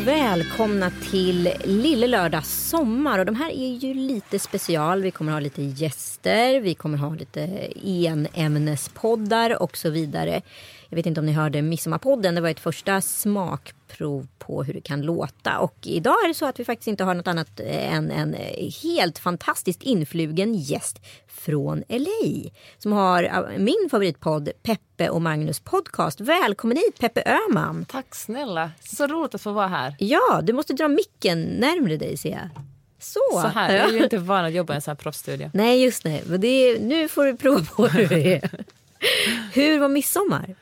och 0.00 0.06
välkomna 0.06 0.90
till 1.10 1.52
Lille 1.64 2.06
Lördag 2.06 2.44
Sommar. 2.44 3.18
Och 3.18 3.26
de 3.26 3.34
här 3.36 3.50
är 3.50 3.76
ju 3.76 3.94
lite 3.94 4.38
special. 4.38 5.02
Vi 5.02 5.10
kommer 5.10 5.32
ha 5.32 5.40
lite 5.40 5.62
gäster, 5.62 6.60
vi 6.60 6.74
kommer 6.74 6.98
ha 6.98 7.14
lite 7.14 7.72
enämnespoddar 7.84 9.62
och 9.62 9.76
så 9.76 9.90
vidare. 9.90 10.42
Jag 10.90 10.96
vet 10.96 11.06
inte 11.06 11.20
om 11.20 11.26
ni 11.26 11.32
hörde 11.32 11.62
Midsommarpodden. 11.62 12.34
Det 12.34 12.40
var 12.40 12.48
ett 12.48 12.60
första 12.60 13.00
smakprov 13.00 14.26
på 14.38 14.62
hur 14.62 14.74
det 14.74 14.80
kan 14.80 15.02
låta. 15.02 15.58
Och 15.58 15.76
idag 15.82 16.24
är 16.24 16.28
det 16.28 16.34
så 16.34 16.46
att 16.46 16.60
vi 16.60 16.64
faktiskt 16.64 16.88
inte 16.88 17.04
har 17.04 17.14
något 17.14 17.26
annat 17.26 17.60
än 17.64 18.10
en 18.10 18.36
helt 18.82 19.18
fantastiskt 19.18 19.82
influgen 19.82 20.54
gäst 20.54 21.00
från 21.28 21.84
LA. 21.88 22.50
Som 22.78 22.92
har 22.92 23.52
min 23.58 23.88
favoritpodd 23.90 24.48
Peppe 24.62 25.08
och 25.08 25.22
Magnus 25.22 25.60
podcast. 25.60 26.20
Välkommen 26.20 26.76
hit 26.76 26.98
Peppe 26.98 27.22
Öhman. 27.26 27.84
Tack 27.84 28.14
snälla. 28.14 28.70
Så 28.80 29.06
roligt 29.06 29.34
att 29.34 29.42
få 29.42 29.52
vara 29.52 29.68
här. 29.68 29.96
Ja, 29.98 30.40
du 30.42 30.52
måste 30.52 30.72
dra 30.72 30.88
micken 30.88 31.42
närmre 31.42 31.96
dig 31.96 32.16
ser 32.16 32.30
jag. 32.30 32.48
Så. 32.98 33.20
Så 33.32 33.48
här. 33.48 33.76
Jag 33.76 33.88
är 33.88 33.92
ju 33.92 34.02
inte 34.02 34.18
van 34.18 34.44
att 34.44 34.52
jobba 34.52 34.72
i 34.72 34.76
en 34.76 34.82
sån 34.82 34.92
här 34.92 34.96
proffsstudio. 34.96 35.50
Nej, 35.54 35.82
just 35.82 36.02
det. 36.02 36.22
Men 36.26 36.40
det 36.40 36.48
är, 36.48 36.80
nu 36.80 37.08
får 37.08 37.24
du 37.24 37.36
prova 37.36 37.64
på 37.64 37.86
hur 37.86 38.08
det 38.08 38.34
är. 38.34 38.50
hur 39.52 39.78
var 39.78 39.88
midsommar? 39.88 40.54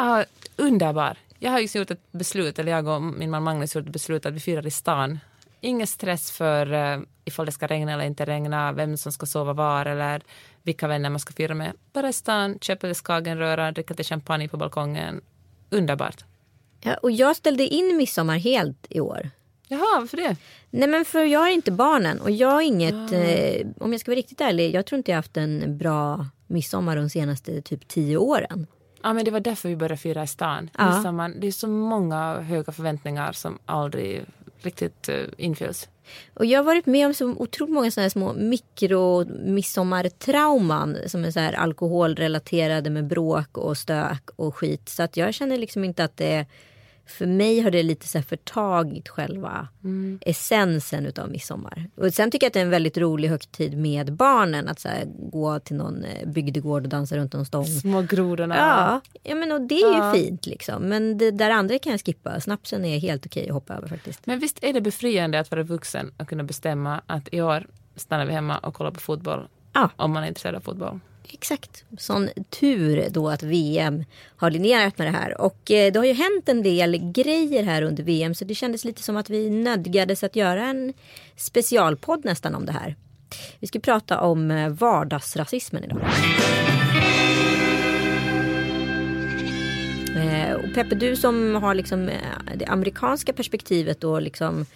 Ah, 0.00 0.24
underbar. 0.56 1.16
Jag 1.38 1.50
har 1.50 1.60
ju 1.60 1.68
gjort 1.78 1.90
ett 1.90 2.12
beslut, 2.12 2.58
eller 2.58 2.72
jag 2.72 2.86
och 2.86 3.02
min 3.02 3.30
man 3.30 3.42
Magnus 3.42 3.74
har 3.74 3.80
gjort 3.80 3.88
ett 3.88 3.92
beslut 3.92 4.26
att 4.26 4.34
vi 4.34 4.40
firar 4.40 4.66
i 4.66 4.70
stan. 4.70 5.18
Ingen 5.60 5.86
stress 5.86 6.30
för 6.30 6.72
uh, 6.72 7.02
ifall 7.24 7.46
det 7.46 7.52
ska 7.52 7.66
regna 7.66 7.92
eller 7.92 8.04
inte 8.04 8.24
regna, 8.24 8.72
vem 8.72 8.96
som 8.96 9.12
ska 9.12 9.26
sova 9.26 9.52
var 9.52 9.86
eller 9.86 10.22
vilka 10.62 10.88
vänner 10.88 11.10
man 11.10 11.20
ska 11.20 11.32
fira 11.32 11.54
med. 11.54 11.72
Bara 11.92 12.08
i 12.08 12.12
stan, 12.12 12.58
köpa 12.60 12.86
lite 12.86 13.00
skagenröra, 13.00 13.72
dricka 13.72 13.94
lite 13.94 14.04
champagne 14.04 14.48
på 14.48 14.56
balkongen. 14.56 15.20
Underbart. 15.70 16.24
Ja, 16.80 16.94
och 16.94 17.10
jag 17.10 17.36
ställde 17.36 17.66
in 17.66 17.96
midsommar 17.96 18.38
helt 18.38 18.86
i 18.90 19.00
år. 19.00 19.30
Jaha, 19.68 20.00
varför 20.00 20.16
det? 20.16 20.36
Nej 20.70 20.88
men 20.88 21.04
för 21.04 21.24
jag 21.24 21.40
har 21.40 21.48
inte 21.48 21.72
barnen 21.72 22.20
och 22.20 22.30
jag 22.30 22.50
har 22.50 22.62
inget, 22.62 23.12
eh, 23.12 23.66
om 23.80 23.92
jag 23.92 24.00
ska 24.00 24.10
vara 24.10 24.18
riktigt 24.18 24.40
ärlig, 24.40 24.74
jag 24.74 24.86
tror 24.86 24.96
inte 24.96 25.10
jag 25.10 25.16
haft 25.16 25.36
en 25.36 25.78
bra 25.78 26.26
midsommar 26.46 26.96
de 26.96 27.10
senaste 27.10 27.62
typ 27.62 27.88
tio 27.88 28.16
åren. 28.16 28.66
Ja, 29.02 29.12
men 29.12 29.24
det 29.24 29.30
var 29.30 29.40
därför 29.40 29.68
vi 29.68 29.76
började 29.76 29.96
fira 29.96 30.22
i 30.22 30.26
stan. 30.26 30.70
Ja. 30.78 30.96
Midsommar, 30.96 31.32
det 31.36 31.46
är 31.46 31.52
så 31.52 31.68
många 31.68 32.40
höga 32.40 32.72
förväntningar 32.72 33.32
som 33.32 33.58
aldrig 33.66 34.24
riktigt 34.62 35.08
uh, 35.08 35.24
infylls. 35.36 35.88
Och 36.34 36.46
jag 36.46 36.58
har 36.58 36.64
varit 36.64 36.86
med 36.86 37.06
om 37.06 37.14
så 37.14 37.30
otroligt 37.30 37.74
många 37.74 37.90
sådana 37.90 38.04
här 38.04 38.10
små 38.10 38.32
mikro 38.32 39.24
midsommartrauman 39.44 40.96
som 41.06 41.24
är 41.24 41.30
så 41.30 41.40
här 41.40 41.52
alkoholrelaterade 41.52 42.90
med 42.90 43.06
bråk 43.06 43.58
och 43.58 43.78
stök 43.78 44.30
och 44.36 44.56
skit. 44.56 44.88
Så 44.88 45.02
att 45.02 45.16
jag 45.16 45.34
känner 45.34 45.58
liksom 45.58 45.84
inte 45.84 46.04
att 46.04 46.16
det 46.16 46.46
för 47.10 47.26
mig 47.26 47.60
har 47.60 47.70
det 47.70 47.82
lite 47.82 48.06
så 48.08 48.18
här 48.18 48.22
förtagit 48.22 49.08
själva 49.08 49.68
essensen 50.20 51.06
utav 51.06 51.30
midsommar. 51.30 51.90
Och 51.96 52.14
sen 52.14 52.30
tycker 52.30 52.44
jag 52.44 52.48
att 52.50 52.54
det 52.54 52.60
är 52.60 52.64
en 52.64 52.70
väldigt 52.70 52.98
rolig 52.98 53.28
högtid 53.28 53.78
med 53.78 54.12
barnen. 54.12 54.68
Att 54.68 54.80
så 54.80 54.88
här, 54.88 55.04
gå 55.32 55.58
till 55.60 55.76
någon 55.76 56.04
eh, 56.04 56.28
bygdegård 56.28 56.82
och 56.82 56.88
dansa 56.88 57.16
runt 57.16 57.32
någon 57.32 57.46
stång. 57.46 57.66
Små 57.66 58.02
grodorna. 58.02 58.56
Ja, 58.56 59.00
ja 59.22 59.34
men 59.34 59.52
och 59.52 59.60
det 59.60 59.74
är 59.74 59.92
ju 59.92 59.98
Ja. 59.98 60.12
fint 60.14 60.46
liksom. 60.46 60.82
Men 60.82 61.18
det 61.18 61.30
där 61.30 61.50
andra 61.50 61.78
kan 61.78 61.92
jag 61.92 62.00
skippa. 62.00 62.40
Snapsen 62.40 62.84
är 62.84 62.98
helt 62.98 63.26
okej 63.26 63.48
att 63.48 63.54
hoppa 63.54 63.74
över 63.74 63.88
faktiskt. 63.88 64.26
Men 64.26 64.38
visst 64.38 64.64
är 64.64 64.72
det 64.72 64.80
befriande 64.80 65.40
att 65.40 65.50
vara 65.50 65.62
vuxen 65.62 66.12
och 66.18 66.28
kunna 66.28 66.44
bestämma 66.44 67.00
att 67.06 67.28
i 67.32 67.40
år 67.40 67.66
stannar 67.96 68.26
vi 68.26 68.32
hemma 68.32 68.58
och 68.58 68.74
kollar 68.74 68.90
på 68.90 69.00
fotboll. 69.00 69.48
Ja. 69.72 69.90
Om 69.96 70.12
man 70.12 70.22
är 70.24 70.28
intresserad 70.28 70.54
av 70.54 70.60
fotboll. 70.60 71.00
Exakt. 71.32 71.84
Sån 71.98 72.28
tur 72.50 73.08
då 73.10 73.28
att 73.28 73.42
VM 73.42 74.04
har 74.36 74.50
linjerat 74.50 74.98
med 74.98 75.06
det 75.06 75.18
här. 75.18 75.40
Och 75.40 75.70
eh, 75.70 75.92
det 75.92 75.98
har 75.98 76.06
ju 76.06 76.12
hänt 76.12 76.48
en 76.48 76.62
del 76.62 77.12
grejer 77.12 77.62
här 77.62 77.82
under 77.82 78.02
VM 78.02 78.34
så 78.34 78.44
det 78.44 78.54
kändes 78.54 78.84
lite 78.84 79.02
som 79.02 79.16
att 79.16 79.30
vi 79.30 79.50
nödgades 79.50 80.24
att 80.24 80.36
göra 80.36 80.64
en 80.64 80.94
specialpodd 81.36 82.24
nästan 82.24 82.54
om 82.54 82.66
det 82.66 82.72
här. 82.72 82.96
Vi 83.58 83.66
ska 83.66 83.78
prata 83.78 84.20
om 84.20 84.50
eh, 84.50 84.68
vardagsrasismen 84.68 85.84
idag. 85.84 86.00
Eh, 90.16 90.54
och 90.54 90.74
Peppe, 90.74 90.94
du 90.94 91.16
som 91.16 91.54
har 91.54 91.74
liksom 91.74 92.08
eh, 92.08 92.56
det 92.56 92.66
amerikanska 92.66 93.32
perspektivet 93.32 94.04
och 94.04 94.22
liksom 94.22 94.66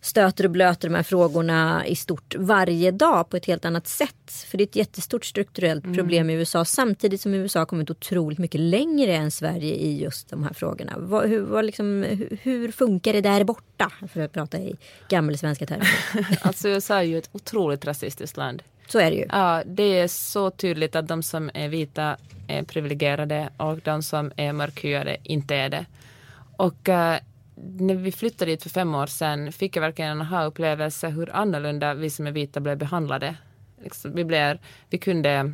stöter 0.00 0.44
och 0.44 0.50
blöter 0.50 0.88
de 0.88 0.94
här 0.94 1.02
frågorna 1.02 1.86
i 1.86 1.96
stort 1.96 2.34
varje 2.38 2.90
dag 2.90 3.28
på 3.30 3.36
ett 3.36 3.46
helt 3.46 3.64
annat 3.64 3.86
sätt. 3.86 4.32
För 4.46 4.58
det 4.58 4.62
är 4.64 4.66
ett 4.66 4.76
jättestort 4.76 5.24
strukturellt 5.24 5.94
problem 5.94 6.30
i 6.30 6.34
USA 6.34 6.64
samtidigt 6.64 7.20
som 7.20 7.34
USA 7.34 7.58
har 7.58 7.66
kommit 7.66 7.90
otroligt 7.90 8.38
mycket 8.38 8.60
längre 8.60 9.16
än 9.16 9.30
Sverige 9.30 9.74
i 9.74 10.02
just 10.02 10.30
de 10.30 10.44
här 10.44 10.52
frågorna. 10.52 10.94
Vad, 10.96 11.28
hur, 11.28 11.40
vad 11.40 11.64
liksom, 11.64 12.02
hur, 12.08 12.38
hur 12.42 12.72
funkar 12.72 13.12
det 13.12 13.20
där 13.20 13.44
borta? 13.44 13.92
För 14.12 14.20
att 14.20 14.32
prata 14.32 14.58
i 14.58 14.76
gammelsvenska 15.08 15.66
termer. 15.66 15.88
Alltså 16.42 16.68
USA 16.68 16.94
är 16.94 17.02
ju 17.02 17.18
ett 17.18 17.30
otroligt 17.32 17.84
rasistiskt 17.84 18.36
land. 18.36 18.62
Så 18.88 18.98
är 18.98 19.10
det 19.10 19.16
ju. 19.16 19.26
Ja, 19.28 19.62
det 19.66 19.82
är 19.82 20.08
så 20.08 20.50
tydligt 20.50 20.96
att 20.96 21.08
de 21.08 21.22
som 21.22 21.50
är 21.54 21.68
vita 21.68 22.16
är 22.48 22.62
privilegierade 22.62 23.48
och 23.56 23.78
de 23.78 24.02
som 24.02 24.32
är 24.36 24.52
mörkhyade 24.52 25.16
inte 25.22 25.54
är 25.54 25.68
det. 25.68 25.86
Och 26.56 26.88
eh, 26.88 27.18
när 27.78 27.94
vi 27.94 28.12
flyttade 28.12 28.50
dit 28.50 28.62
för 28.62 28.70
fem 28.70 28.94
år 28.94 29.06
sedan 29.06 29.52
fick 29.52 29.76
jag 29.76 29.80
verkligen 29.80 30.10
en 30.10 30.20
aha-upplevelse 30.20 31.08
hur 31.08 31.36
annorlunda 31.36 31.94
vi 31.94 32.10
som 32.10 32.26
är 32.26 32.32
vita 32.32 32.60
blev 32.60 32.78
behandlade. 32.78 33.36
Liksom, 33.82 34.14
vi, 34.14 34.24
blev, 34.24 34.58
vi 34.90 34.98
kunde 34.98 35.52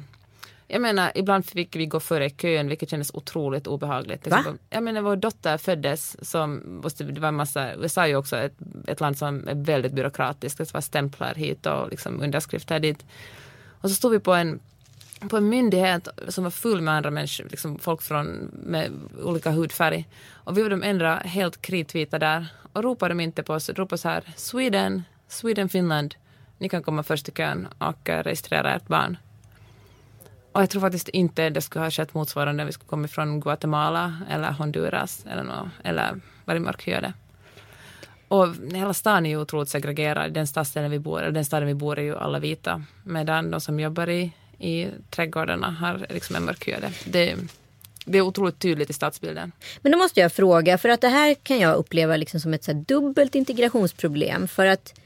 jag 0.66 0.82
menar, 0.82 1.12
ibland 1.14 1.46
fick 1.46 1.76
vi 1.76 1.86
gå 1.86 2.00
före 2.00 2.26
i 2.26 2.30
kön, 2.30 2.68
vilket 2.68 2.90
kändes 2.90 3.14
otroligt 3.14 3.66
obehagligt. 3.66 4.26
Va? 4.26 4.38
exempel, 4.38 4.66
Jag 4.70 4.82
menar, 4.82 5.00
vår 5.00 5.16
dotter 5.16 5.58
föddes 5.58 6.30
som, 6.30 6.82
det 6.98 7.20
var 7.20 7.28
en 7.28 7.34
massa, 7.34 7.74
USA 7.74 8.02
är 8.02 8.06
ju 8.06 8.16
också 8.16 8.36
ett, 8.36 8.54
ett 8.86 9.00
land 9.00 9.18
som 9.18 9.48
är 9.48 9.54
väldigt 9.54 9.92
byråkratiskt, 9.92 10.58
det 10.58 10.74
var 10.74 10.80
stämplar 10.80 11.34
hit 11.34 11.66
och 11.66 11.90
liksom 11.90 12.22
underskrifter 12.22 12.80
dit. 12.80 13.04
Och 13.66 13.90
så 13.90 13.96
stod 13.96 14.12
vi 14.12 14.18
på 14.18 14.34
en, 14.34 14.60
på 15.28 15.36
en 15.36 15.48
myndighet 15.48 16.08
som 16.28 16.44
var 16.44 16.50
full 16.50 16.80
med 16.80 16.94
andra 16.94 17.10
människor, 17.10 17.46
liksom 17.50 17.78
folk 17.78 18.02
från, 18.02 18.26
med 18.52 18.92
olika 19.22 19.50
hudfärg. 19.50 20.08
Och 20.32 20.58
vi 20.58 20.62
var 20.62 20.70
de 20.70 20.82
enda 20.82 21.14
helt 21.14 21.62
kritvita 21.62 22.18
där. 22.18 22.46
Och 22.72 22.82
ropade 22.82 23.14
de 23.14 23.20
inte 23.20 23.42
på 23.42 23.52
oss, 23.54 23.68
ropade 23.70 23.98
så 23.98 24.08
här, 24.08 24.24
Sweden, 24.36 25.02
Sweden, 25.28 25.68
Finland, 25.68 26.14
ni 26.58 26.68
kan 26.68 26.82
komma 26.82 27.02
först 27.02 27.28
i 27.28 27.32
kön 27.32 27.68
och 27.78 28.08
registrera 28.08 28.74
ert 28.74 28.86
barn. 28.86 29.16
Och 30.52 30.62
jag 30.62 30.70
tror 30.70 30.80
faktiskt 30.80 31.08
inte 31.08 31.50
det 31.50 31.60
skulle 31.60 31.84
ha 31.84 31.90
skett 31.90 32.14
motsvarande 32.14 32.62
om 32.62 32.66
vi 32.66 32.72
skulle 32.72 32.88
komma 32.88 33.08
från 33.08 33.40
Guatemala 33.40 34.14
eller 34.30 34.52
Honduras 34.52 35.26
eller, 35.30 35.42
nå 35.42 35.70
eller 35.84 36.20
varit 36.44 36.62
mörkhyade. 36.62 37.12
Och 38.28 38.48
hela 38.72 38.94
stan 38.94 39.26
är 39.26 39.30
ju 39.30 39.36
otroligt 39.36 39.68
segregerad. 39.68 40.32
Den 40.32 40.46
stadsdelen 40.46 40.90
vi 40.90 40.98
bor, 40.98 41.24
i, 41.24 41.30
den 41.30 41.44
staden 41.44 41.68
vi 41.68 41.74
bor 41.74 41.98
i 41.98 42.02
är 42.02 42.04
ju 42.04 42.16
alla 42.16 42.38
vita. 42.38 42.82
Medan 43.02 43.50
de 43.50 43.60
som 43.60 43.80
jobbar 43.80 44.08
i, 44.08 44.32
i 44.64 44.90
trädgårdarna 45.10 45.70
har 45.70 46.06
liksom 46.10 46.36
är 46.36 46.40
mörkhyade. 46.40 46.92
Det, 47.04 47.36
det 48.04 48.18
är 48.18 48.22
otroligt 48.22 48.58
tydligt 48.58 48.90
i 48.90 48.92
stadsbilden. 48.92 49.52
Men 49.82 49.92
då 49.92 49.98
måste 49.98 50.20
jag 50.20 50.32
fråga, 50.32 50.78
för 50.78 50.88
att 50.88 51.00
det 51.00 51.08
här 51.08 51.34
kan 51.34 51.58
jag 51.58 51.76
uppleva 51.76 52.16
liksom 52.16 52.40
som 52.40 52.54
ett 52.54 52.64
så 52.64 52.72
dubbelt 52.72 53.34
integrationsproblem. 53.34 54.48
För 54.48 54.66
att 54.66 55.00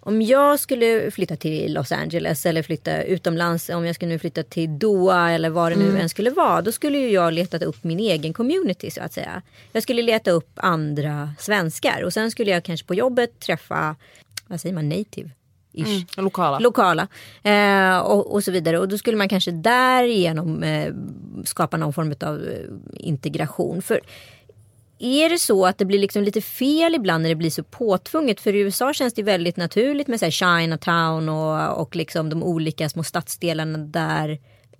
om 0.00 0.22
jag 0.22 0.60
skulle 0.60 1.10
flytta 1.10 1.36
till 1.36 1.74
Los 1.74 1.92
Angeles 1.92 2.46
eller 2.46 2.62
flytta 2.62 3.02
utomlands, 3.02 3.68
om 3.68 3.86
jag 3.86 3.94
skulle 3.94 4.18
flytta 4.18 4.42
till 4.42 4.78
Doha 4.78 5.30
eller 5.30 5.50
vad 5.50 5.72
det 5.72 5.76
nu 5.76 5.88
mm. 5.88 6.00
än 6.00 6.08
skulle 6.08 6.30
vara. 6.30 6.62
Då 6.62 6.72
skulle 6.72 6.98
ju 6.98 7.10
jag 7.10 7.32
letat 7.32 7.62
upp 7.62 7.84
min 7.84 8.00
egen 8.00 8.32
community 8.32 8.90
så 8.90 9.00
att 9.00 9.12
säga. 9.12 9.42
Jag 9.72 9.82
skulle 9.82 10.02
leta 10.02 10.30
upp 10.30 10.50
andra 10.54 11.34
svenskar 11.38 12.02
och 12.02 12.12
sen 12.12 12.30
skulle 12.30 12.50
jag 12.50 12.64
kanske 12.64 12.86
på 12.86 12.94
jobbet 12.94 13.40
träffa, 13.40 13.96
vad 14.46 14.60
säger 14.60 14.74
man, 14.74 14.88
native? 14.88 15.30
Mm, 15.76 16.06
lokala. 16.16 16.58
lokala 16.58 17.08
eh, 17.42 17.98
och, 17.98 18.32
och, 18.32 18.44
så 18.44 18.50
vidare. 18.50 18.78
Och 18.78 18.88
då 18.88 18.98
skulle 18.98 19.16
man 19.16 19.28
kanske 19.28 19.50
därigenom 19.50 20.62
eh, 20.62 20.94
skapa 21.44 21.76
någon 21.76 21.92
form 21.92 22.14
av 22.20 22.48
eh, 22.48 22.60
integration. 22.94 23.82
För 23.82 24.00
är 24.98 25.30
det 25.30 25.38
så 25.38 25.66
att 25.66 25.78
det 25.78 25.84
blir 25.84 25.98
liksom 25.98 26.22
lite 26.22 26.40
fel 26.40 26.94
ibland 26.94 27.22
när 27.22 27.28
det 27.28 27.34
blir 27.34 27.50
så 27.50 27.62
påtvunget? 27.62 28.40
För 28.40 28.54
i 28.54 28.58
USA 28.58 28.92
känns 28.92 29.14
det 29.14 29.22
väldigt 29.22 29.56
naturligt 29.56 30.08
med 30.08 30.20
så 30.20 30.30
Chinatown 30.30 31.28
och, 31.28 31.80
och 31.80 31.96
liksom 31.96 32.30
de 32.30 32.42
olika 32.42 32.88
små 32.88 33.02
stadsdelarna 33.02 33.78
där 33.78 34.38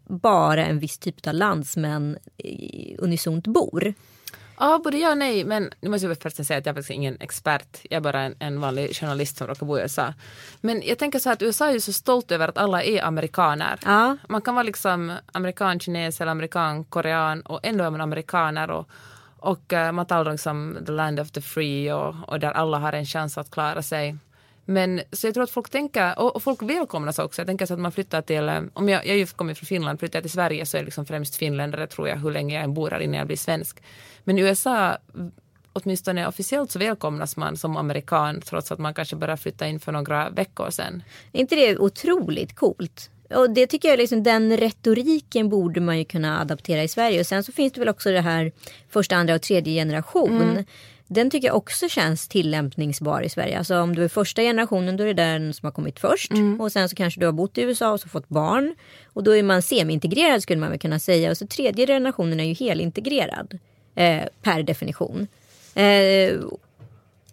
bara 0.09 0.67
en 0.67 0.79
viss 0.79 0.99
typ 0.99 1.27
av 1.27 1.35
landsmän 1.35 2.19
unisont 2.99 3.47
bor. 3.47 3.95
Ja, 4.59 4.81
både 4.85 4.99
ja 4.99 5.11
och 5.11 5.19
nej. 5.19 5.45
Men 5.45 5.71
nu 5.81 5.91
måste 5.91 6.07
jag 6.07 6.19
förresten 6.19 6.45
säga 6.45 6.59
att 6.59 6.67
jag 6.67 6.73
är 6.73 6.75
faktiskt 6.75 6.97
ingen 6.97 7.17
expert. 7.21 7.79
Jag 7.83 7.97
är 7.97 8.01
bara 8.01 8.21
en, 8.21 8.35
en 8.39 8.61
vanlig 8.61 8.97
journalist 8.97 9.37
som 9.37 9.47
råkar 9.47 9.67
bo 9.67 9.79
i 9.79 9.81
USA. 9.81 10.15
Men 10.61 10.83
jag 10.85 10.99
tänker 10.99 11.19
så 11.19 11.29
här 11.29 11.35
att 11.35 11.43
USA 11.43 11.67
är 11.69 11.73
ju 11.73 11.81
så 11.81 11.93
stolt 11.93 12.33
över 12.33 12.49
att 12.49 12.59
alla 12.59 12.83
är 12.83 13.05
amerikaner. 13.05 13.81
Ja. 13.85 14.17
Man 14.29 14.43
kan 14.43 14.55
vara 14.55 14.63
liksom 14.63 15.13
amerikan, 15.33 15.81
kines 15.81 16.21
eller 16.21 16.33
amerikan, 16.33 16.85
korean 16.85 17.41
och 17.41 17.61
ändå 17.63 17.85
är 17.85 17.91
man 17.91 18.01
amerikaner. 18.01 18.71
Och, 18.71 18.89
och 19.39 19.73
uh, 19.73 19.93
man 19.93 20.07
talar 20.07 20.33
liksom 20.33 20.79
the 20.87 20.93
land 20.93 21.21
of 21.21 21.31
the 21.31 21.41
free 21.41 21.93
och, 21.93 22.15
och 22.29 22.41
där 22.41 22.51
alla 22.53 22.79
har 22.79 22.93
en 22.93 23.07
chans 23.07 23.39
att 23.39 23.51
klara 23.51 23.83
sig. 23.83 24.17
Men 24.69 25.01
så 25.13 25.27
jag 25.27 25.35
tror 25.35 25.45
att 25.45 25.51
folk 25.51 25.71
tänker, 25.71 26.19
och, 26.19 26.37
och 26.37 26.43
folk 26.43 26.63
välkomnas 26.63 27.19
också. 27.19 27.41
Jag 27.41 27.47
tänker 27.47 27.67
så 27.67 27.75
att 27.75 27.81
man 27.81 27.93
flyttar 27.93 28.23
till, 28.23 28.49
eh, 28.49 28.63
om 28.73 28.89
jag, 28.89 29.07
jag 29.07 29.29
kommer 29.29 29.55
från 29.55 29.67
Finland, 29.67 29.99
flyttar 29.99 30.17
jag 30.17 30.25
till 30.25 30.33
Sverige 30.33 30.67
så 30.67 30.77
är 30.77 30.81
det 30.81 30.85
liksom 30.85 31.07
främst 31.07 31.37
finländare 31.37 31.87
tror 31.87 32.09
jag, 32.09 32.17
hur 32.17 32.31
länge 32.31 32.55
jag 32.55 32.65
än 32.65 32.75
bor 32.75 32.91
här 32.91 33.01
innan 33.01 33.19
jag 33.19 33.27
blir 33.27 33.37
svensk. 33.37 33.83
Men 34.25 34.39
i 34.39 34.43
USA, 34.43 34.97
åtminstone 35.73 36.27
officiellt 36.27 36.71
så 36.71 36.79
välkomnas 36.79 37.37
man 37.37 37.57
som 37.57 37.77
amerikan 37.77 38.41
trots 38.41 38.73
att 38.73 38.79
man 38.79 38.95
kanske 38.95 39.17
bara 39.17 39.37
flyttade 39.37 39.71
in 39.71 39.81
för 39.81 39.93
några 39.93 40.31
veckor 40.31 40.71
sedan. 40.71 41.03
Är 41.33 41.41
inte 41.41 41.55
det 41.55 41.79
otroligt 41.79 42.55
coolt? 42.55 43.11
Och 43.35 43.51
det 43.51 43.67
tycker 43.67 43.89
jag 43.89 43.99
liksom, 43.99 44.23
den 44.23 44.57
retoriken 44.57 45.49
borde 45.49 45.81
man 45.81 45.99
ju 45.99 46.05
kunna 46.05 46.41
adaptera 46.41 46.83
i 46.83 46.89
Sverige. 46.89 47.21
Och 47.21 47.27
sen 47.27 47.45
så 47.45 47.53
finns 47.53 47.73
det 47.73 47.81
väl 47.81 47.89
också 47.89 48.11
det 48.11 48.21
här 48.21 48.53
första, 48.91 49.17
andra 49.17 49.35
och 49.35 49.43
tredje 49.43 49.73
generation. 49.81 50.43
Mm. 50.43 50.65
Den 51.09 51.31
tycker 51.31 51.49
jag 51.49 51.57
också 51.57 51.89
känns 51.89 52.29
tillämpningsbar 52.29 53.23
i 53.23 53.29
Sverige. 53.29 53.59
Alltså 53.59 53.81
om 53.81 53.95
du 53.95 54.05
är 54.05 54.09
första 54.09 54.43
generationen 54.43 54.97
då 54.97 55.05
är 55.05 55.07
det 55.07 55.13
den 55.13 55.55
som 55.55 55.67
har 55.67 55.73
kommit 55.73 56.01
först. 56.01 56.31
Mm. 56.31 56.61
Och 56.61 56.73
sen 56.73 56.89
så 56.89 56.97
kanske 56.97 57.21
du 57.21 57.27
har 57.27 57.33
bott 57.33 57.59
i 57.59 57.63
USA 57.63 57.93
och 57.93 58.01
så 58.01 58.09
fått 58.09 58.29
barn. 58.29 58.75
Och 59.13 59.23
då 59.25 59.37
är 59.37 59.43
man 59.43 59.63
semi-integrerad 59.63 60.43
skulle 60.43 60.61
man 60.61 60.71
väl 60.71 60.79
kunna 60.79 60.99
säga. 60.99 61.31
Och 61.31 61.37
så 61.37 61.47
tredje 61.47 61.87
generationen 61.87 62.41
är 62.41 62.45
ju 62.45 62.55
helintegrerad. 62.55 63.59
Eh, 63.95 64.23
per 64.43 64.63
definition. 64.63 65.27
Eh, 65.75 66.35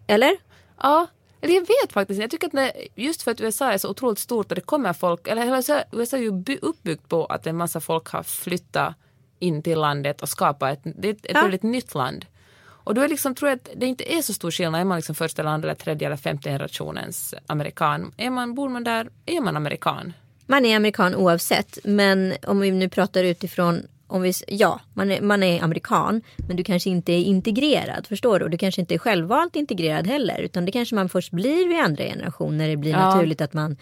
eller? 0.07 0.37
Ja, 0.81 1.07
eller 1.41 1.53
jag 1.53 1.61
vet 1.61 1.93
faktiskt 1.93 2.21
Jag 2.21 2.31
tycker 2.31 2.47
att 2.47 2.53
när, 2.53 2.71
just 2.95 3.21
för 3.21 3.31
att 3.31 3.41
USA 3.41 3.71
är 3.71 3.77
så 3.77 3.89
otroligt 3.89 4.19
stort 4.19 4.51
och 4.51 4.55
det 4.55 4.61
kommer 4.61 4.93
folk, 4.93 5.27
eller 5.27 5.55
USA, 5.55 5.83
USA 5.91 6.17
är 6.17 6.21
ju 6.21 6.57
uppbyggt 6.61 7.09
på 7.09 7.25
att 7.25 7.47
en 7.47 7.57
massa 7.57 7.79
folk 7.79 8.07
har 8.07 8.23
flyttat 8.23 8.95
in 9.39 9.61
till 9.61 9.79
landet 9.79 10.21
och 10.21 10.29
skapat 10.29 10.73
ett, 10.73 10.93
det 10.95 11.07
är 11.09 11.13
ett 11.13 11.19
ja. 11.23 11.41
väldigt 11.41 11.63
nytt 11.63 11.95
land. 11.95 12.25
Och 12.83 12.93
då 12.93 13.01
är 13.01 13.07
liksom, 13.07 13.35
tror 13.35 13.49
jag 13.49 13.55
att 13.55 13.69
det 13.75 13.85
inte 13.85 14.13
är 14.13 14.21
så 14.21 14.33
stor 14.33 14.51
skillnad, 14.51 14.81
är 14.81 14.85
man 14.85 14.97
liksom 14.97 15.15
första 15.15 15.41
eller 15.41 15.51
andra 15.51 15.69
eller 15.69 15.79
tredje 15.79 16.07
eller 16.07 16.17
femte 16.17 16.49
generationens 16.49 17.33
amerikan. 17.47 18.13
Är 18.17 18.29
man, 18.29 18.53
bor 18.53 18.69
man 18.69 18.83
där, 18.83 19.09
är 19.25 19.41
man 19.41 19.57
amerikan. 19.57 20.13
Man 20.45 20.65
är 20.65 20.75
amerikan 20.75 21.15
oavsett, 21.15 21.77
men 21.83 22.33
om 22.47 22.59
vi 22.59 22.71
nu 22.71 22.89
pratar 22.89 23.23
utifrån 23.23 23.87
om 24.07 24.21
vi, 24.21 24.33
ja, 24.47 24.79
man 24.93 25.11
är, 25.11 25.21
man 25.21 25.43
är 25.43 25.63
amerikan 25.63 26.21
men 26.47 26.57
du 26.57 26.63
kanske 26.63 26.89
inte 26.89 27.11
är 27.11 27.21
integrerad. 27.21 28.07
Förstår 28.07 28.39
du? 28.39 28.47
Du 28.47 28.57
kanske 28.57 28.81
inte 28.81 28.93
är 28.93 28.97
självvalt 28.97 29.55
integrerad 29.55 30.07
heller. 30.07 30.39
Utan 30.41 30.65
det 30.65 30.71
kanske 30.71 30.95
man 30.95 31.09
först 31.09 31.31
blir 31.31 31.67
vid 31.67 31.79
andra 31.79 32.03
generationer. 32.03 32.69
Det 32.69 32.77
blir 32.77 32.91
ja. 32.91 33.09
naturligt 33.09 33.41
att 33.41 33.53
man 33.53 33.77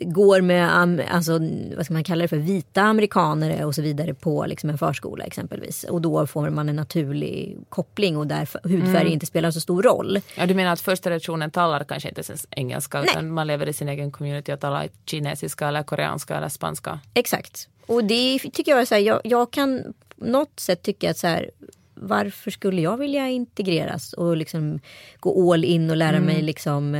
går 0.00 0.40
med 0.40 1.00
alltså, 1.10 1.38
vad 1.76 1.84
ska 1.84 1.94
man 1.94 2.04
kalla 2.04 2.22
det 2.22 2.28
för, 2.28 2.36
vita 2.36 2.82
amerikaner 2.82 3.64
och 3.64 3.74
så 3.74 3.82
vidare 3.82 4.14
på 4.14 4.46
liksom 4.46 4.70
en 4.70 4.78
förskola 4.78 5.24
exempelvis. 5.24 5.84
Och 5.84 6.00
då 6.00 6.26
får 6.26 6.50
man 6.50 6.68
en 6.68 6.76
naturlig 6.76 7.58
koppling 7.68 8.16
och 8.16 8.26
där 8.26 8.48
hudfärg 8.68 9.00
mm. 9.00 9.12
inte 9.12 9.26
spelar 9.26 9.50
så 9.50 9.60
stor 9.60 9.82
roll. 9.82 10.20
Ja, 10.36 10.46
du 10.46 10.54
menar 10.54 10.72
att 10.72 10.80
första 10.80 11.10
generationen 11.10 11.50
talar 11.50 11.84
kanske 11.84 12.08
inte 12.08 12.22
ens 12.28 12.46
engelska 12.50 12.98
Nej. 12.98 13.08
utan 13.10 13.30
man 13.30 13.46
lever 13.46 13.68
i 13.68 13.72
sin 13.72 13.88
egen 13.88 14.12
community 14.12 14.52
och 14.52 14.60
talar 14.60 14.88
kinesiska 15.06 15.68
eller 15.68 15.82
koreanska 15.82 16.36
eller 16.36 16.48
spanska. 16.48 17.00
Exakt. 17.14 17.68
Och 17.86 18.04
det 18.04 18.38
tycker 18.38 18.72
jag 18.72 18.80
är 18.80 18.84
så 18.84 18.94
här, 18.94 19.02
jag, 19.02 19.20
jag 19.24 19.50
kan 19.50 19.94
på 20.18 20.24
något 20.24 20.60
sätt 20.60 20.82
tycka 20.82 21.10
att 21.10 21.18
så 21.18 21.26
här, 21.26 21.50
varför 21.94 22.50
skulle 22.50 22.80
jag 22.80 22.96
vilja 22.96 23.28
integreras 23.28 24.12
och 24.12 24.36
liksom 24.36 24.80
gå 25.20 25.52
all 25.52 25.64
in 25.64 25.90
och 25.90 25.96
lära 25.96 26.16
mm. 26.16 26.24
mig 26.24 26.42
liksom 26.42 26.94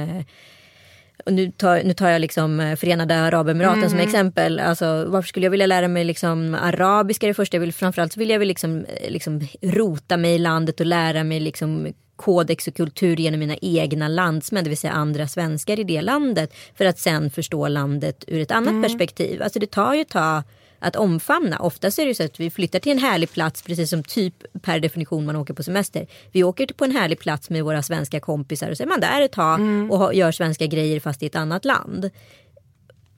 nu 1.26 1.50
tar, 1.50 1.82
nu 1.82 1.94
tar 1.94 2.08
jag 2.08 2.20
liksom 2.20 2.60
eh, 2.60 2.76
Förenade 2.76 3.20
Arabemiraten 3.20 3.78
mm. 3.78 3.90
som 3.90 3.98
exempel. 3.98 4.60
Alltså, 4.60 5.04
varför 5.08 5.28
skulle 5.28 5.46
jag 5.46 5.50
vilja 5.50 5.66
lära 5.66 5.88
mig 5.88 6.04
liksom 6.04 6.54
arabiska 6.54 7.26
det 7.26 7.34
första? 7.34 7.56
Jag 7.56 7.60
vill, 7.60 7.72
framförallt 7.72 8.16
vill 8.16 8.30
jag 8.30 8.38
väl 8.38 8.48
liksom, 8.48 8.84
eh, 8.84 9.10
liksom 9.10 9.40
rota 9.62 10.16
mig 10.16 10.34
i 10.34 10.38
landet 10.38 10.80
och 10.80 10.86
lära 10.86 11.24
mig 11.24 11.40
liksom 11.40 11.92
kodex 12.16 12.68
och 12.68 12.74
kultur 12.74 13.16
genom 13.16 13.40
mina 13.40 13.56
egna 13.62 14.08
landsmän, 14.08 14.64
det 14.64 14.70
vill 14.70 14.78
säga 14.78 14.92
andra 14.92 15.28
svenskar 15.28 15.80
i 15.80 15.84
det 15.84 16.02
landet. 16.02 16.54
För 16.74 16.84
att 16.84 16.98
sen 16.98 17.30
förstå 17.30 17.68
landet 17.68 18.24
ur 18.26 18.40
ett 18.40 18.50
annat 18.50 18.70
mm. 18.70 18.82
perspektiv. 18.82 19.42
Alltså 19.42 19.58
det 19.58 19.70
tar 19.70 19.94
ju 19.94 20.00
ett 20.00 20.08
tag 20.08 20.42
att 20.80 20.96
omfamna. 20.96 21.58
Oftast 21.58 21.98
är 21.98 22.06
det 22.06 22.14
så 22.14 22.22
att 22.22 22.40
vi 22.40 22.50
flyttar 22.50 22.78
till 22.78 22.92
en 22.92 22.98
härlig 22.98 23.32
plats 23.32 23.62
precis 23.62 23.90
som 23.90 24.02
typ 24.02 24.34
per 24.62 24.80
definition 24.80 25.26
man 25.26 25.36
åker 25.36 25.54
på 25.54 25.62
semester. 25.62 26.06
Vi 26.32 26.44
åker 26.44 26.66
på 26.66 26.84
en 26.84 26.90
härlig 26.90 27.18
plats 27.18 27.50
med 27.50 27.64
våra 27.64 27.82
svenska 27.82 28.20
kompisar 28.20 28.70
och 28.70 28.76
så 28.76 28.82
är 28.82 28.86
man 28.86 29.00
där 29.00 29.20
ett 29.22 29.32
tag 29.32 29.60
mm. 29.60 29.90
och 29.90 30.14
gör 30.14 30.32
svenska 30.32 30.66
grejer 30.66 31.00
fast 31.00 31.22
i 31.22 31.26
ett 31.26 31.36
annat 31.36 31.64
land. 31.64 32.10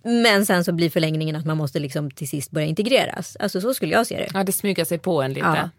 Men 0.04 0.46
sen 0.46 0.64
så 0.64 0.72
blir 0.72 0.90
förlängningen 0.90 1.36
att 1.36 1.46
man 1.46 1.56
måste 1.56 1.78
liksom 1.78 2.10
till 2.10 2.28
sist 2.28 2.50
börja 2.50 2.66
integreras. 2.66 3.36
Alltså 3.40 3.60
så 3.60 3.74
skulle 3.74 3.92
jag 3.92 4.06
se 4.06 4.16
det. 4.16 4.28
Ja, 4.34 4.44
det 4.44 4.52
smyger 4.52 4.84
sig 4.84 4.98
på 4.98 5.22
en 5.22 5.32
lite. 5.32 5.46
Ja. 5.46 5.70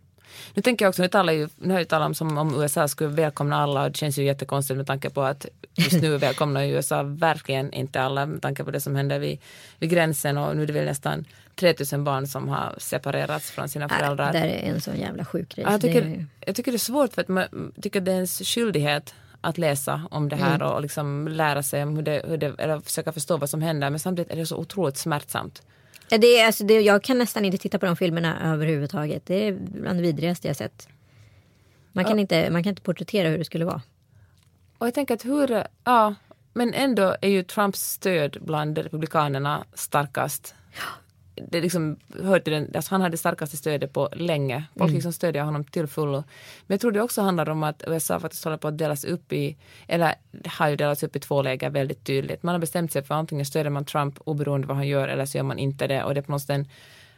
Nu 0.53 0.61
tänker 0.61 0.85
jag 0.85 0.89
också, 0.89 1.01
nu 1.01 1.07
talar 1.07 1.33
ju, 1.33 1.49
nu 1.57 1.73
har 1.73 1.79
jag 1.79 1.87
talat 1.87 2.05
om 2.05 2.13
som 2.13 2.37
om 2.37 2.61
USA 2.61 2.87
skulle 2.87 3.09
välkomna 3.09 3.57
alla 3.57 3.83
och 3.83 3.91
det 3.91 3.97
känns 3.97 4.17
ju 4.17 4.23
jättekonstigt 4.23 4.77
med 4.77 4.87
tanke 4.87 5.09
på 5.09 5.21
att 5.21 5.45
just 5.75 6.01
nu 6.01 6.17
välkomnar 6.17 6.63
USA 6.63 7.03
verkligen 7.03 7.73
inte 7.73 8.01
alla 8.01 8.25
med 8.25 8.41
tanke 8.41 8.63
på 8.63 8.71
det 8.71 8.79
som 8.79 8.95
händer 8.95 9.19
vid, 9.19 9.39
vid 9.79 9.89
gränsen 9.89 10.37
och 10.37 10.55
nu 10.55 10.63
är 10.63 10.67
det 10.67 10.73
väl 10.73 10.85
nästan 10.85 11.25
3000 11.55 12.03
barn 12.03 12.27
som 12.27 12.49
har 12.49 12.75
separerats 12.77 13.51
från 13.51 13.69
sina 13.69 13.89
föräldrar. 13.89 14.33
Det 14.33 14.39
är 14.39 14.73
en 14.73 14.81
sån 14.81 14.97
jävla 14.97 15.25
sjuk 15.25 15.55
grej. 15.55 15.65
jag, 15.69 15.81
tycker, 15.81 16.25
jag 16.45 16.55
tycker 16.55 16.71
det 16.71 16.75
är 16.75 16.79
svårt 16.79 17.13
för 17.13 17.21
att 17.21 17.27
man 17.27 17.71
tycker 17.81 18.01
det 18.01 18.11
är 18.11 18.15
ens 18.15 18.39
skyldighet 18.39 19.13
att 19.41 19.57
läsa 19.57 20.01
om 20.11 20.29
det 20.29 20.35
här 20.35 20.55
mm. 20.55 20.67
och 20.67 20.81
liksom 20.81 21.27
lära 21.27 21.63
sig 21.63 21.83
om 21.83 21.95
hur 21.95 22.03
det, 22.03 22.21
hur 22.27 22.37
det, 22.37 22.53
eller 22.57 22.79
försöka 22.79 23.11
förstå 23.11 23.37
vad 23.37 23.49
som 23.49 23.61
händer. 23.61 23.89
Men 23.89 23.99
samtidigt 23.99 24.31
är 24.31 24.35
det 24.35 24.45
så 24.45 24.57
otroligt 24.57 24.97
smärtsamt. 24.97 25.61
Det 26.09 26.39
är, 26.39 26.45
alltså, 26.45 26.63
det, 26.63 26.81
jag 26.81 27.03
kan 27.03 27.17
nästan 27.17 27.45
inte 27.45 27.57
titta 27.57 27.79
på 27.79 27.85
de 27.85 27.95
filmerna 27.95 28.53
överhuvudtaget. 28.53 29.25
Det 29.25 29.47
är 29.47 29.51
bland 29.51 29.99
det 29.99 30.03
vidrigaste 30.03 30.47
jag 30.47 30.57
sett. 30.57 30.87
Man 31.91 32.05
kan, 32.05 32.17
ja. 32.17 32.21
inte, 32.21 32.49
man 32.49 32.63
kan 32.63 32.69
inte 32.69 32.81
porträttera 32.81 33.29
hur 33.29 33.37
det 33.37 33.45
skulle 33.45 33.65
vara. 33.65 33.81
Och 34.77 34.87
jag 34.87 34.93
tänker 34.93 35.13
att 35.13 35.25
hur, 35.25 35.63
ja, 35.83 36.15
men 36.53 36.73
ändå 36.73 37.15
är 37.21 37.29
ju 37.29 37.43
Trumps 37.43 37.91
stöd 37.91 38.37
bland 38.41 38.77
republikanerna 38.77 39.65
starkast 39.73 40.55
det 41.35 41.61
liksom 41.61 41.97
hör 42.23 42.39
till 42.39 42.53
den, 42.53 42.71
alltså 42.75 42.93
han 42.93 43.01
hade 43.01 43.17
starkaste 43.17 43.57
stödet 43.57 43.93
på 43.93 44.09
länge. 44.11 44.63
Folk 44.73 44.89
mm. 44.89 44.93
liksom 44.93 45.13
stödjer 45.13 45.43
honom 45.43 45.63
till 45.63 45.87
fullo. 45.87 46.23
Men 46.67 46.73
jag 46.73 46.81
tror 46.81 46.91
det 46.91 47.01
också 47.01 47.21
handlar 47.21 47.49
om 47.49 47.63
att 47.63 47.83
USA 47.87 48.19
faktiskt 48.19 48.43
håller 48.43 48.57
på 48.57 48.67
att 48.67 48.77
delas 48.77 49.03
upp 49.03 49.33
i, 49.33 49.57
eller 49.87 50.15
har 50.45 50.69
ju 50.69 50.75
delats 50.75 51.03
upp 51.03 51.15
i 51.15 51.19
två 51.19 51.41
läger 51.41 51.69
väldigt 51.69 52.03
tydligt. 52.03 52.43
Man 52.43 52.53
har 52.55 52.59
bestämt 52.59 52.91
sig 52.91 53.03
för 53.03 53.15
antingen 53.15 53.45
stöder 53.45 53.69
man 53.69 53.85
Trump 53.85 54.19
oberoende 54.25 54.67
vad 54.67 54.77
han 54.77 54.87
gör 54.87 55.07
eller 55.07 55.25
så 55.25 55.37
gör 55.37 55.43
man 55.43 55.59
inte 55.59 55.87
det. 55.87 56.03
Och 56.03 56.13
det 56.13 56.19
är 56.19 56.21
på 56.21 56.31
något 56.31 56.41
sätt, 56.41 56.67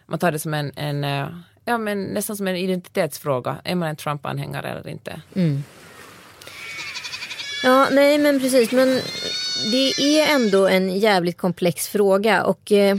man 0.06 0.20
tar 0.20 0.32
det 0.32 0.40
som 0.40 0.54
en, 0.54 0.72
en 0.76 1.04
eh, 1.04 1.28
ja 1.66 1.78
men 1.78 2.04
nästan 2.04 2.38
som 2.38 2.48
en 2.48 2.56
identitetsfråga. 2.56 3.58
Är 3.64 3.76
man 3.76 3.90
en 3.90 3.96
Trump-anhängare 3.96 4.70
eller 4.70 4.88
inte? 4.88 5.22
Mm. 5.36 5.64
Ja, 7.64 7.88
nej 7.92 8.18
men 8.18 8.40
precis. 8.40 8.72
Men 8.72 8.88
det 9.72 9.90
är 10.00 10.36
ändå 10.36 10.68
en 10.68 11.00
jävligt 11.00 11.38
komplex 11.38 11.88
fråga 11.88 12.44
och 12.44 12.72
eh, 12.72 12.98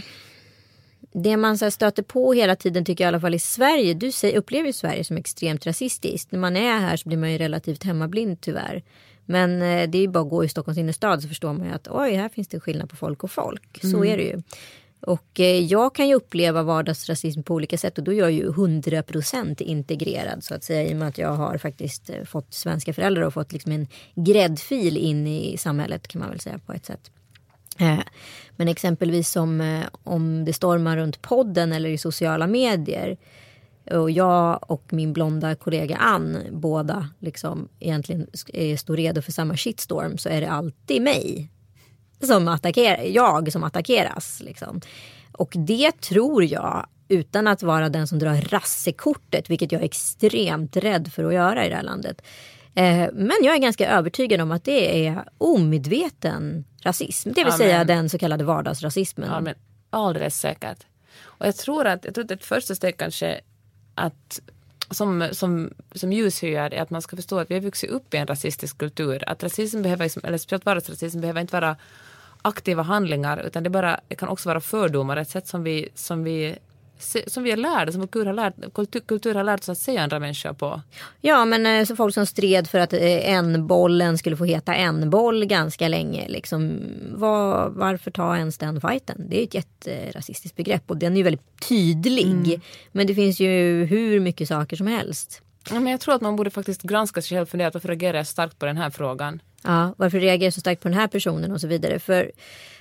det 1.22 1.36
man 1.36 1.58
så 1.58 1.70
stöter 1.70 2.02
på 2.02 2.32
hela 2.32 2.56
tiden 2.56 2.84
tycker 2.84 3.04
jag 3.04 3.08
i 3.08 3.12
alla 3.12 3.20
fall 3.20 3.34
i 3.34 3.38
Sverige. 3.38 3.94
Du 3.94 4.12
upplever 4.36 4.66
ju 4.66 4.72
Sverige 4.72 5.04
som 5.04 5.16
extremt 5.16 5.66
rasistiskt. 5.66 6.32
När 6.32 6.38
man 6.38 6.56
är 6.56 6.78
här 6.78 6.96
så 6.96 7.08
blir 7.08 7.18
man 7.18 7.32
ju 7.32 7.38
relativt 7.38 7.84
hemmablind 7.84 8.40
tyvärr. 8.40 8.82
Men 9.24 9.62
eh, 9.62 9.90
det 9.90 9.98
är 9.98 10.02
ju 10.02 10.08
bara 10.08 10.24
att 10.24 10.30
gå 10.30 10.44
i 10.44 10.48
Stockholms 10.48 10.78
innerstad 10.78 11.22
så 11.22 11.28
förstår 11.28 11.52
man 11.52 11.66
ju 11.66 11.72
att 11.72 11.88
oj, 11.88 12.14
här 12.14 12.28
finns 12.28 12.48
det 12.48 12.60
skillnad 12.60 12.90
på 12.90 12.96
folk 12.96 13.24
och 13.24 13.30
folk. 13.30 13.78
Så 13.80 13.96
mm. 13.96 14.12
är 14.12 14.16
det 14.16 14.22
ju. 14.22 14.42
Och 15.00 15.40
eh, 15.40 15.60
jag 15.64 15.94
kan 15.94 16.08
ju 16.08 16.14
uppleva 16.14 16.62
vardagsrasism 16.62 17.42
på 17.42 17.54
olika 17.54 17.78
sätt 17.78 17.98
och 17.98 18.04
då 18.04 18.12
är 18.12 18.18
jag 18.18 18.32
ju 18.32 18.50
100% 18.50 19.62
integrerad 19.62 20.44
så 20.44 20.54
att 20.54 20.64
säga 20.64 20.90
i 20.90 20.92
och 20.92 20.96
med 20.96 21.08
att 21.08 21.18
jag 21.18 21.32
har 21.32 21.58
faktiskt 21.58 22.10
eh, 22.10 22.24
fått 22.24 22.54
svenska 22.54 22.92
föräldrar 22.92 23.22
och 23.22 23.34
fått 23.34 23.52
liksom 23.52 23.72
en 23.72 23.86
gräddfil 24.14 24.96
in 24.96 25.26
i 25.26 25.56
samhället 25.58 26.08
kan 26.08 26.20
man 26.20 26.30
väl 26.30 26.40
säga 26.40 26.58
på 26.66 26.72
ett 26.72 26.86
sätt. 26.86 27.10
Eh, 27.78 28.00
men 28.56 28.68
exempelvis 28.68 29.36
om, 29.36 29.60
eh, 29.60 29.86
om 30.04 30.44
det 30.44 30.52
stormar 30.52 30.96
runt 30.96 31.22
podden 31.22 31.72
eller 31.72 31.88
i 31.88 31.98
sociala 31.98 32.46
medier 32.46 33.16
och 33.90 34.10
jag 34.10 34.70
och 34.70 34.92
min 34.92 35.12
blonda 35.12 35.54
kollega 35.54 35.96
Ann 35.96 36.38
båda 36.50 37.08
liksom 37.18 37.68
egentligen 37.80 38.26
står 38.78 38.96
redo 38.96 39.22
för 39.22 39.32
samma 39.32 39.56
shitstorm 39.56 40.18
så 40.18 40.28
är 40.28 40.40
det 40.40 40.50
alltid 40.50 41.02
mig 41.02 41.50
som 42.20 42.48
attackerar, 42.48 43.02
jag 43.02 43.52
som 43.52 43.64
attackeras. 43.64 44.40
Liksom. 44.40 44.80
Och 45.32 45.52
det 45.56 46.00
tror 46.00 46.44
jag, 46.44 46.86
utan 47.08 47.46
att 47.46 47.62
vara 47.62 47.88
den 47.88 48.06
som 48.06 48.18
drar 48.18 48.34
rassekortet, 48.34 49.50
vilket 49.50 49.72
jag 49.72 49.80
är 49.80 49.86
extremt 49.86 50.76
rädd 50.76 51.12
för 51.12 51.24
att 51.24 51.34
göra 51.34 51.66
i 51.66 51.68
det 51.68 51.74
här 51.74 51.82
landet. 51.82 52.22
Eh, 52.74 53.08
men 53.12 53.36
jag 53.42 53.54
är 53.54 53.58
ganska 53.58 53.90
övertygad 53.90 54.40
om 54.40 54.52
att 54.52 54.64
det 54.64 55.06
är 55.06 55.24
omedveten 55.38 56.64
rasism. 56.86 57.32
Det 57.32 57.44
vill 57.44 57.52
ja, 57.52 57.58
säga 57.58 57.84
den 57.84 58.08
så 58.08 58.18
kallade 58.18 58.44
vardagsrasismen. 58.44 59.30
Ja, 59.30 59.40
men 59.40 59.54
alldeles 59.90 60.40
säkert. 60.40 60.86
Och 61.22 61.46
jag 61.46 61.56
tror 61.56 61.86
att, 61.86 62.04
jag 62.04 62.14
tror 62.14 62.24
att 62.24 62.30
ett 62.30 62.44
första 62.44 62.74
steg 62.74 62.96
kanske 62.96 63.40
att 63.94 64.40
som, 64.90 65.28
som, 65.32 65.70
som 65.94 66.12
ljushyar 66.12 66.74
är 66.74 66.82
att 66.82 66.90
man 66.90 67.02
ska 67.02 67.16
förstå 67.16 67.38
att 67.38 67.50
vi 67.50 67.54
har 67.54 67.60
vuxit 67.60 67.90
upp 67.90 68.14
i 68.14 68.16
en 68.16 68.26
rasistisk 68.26 68.78
kultur. 68.78 69.24
Att 69.26 69.42
rasism 69.42 69.82
behöver, 69.82 70.26
eller 70.26 70.38
speciellt 70.38 70.66
vardagsrasism 70.66 71.20
behöver 71.20 71.40
inte 71.40 71.60
vara 71.60 71.76
aktiva 72.42 72.82
handlingar 72.82 73.38
utan 73.46 73.62
det, 73.62 73.70
bara, 73.70 74.00
det 74.08 74.14
kan 74.14 74.28
också 74.28 74.48
vara 74.48 74.60
fördomar, 74.60 75.16
ett 75.16 75.28
sätt 75.28 75.46
som 75.46 75.62
vi, 75.62 75.88
som 75.94 76.24
vi 76.24 76.58
som 77.26 77.42
vi 77.42 77.50
är 77.50 77.56
lärda, 77.56 77.92
som 77.92 78.08
kultur 78.08 78.26
har 78.26 78.32
lärt, 78.32 78.74
kultur, 78.74 79.00
kultur 79.00 79.34
har 79.34 79.44
lärt 79.44 79.60
oss 79.60 79.68
att 79.68 79.78
se 79.78 79.98
andra 79.98 80.18
människor 80.18 80.52
på. 80.52 80.82
Ja 81.20 81.44
men 81.44 81.66
eh, 81.66 81.84
så 81.84 81.96
folk 81.96 82.14
som 82.14 82.26
stred 82.26 82.68
för 82.68 82.78
att 82.78 82.92
eh, 82.92 83.30
en 83.30 83.66
bollen 83.66 84.18
skulle 84.18 84.36
få 84.36 84.44
heta 84.44 84.74
en 84.74 85.10
boll 85.10 85.44
ganska 85.44 85.88
länge. 85.88 86.28
Liksom, 86.28 86.80
var, 87.14 87.68
varför 87.68 88.10
ta 88.10 88.36
ens 88.36 88.58
den 88.58 88.80
fighten? 88.80 89.26
Det 89.28 89.40
är 89.40 89.44
ett 89.44 89.54
jätterasistiskt 89.54 90.56
begrepp 90.56 90.90
och 90.90 90.96
den 90.96 91.12
är 91.12 91.16
ju 91.16 91.22
väldigt 91.22 91.68
tydlig. 91.68 92.46
Mm. 92.46 92.60
Men 92.92 93.06
det 93.06 93.14
finns 93.14 93.40
ju 93.40 93.84
hur 93.84 94.20
mycket 94.20 94.48
saker 94.48 94.76
som 94.76 94.86
helst. 94.86 95.42
Ja, 95.70 95.80
men 95.80 95.90
jag 95.90 96.00
tror 96.00 96.14
att 96.14 96.20
man 96.20 96.36
borde 96.36 96.50
faktiskt 96.50 96.82
granska 96.82 97.22
sig 97.22 97.36
själv 97.36 97.42
och 97.42 97.48
fundera 97.48 97.70
varför 97.70 97.88
reagerar 97.88 98.16
jag 98.16 98.26
starkt 98.26 98.58
på 98.58 98.66
den 98.66 98.76
här 98.76 98.90
frågan. 98.90 99.42
Ja, 99.62 99.94
varför 99.96 100.20
reagerar 100.20 100.46
jag 100.46 100.54
så 100.54 100.60
starkt 100.60 100.82
på 100.82 100.88
den 100.88 100.98
här 100.98 101.08
personen 101.08 101.52
och 101.52 101.60
så 101.60 101.66
vidare. 101.66 101.98
För 101.98 102.32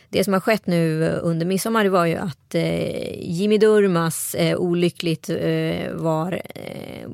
det 0.09 0.23
som 0.23 0.33
har 0.33 0.39
skett 0.39 0.67
nu 0.67 1.05
eh, 1.05 1.19
under 1.21 1.45
midsommar 1.45 1.83
det 1.83 1.89
var 1.89 2.05
ju 2.05 2.15
att 2.15 2.55
eh, 2.55 3.31
Jimmy 3.31 3.57
Durmas 3.57 4.35
eh, 4.35 4.57
olyckligt 4.57 5.29
eh, 5.29 5.91
var 5.91 6.41
eh, 6.55 7.09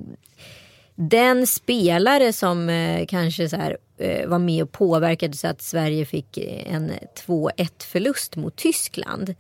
den 0.96 1.48
spelare 1.48 2.34
som 2.34 2.70
eh, 2.70 3.06
kanske 3.06 3.50
så 3.50 3.56
här, 3.56 3.78
eh, 3.98 4.28
var 4.28 4.40
med 4.40 4.64
och 4.64 4.72
påverkade 4.72 5.38
så 5.38 5.48
att 5.48 5.62
Sverige 5.62 6.06
fick 6.06 6.38
en 6.66 6.92
2-1 7.28 7.84
förlust 7.84 8.36
mot 8.36 8.56
Tyskland. 8.56 9.36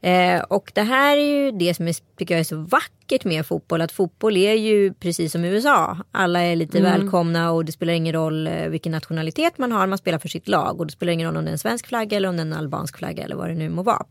Eh, 0.00 0.40
och 0.40 0.72
det 0.74 0.82
här 0.82 1.16
är 1.16 1.44
ju 1.44 1.50
det 1.50 1.74
som 1.74 1.88
är, 1.88 1.96
tycker 2.16 2.34
jag 2.34 2.40
är 2.40 2.44
så 2.44 2.56
vackert 2.56 3.24
med 3.24 3.46
fotboll. 3.46 3.80
Att 3.80 3.92
fotboll 3.92 4.36
är 4.36 4.54
ju 4.54 4.92
precis 4.92 5.32
som 5.32 5.44
USA. 5.44 5.96
Alla 6.12 6.40
är 6.40 6.56
lite 6.56 6.78
mm. 6.78 6.92
välkomna 6.92 7.52
och 7.52 7.64
det 7.64 7.72
spelar 7.72 7.92
ingen 7.92 8.12
roll 8.12 8.46
eh, 8.46 8.68
vilken 8.68 8.92
nationalitet 8.92 9.58
man 9.58 9.72
har. 9.72 9.86
Man 9.86 9.98
spelar 9.98 10.18
för 10.18 10.28
sitt 10.28 10.48
lag 10.48 10.80
och 10.80 10.86
det 10.86 10.92
spelar 10.92 11.12
ingen 11.12 11.26
roll 11.26 11.36
om 11.36 11.44
det 11.44 11.50
är 11.50 11.52
en 11.52 11.58
svensk 11.58 11.86
flagga 11.86 12.16
eller 12.16 12.28
om 12.28 12.36
det 12.36 12.40
är 12.42 12.46
en 12.46 12.52
albansk 12.52 12.98
flagga 12.98 13.24
eller 13.24 13.36
vad 13.36 13.48
det 13.48 13.54
nu 13.54 13.68
må 13.68 13.82
vara. 13.82 14.04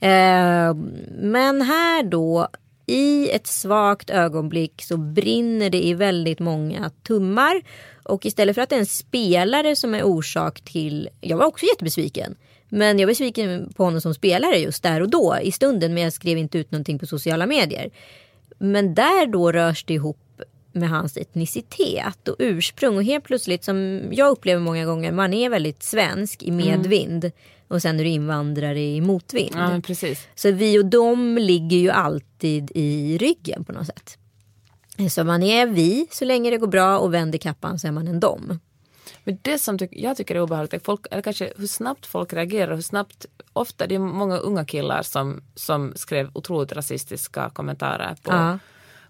Eh, 0.00 0.74
men 1.20 1.62
här 1.62 2.02
då 2.02 2.48
i 2.86 3.30
ett 3.30 3.46
svagt 3.46 4.10
ögonblick 4.10 4.82
så 4.82 4.96
brinner 4.96 5.70
det 5.70 5.86
i 5.86 5.94
väldigt 5.94 6.38
många 6.38 6.90
tummar. 7.02 7.62
Och 8.02 8.26
istället 8.26 8.54
för 8.54 8.62
att 8.62 8.68
det 8.68 8.76
är 8.76 8.80
en 8.80 8.86
spelare 8.86 9.76
som 9.76 9.94
är 9.94 10.02
orsak 10.02 10.60
till, 10.60 11.08
jag 11.20 11.36
var 11.36 11.46
också 11.46 11.66
jättebesviken. 11.66 12.36
Men 12.74 12.98
jag 12.98 13.06
var 13.06 13.10
besviken 13.10 13.72
på 13.76 13.84
honom 13.84 14.00
som 14.00 14.14
spelare 14.14 14.56
just 14.56 14.82
där 14.82 15.00
och 15.00 15.10
då 15.10 15.38
i 15.42 15.52
stunden. 15.52 15.94
Men 15.94 16.02
jag 16.02 16.12
skrev 16.12 16.38
inte 16.38 16.58
ut 16.58 16.70
någonting 16.70 16.98
på 16.98 17.06
sociala 17.06 17.46
medier. 17.46 17.90
Men 18.58 18.94
där 18.94 19.26
då 19.26 19.52
rörs 19.52 19.84
det 19.84 19.94
ihop 19.94 20.42
med 20.72 20.88
hans 20.88 21.16
etnicitet 21.16 22.28
och 22.28 22.36
ursprung. 22.38 22.96
Och 22.96 23.04
helt 23.04 23.24
plötsligt 23.24 23.64
som 23.64 24.02
jag 24.12 24.30
upplever 24.30 24.60
många 24.60 24.84
gånger. 24.84 25.12
Man 25.12 25.34
är 25.34 25.50
väldigt 25.50 25.82
svensk 25.82 26.42
i 26.42 26.48
mm. 26.48 26.66
medvind. 26.66 27.24
Mm. 27.24 27.36
Och 27.68 27.82
sen 27.82 28.00
är 28.00 28.04
du 28.04 28.10
invandrare 28.10 28.80
i 28.80 29.00
motvind. 29.00 29.54
Ja, 29.54 29.80
precis. 29.84 30.28
Så 30.34 30.50
vi 30.50 30.78
och 30.78 30.86
dem 30.86 31.38
ligger 31.38 31.76
ju 31.76 31.90
alltid 31.90 32.70
i 32.74 33.18
ryggen 33.18 33.64
på 33.64 33.72
något 33.72 33.86
sätt. 33.86 34.18
Så 35.10 35.24
man 35.24 35.42
är 35.42 35.66
vi 35.66 36.06
så 36.10 36.24
länge 36.24 36.50
det 36.50 36.58
går 36.58 36.66
bra 36.66 36.98
och 36.98 37.14
vänder 37.14 37.38
kappan 37.38 37.78
så 37.78 37.86
är 37.86 37.92
man 37.92 38.08
en 38.08 38.20
dom. 38.20 38.58
Men 39.24 39.38
det 39.42 39.58
som 39.58 39.78
tyck, 39.78 39.90
jag 39.92 40.16
tycker 40.16 40.34
är 40.34 40.40
obehagligt 40.40 40.74
är 40.74 40.78
folk, 40.78 41.06
eller 41.10 41.22
kanske 41.22 41.52
hur 41.56 41.66
snabbt 41.66 42.06
folk 42.06 42.32
reagerar. 42.32 42.74
Hur 42.74 42.82
snabbt, 42.82 43.26
ofta 43.52 43.86
det 43.86 43.94
är 43.94 43.98
många 43.98 44.36
unga 44.36 44.64
killar 44.64 45.02
som, 45.02 45.42
som 45.54 45.92
skrev 45.96 46.30
otroligt 46.32 46.72
rasistiska 46.72 47.50
kommentarer 47.50 48.16
på, 48.22 48.32
uh. 48.32 48.56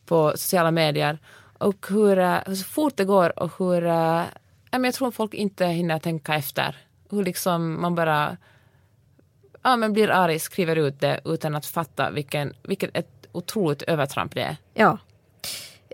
på 0.06 0.32
sociala 0.36 0.70
medier. 0.70 1.18
Och 1.58 1.86
hur, 1.88 2.18
eh, 2.18 2.38
hur 2.46 2.64
fort 2.64 2.96
det 2.96 3.04
går 3.04 3.38
och 3.38 3.52
hur... 3.58 3.86
Eh, 3.86 4.24
jag 4.70 4.94
tror 4.94 5.10
folk 5.10 5.34
inte 5.34 5.66
hinner 5.66 5.98
tänka 5.98 6.34
efter. 6.34 6.76
Hur 7.10 7.24
liksom 7.24 7.80
man 7.82 7.94
bara 7.94 8.36
ja, 9.62 9.76
men 9.76 9.92
blir 9.92 10.10
arg, 10.10 10.38
skriver 10.38 10.76
ut 10.76 11.00
det 11.00 11.20
utan 11.24 11.54
att 11.54 11.66
fatta 11.66 12.10
vilken, 12.10 12.52
vilket 12.62 12.96
ett 12.96 13.26
otroligt 13.32 13.82
övertramp 13.82 14.34
det 14.34 14.42
är. 14.42 14.56
Ja. 14.74 14.98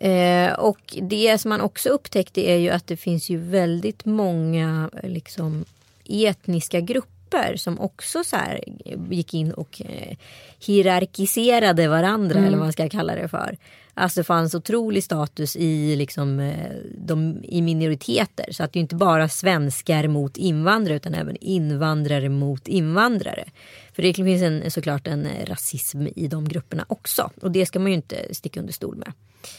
Eh, 0.00 0.52
och 0.52 0.96
det 1.02 1.38
som 1.38 1.48
man 1.48 1.60
också 1.60 1.88
upptäckte 1.88 2.40
är 2.50 2.56
ju 2.56 2.70
att 2.70 2.86
det 2.86 2.96
finns 2.96 3.30
ju 3.30 3.36
väldigt 3.38 4.04
många 4.04 4.90
liksom, 5.02 5.64
etniska 6.08 6.80
grupper 6.80 7.56
som 7.56 7.80
också 7.80 8.24
så 8.24 8.36
här, 8.36 8.64
gick 9.10 9.34
in 9.34 9.52
och 9.52 9.82
eh, 9.84 10.16
hierarkiserade 10.58 11.88
varandra 11.88 12.34
mm. 12.34 12.44
eller 12.44 12.56
vad 12.56 12.66
man 12.66 12.72
ska 12.72 12.88
kalla 12.88 13.14
det 13.14 13.28
för. 13.28 13.56
Alltså 13.98 14.20
det 14.20 14.24
fanns 14.24 14.54
otrolig 14.54 15.04
status 15.04 15.56
i, 15.56 15.96
liksom, 15.96 16.40
eh, 16.40 16.76
de, 16.94 17.40
i 17.42 17.62
minoriteter. 17.62 18.52
Så 18.52 18.64
att 18.64 18.72
det 18.72 18.78
är 18.78 18.80
inte 18.80 18.94
bara 18.94 19.28
svenskar 19.28 20.08
mot 20.08 20.36
invandrare 20.36 20.96
utan 20.96 21.14
även 21.14 21.36
invandrare 21.36 22.28
mot 22.28 22.68
invandrare. 22.68 23.44
För 23.92 24.02
det 24.02 24.14
finns 24.14 24.42
en, 24.42 24.70
såklart 24.70 25.06
en 25.06 25.26
eh, 25.26 25.46
rasism 25.46 26.06
i 26.16 26.28
de 26.28 26.48
grupperna 26.48 26.84
också. 26.88 27.30
Och 27.42 27.50
det 27.50 27.66
ska 27.66 27.78
man 27.78 27.90
ju 27.90 27.94
inte 27.94 28.34
sticka 28.34 28.60
under 28.60 28.72
stol 28.72 28.96
med. 28.96 29.12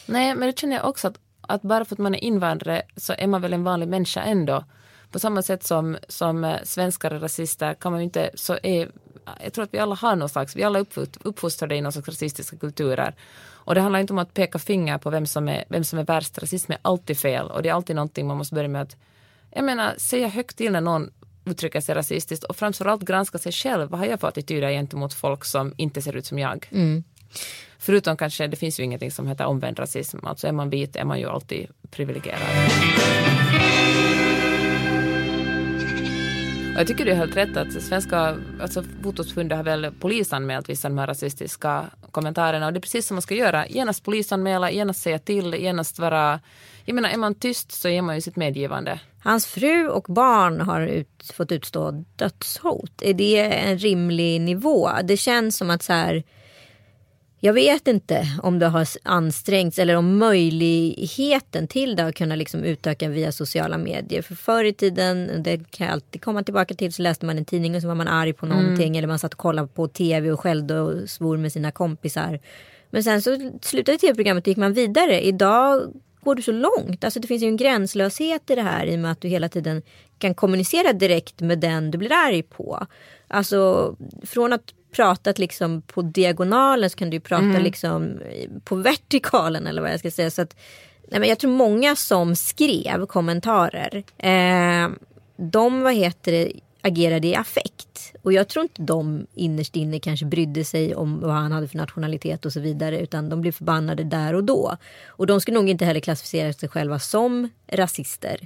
Nej, 0.06 0.34
men 0.34 0.46
det 0.46 0.58
känner 0.58 0.76
jag 0.76 0.88
också 0.88 1.08
att, 1.08 1.18
att 1.40 1.62
bara 1.62 1.84
för 1.84 1.94
att 1.94 1.98
man 1.98 2.14
är 2.14 2.24
invandrare 2.24 2.82
så 2.96 3.14
är 3.18 3.26
man 3.26 3.42
väl 3.42 3.52
en 3.52 3.64
vanlig 3.64 3.88
människa 3.88 4.22
ändå. 4.22 4.64
På 5.10 5.18
samma 5.18 5.42
sätt 5.42 5.64
som, 5.64 5.96
som 6.08 6.44
eh, 6.44 6.56
svenskar 6.64 7.10
är 7.10 7.18
rasister 7.18 7.74
kan 7.74 7.92
man 7.92 8.00
ju 8.00 8.04
inte, 8.04 8.30
så 8.34 8.58
är, 8.62 8.90
jag 9.42 9.52
tror 9.52 9.64
att 9.64 9.74
vi 9.74 9.78
alla 9.78 9.94
har 9.94 10.16
någon 10.16 10.28
slags, 10.28 10.56
vi 10.56 10.62
alla 10.62 10.78
är 10.78 10.86
uppfostrade 11.22 11.76
i 11.76 11.80
någon 11.80 11.92
slags 11.92 12.08
rasistiska 12.08 12.56
kulturer. 12.56 13.14
Och 13.64 13.74
det 13.74 13.80
handlar 13.80 14.00
inte 14.00 14.12
om 14.12 14.18
att 14.18 14.34
peka 14.34 14.58
finger 14.58 14.98
på 14.98 15.10
vem 15.10 15.26
som 15.26 15.48
är, 15.48 15.64
vem 15.68 15.84
som 15.84 15.98
är 15.98 16.04
värst. 16.04 16.38
Rasism 16.38 16.72
är 16.72 16.78
alltid 16.82 17.18
fel 17.18 17.46
och 17.46 17.62
det 17.62 17.68
är 17.68 17.72
alltid 17.72 17.96
någonting 17.96 18.26
man 18.26 18.36
måste 18.36 18.54
börja 18.54 18.68
med 18.68 18.82
att, 18.82 18.96
jag 19.50 19.64
menar, 19.64 19.94
säga 19.96 20.28
högt 20.28 20.56
till 20.56 20.72
när 20.72 20.80
någon 20.80 21.10
uttrycker 21.44 21.80
sig 21.80 21.94
rasistiskt 21.94 22.44
och 22.44 22.56
framförallt 22.56 23.02
granska 23.02 23.38
sig 23.38 23.52
själv. 23.52 23.90
Vad 23.90 24.00
har 24.00 24.06
jag 24.06 24.20
för 24.20 24.28
attityder 24.28 24.70
gentemot 24.70 25.14
folk 25.14 25.44
som 25.44 25.74
inte 25.76 26.02
ser 26.02 26.16
ut 26.16 26.26
som 26.26 26.38
jag? 26.38 26.68
Mm. 26.72 27.04
Förutom 27.78 28.16
kanske, 28.16 28.46
det 28.46 28.56
finns 28.56 28.80
ju 28.80 28.84
ingenting 28.84 29.10
som 29.10 29.26
heter 29.26 29.46
omvänd 29.46 29.78
rasism. 29.78 30.26
Alltså 30.26 30.46
är 30.46 30.52
man 30.52 30.70
vit 30.70 30.96
är 30.96 31.04
man 31.04 31.18
ju 31.18 31.26
alltid 31.26 31.66
privilegierad 31.90 32.40
jag 36.80 36.86
tycker 36.86 37.04
det 37.04 37.10
är 37.10 37.16
helt 37.16 37.36
rätt 37.36 37.56
att 37.56 37.82
svenska 37.82 38.36
alltså 38.60 38.84
fotbollsförbundet 39.02 39.56
har 39.56 39.64
väl 39.64 39.92
polisanmält 40.00 40.68
vissa 40.68 40.88
av 40.88 40.92
de 40.94 40.98
här 40.98 41.06
rasistiska 41.06 41.84
kommentarerna 42.10 42.66
och 42.66 42.72
det 42.72 42.78
är 42.78 42.80
precis 42.80 43.06
som 43.06 43.14
man 43.14 43.22
ska 43.22 43.34
göra. 43.34 43.66
Genast 43.66 44.04
polisanmäla, 44.04 44.70
genast 44.70 45.02
säga 45.02 45.18
till, 45.18 45.54
genast 45.54 45.98
vara... 45.98 46.40
Jag 46.84 46.94
menar, 46.94 47.08
är 47.10 47.16
man 47.16 47.34
tyst 47.34 47.72
så 47.72 47.88
ger 47.88 48.02
man 48.02 48.14
ju 48.14 48.20
sitt 48.20 48.36
medgivande. 48.36 49.00
Hans 49.22 49.46
fru 49.46 49.88
och 49.88 50.06
barn 50.08 50.60
har 50.60 50.80
ut, 50.80 51.32
fått 51.36 51.52
utstå 51.52 52.04
dödshot. 52.16 53.02
Är 53.02 53.14
det 53.14 53.40
en 53.40 53.78
rimlig 53.78 54.40
nivå? 54.40 54.90
Det 55.04 55.16
känns 55.16 55.56
som 55.56 55.70
att 55.70 55.82
så 55.82 55.92
här 55.92 56.22
jag 57.42 57.52
vet 57.52 57.88
inte 57.88 58.26
om 58.42 58.58
det 58.58 58.66
har 58.66 58.88
ansträngts 59.02 59.78
eller 59.78 59.96
om 59.96 60.18
möjligheten 60.18 61.68
till 61.68 61.96
det 61.96 62.02
har 62.02 62.12
kunnat 62.12 62.38
liksom 62.38 62.64
utöka 62.64 63.08
via 63.08 63.32
sociala 63.32 63.78
medier. 63.78 64.22
För 64.22 64.34
förr 64.34 64.64
i 64.64 64.72
tiden, 64.72 65.42
det 65.42 65.70
kan 65.70 65.86
jag 65.86 65.94
alltid 65.94 66.22
komma 66.22 66.42
tillbaka 66.42 66.74
till, 66.74 66.92
så 66.92 67.02
läste 67.02 67.26
man 67.26 67.38
en 67.38 67.44
tidning 67.44 67.76
och 67.76 67.82
så 67.82 67.88
var 67.88 67.94
man 67.94 68.08
arg 68.08 68.32
på 68.32 68.46
någonting 68.46 68.88
mm. 68.88 68.94
eller 68.94 69.08
man 69.08 69.18
satt 69.18 69.34
och 69.34 69.40
kollade 69.40 69.68
på 69.68 69.88
tv 69.88 70.32
och 70.32 70.40
skällde 70.40 70.80
och 70.80 71.10
svor 71.10 71.36
med 71.36 71.52
sina 71.52 71.70
kompisar. 71.70 72.40
Men 72.90 73.04
sen 73.04 73.22
så 73.22 73.50
slutade 73.62 73.98
tv-programmet 73.98 74.44
och 74.44 74.48
gick 74.48 74.56
man 74.56 74.72
vidare. 74.72 75.20
Idag 75.20 75.92
går 76.20 76.34
du 76.34 76.42
så 76.42 76.52
långt. 76.52 77.04
Alltså 77.04 77.20
det 77.20 77.28
finns 77.28 77.42
ju 77.42 77.46
en 77.46 77.56
gränslöshet 77.56 78.50
i 78.50 78.54
det 78.54 78.62
här 78.62 78.86
i 78.86 78.94
och 78.94 78.98
med 78.98 79.12
att 79.12 79.20
du 79.20 79.28
hela 79.28 79.48
tiden 79.48 79.82
kan 80.18 80.34
kommunicera 80.34 80.92
direkt 80.92 81.40
med 81.40 81.58
den 81.58 81.90
du 81.90 81.98
blir 81.98 82.12
arg 82.12 82.42
på. 82.42 82.86
Alltså 83.28 83.96
från 84.22 84.52
att 84.52 84.74
pratat 84.92 85.38
liksom 85.38 85.82
på 85.82 86.02
diagonalen 86.02 86.90
så 86.90 86.96
kan 86.96 87.10
du 87.10 87.16
ju 87.16 87.20
prata 87.20 87.42
Mm. 87.44 87.62
liksom 87.62 88.18
på 88.64 88.76
vertikalen 88.76 89.66
eller 89.66 89.82
vad 89.82 89.92
jag 89.92 89.98
ska 89.98 90.10
säga. 90.10 90.30
Så 90.30 90.42
att, 90.42 90.56
nej 91.08 91.20
men 91.20 91.28
jag 91.28 91.38
tror 91.38 91.50
många 91.50 91.96
som 91.96 92.36
skrev 92.36 93.06
kommentarer, 93.06 94.04
eh, 94.18 94.88
de 95.36 95.80
vad 95.82 95.94
heter 95.94 96.32
det, 96.32 96.52
agerade 96.82 97.26
i 97.28 97.34
affekt. 97.34 98.12
Och 98.22 98.32
jag 98.32 98.48
tror 98.48 98.62
inte 98.62 98.82
de 98.82 99.26
innerst 99.34 99.76
inne 99.76 100.00
kanske 100.00 100.26
brydde 100.26 100.64
sig 100.64 100.94
om 100.94 101.20
vad 101.20 101.30
han 101.32 101.52
hade 101.52 101.68
för 101.68 101.76
nationalitet 101.76 102.46
och 102.46 102.52
så 102.52 102.60
vidare. 102.60 103.00
Utan 103.00 103.28
de 103.28 103.40
blev 103.40 103.52
förbannade 103.52 104.04
där 104.04 104.34
och 104.34 104.44
då. 104.44 104.76
Och 105.06 105.26
de 105.26 105.40
skulle 105.40 105.54
nog 105.54 105.68
inte 105.68 105.84
heller 105.84 106.00
klassificera 106.00 106.52
sig 106.52 106.68
själva 106.68 106.98
som 106.98 107.48
rasister. 107.72 108.40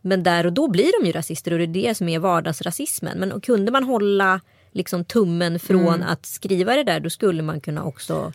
Men 0.00 0.22
där 0.22 0.46
och 0.46 0.52
då 0.52 0.68
blir 0.68 1.00
de 1.00 1.06
ju 1.06 1.12
rasister 1.12 1.52
och 1.52 1.58
det 1.58 1.64
är 1.64 1.88
det 1.88 1.94
som 1.94 2.08
är 2.08 2.18
vardagsrasismen. 2.18 3.18
Men 3.18 3.40
kunde 3.40 3.72
man 3.72 3.84
hålla 3.84 4.40
liksom 4.76 5.04
tummen 5.04 5.58
från 5.58 6.02
att 6.02 6.26
skriva 6.26 6.76
det 6.76 6.84
där 6.84 7.00
då 7.00 7.10
skulle 7.10 7.42
man 7.42 7.60
kunna 7.60 7.84
också 7.84 8.32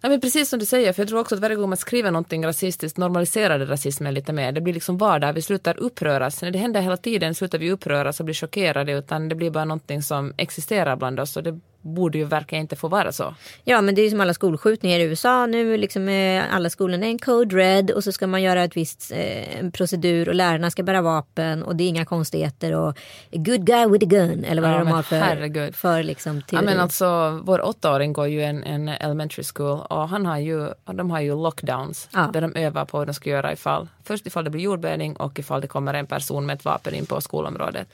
Ja, 0.00 0.08
men 0.08 0.20
precis 0.20 0.48
som 0.48 0.58
du 0.58 0.66
säger, 0.66 0.92
för 0.92 1.02
jag 1.02 1.08
tror 1.08 1.20
också 1.20 1.34
att 1.34 1.40
varje 1.40 1.56
gång 1.56 1.68
man 1.68 1.76
skriver 1.76 2.10
någonting 2.10 2.46
rasistiskt 2.46 2.98
normaliserar 2.98 3.58
det 3.58 3.64
rasismen 3.64 4.14
lite 4.14 4.32
mer. 4.32 4.52
Det 4.52 4.60
blir 4.60 4.74
liksom 4.74 4.98
vardag, 4.98 5.32
vi 5.32 5.42
slutar 5.42 5.78
uppröras. 5.78 6.42
När 6.42 6.50
det 6.50 6.58
händer 6.58 6.80
hela 6.80 6.96
tiden 6.96 7.34
slutar 7.34 7.58
vi 7.58 7.70
uppröras 7.70 8.20
och 8.20 8.24
bli 8.26 8.34
chockerade 8.34 8.92
utan 8.92 9.28
det 9.28 9.34
blir 9.34 9.50
bara 9.50 9.64
någonting 9.64 10.02
som 10.02 10.32
existerar 10.36 10.96
bland 10.96 11.20
oss 11.20 11.36
och 11.36 11.42
det 11.42 11.60
borde 11.80 12.18
ju 12.18 12.24
verkligen 12.24 12.62
inte 12.62 12.76
få 12.76 12.88
vara 12.88 13.12
så. 13.12 13.34
Ja 13.64 13.80
men 13.80 13.94
det 13.94 14.00
är 14.00 14.04
ju 14.04 14.10
som 14.10 14.20
alla 14.20 14.34
skolskjutningar 14.34 14.98
i 14.98 15.02
USA 15.02 15.46
nu. 15.46 15.76
Liksom 15.76 16.08
är 16.08 16.48
alla 16.48 16.70
skolorna 16.70 17.06
är 17.06 17.10
en 17.10 17.18
code 17.18 17.56
red 17.56 17.90
och 17.90 18.04
så 18.04 18.12
ska 18.12 18.26
man 18.26 18.42
göra 18.42 18.64
ett 18.64 18.76
visst 18.76 19.12
eh, 19.14 19.70
procedur 19.70 20.28
och 20.28 20.34
lärarna 20.34 20.70
ska 20.70 20.82
bära 20.82 21.02
vapen 21.02 21.62
och 21.62 21.76
det 21.76 21.84
är 21.84 21.88
inga 21.88 22.04
konstigheter 22.04 22.74
och 22.74 22.98
good 23.32 23.66
guy 23.66 23.86
with 23.86 24.04
a 24.04 24.08
gun 24.08 24.44
eller 24.44 24.62
vad 24.62 24.70
Ja, 24.70 24.78
de 24.78 24.88
har 24.88 25.02
för, 25.02 25.16
herregud. 25.18 25.74
för 25.76 26.02
liksom 26.02 26.36
Ja, 26.36 26.42
teori. 26.42 26.64
men 26.64 26.80
alltså, 26.80 27.40
vår 27.44 27.64
åttaåring 27.66 28.12
går 28.12 28.26
ju 28.28 28.42
en, 28.42 28.64
en 28.64 28.88
elementary 28.88 29.44
school 29.54 29.80
och 29.90 30.08
han 30.08 30.26
har 30.26 30.38
ju, 30.38 30.68
de 30.84 31.10
har 31.10 31.20
ju 31.20 31.34
lockdowns 31.42 32.08
Ja. 32.12 32.30
där 32.32 32.40
de 32.40 32.54
övar 32.56 32.84
på 32.84 32.98
vad 32.98 33.06
de 33.08 33.14
ska 33.14 33.30
göra 33.30 33.52
ifall, 33.52 33.88
först 34.04 34.26
ifall 34.26 34.44
det 34.44 34.50
blir 34.50 34.62
jordbävning 34.62 35.16
och 35.16 35.38
ifall 35.38 35.60
det 35.60 35.66
kommer 35.66 35.94
en 35.94 36.06
person 36.06 36.46
med 36.46 36.54
ett 36.56 36.64
vapen 36.64 36.94
in 36.94 37.06
på 37.06 37.20
skolområdet. 37.20 37.88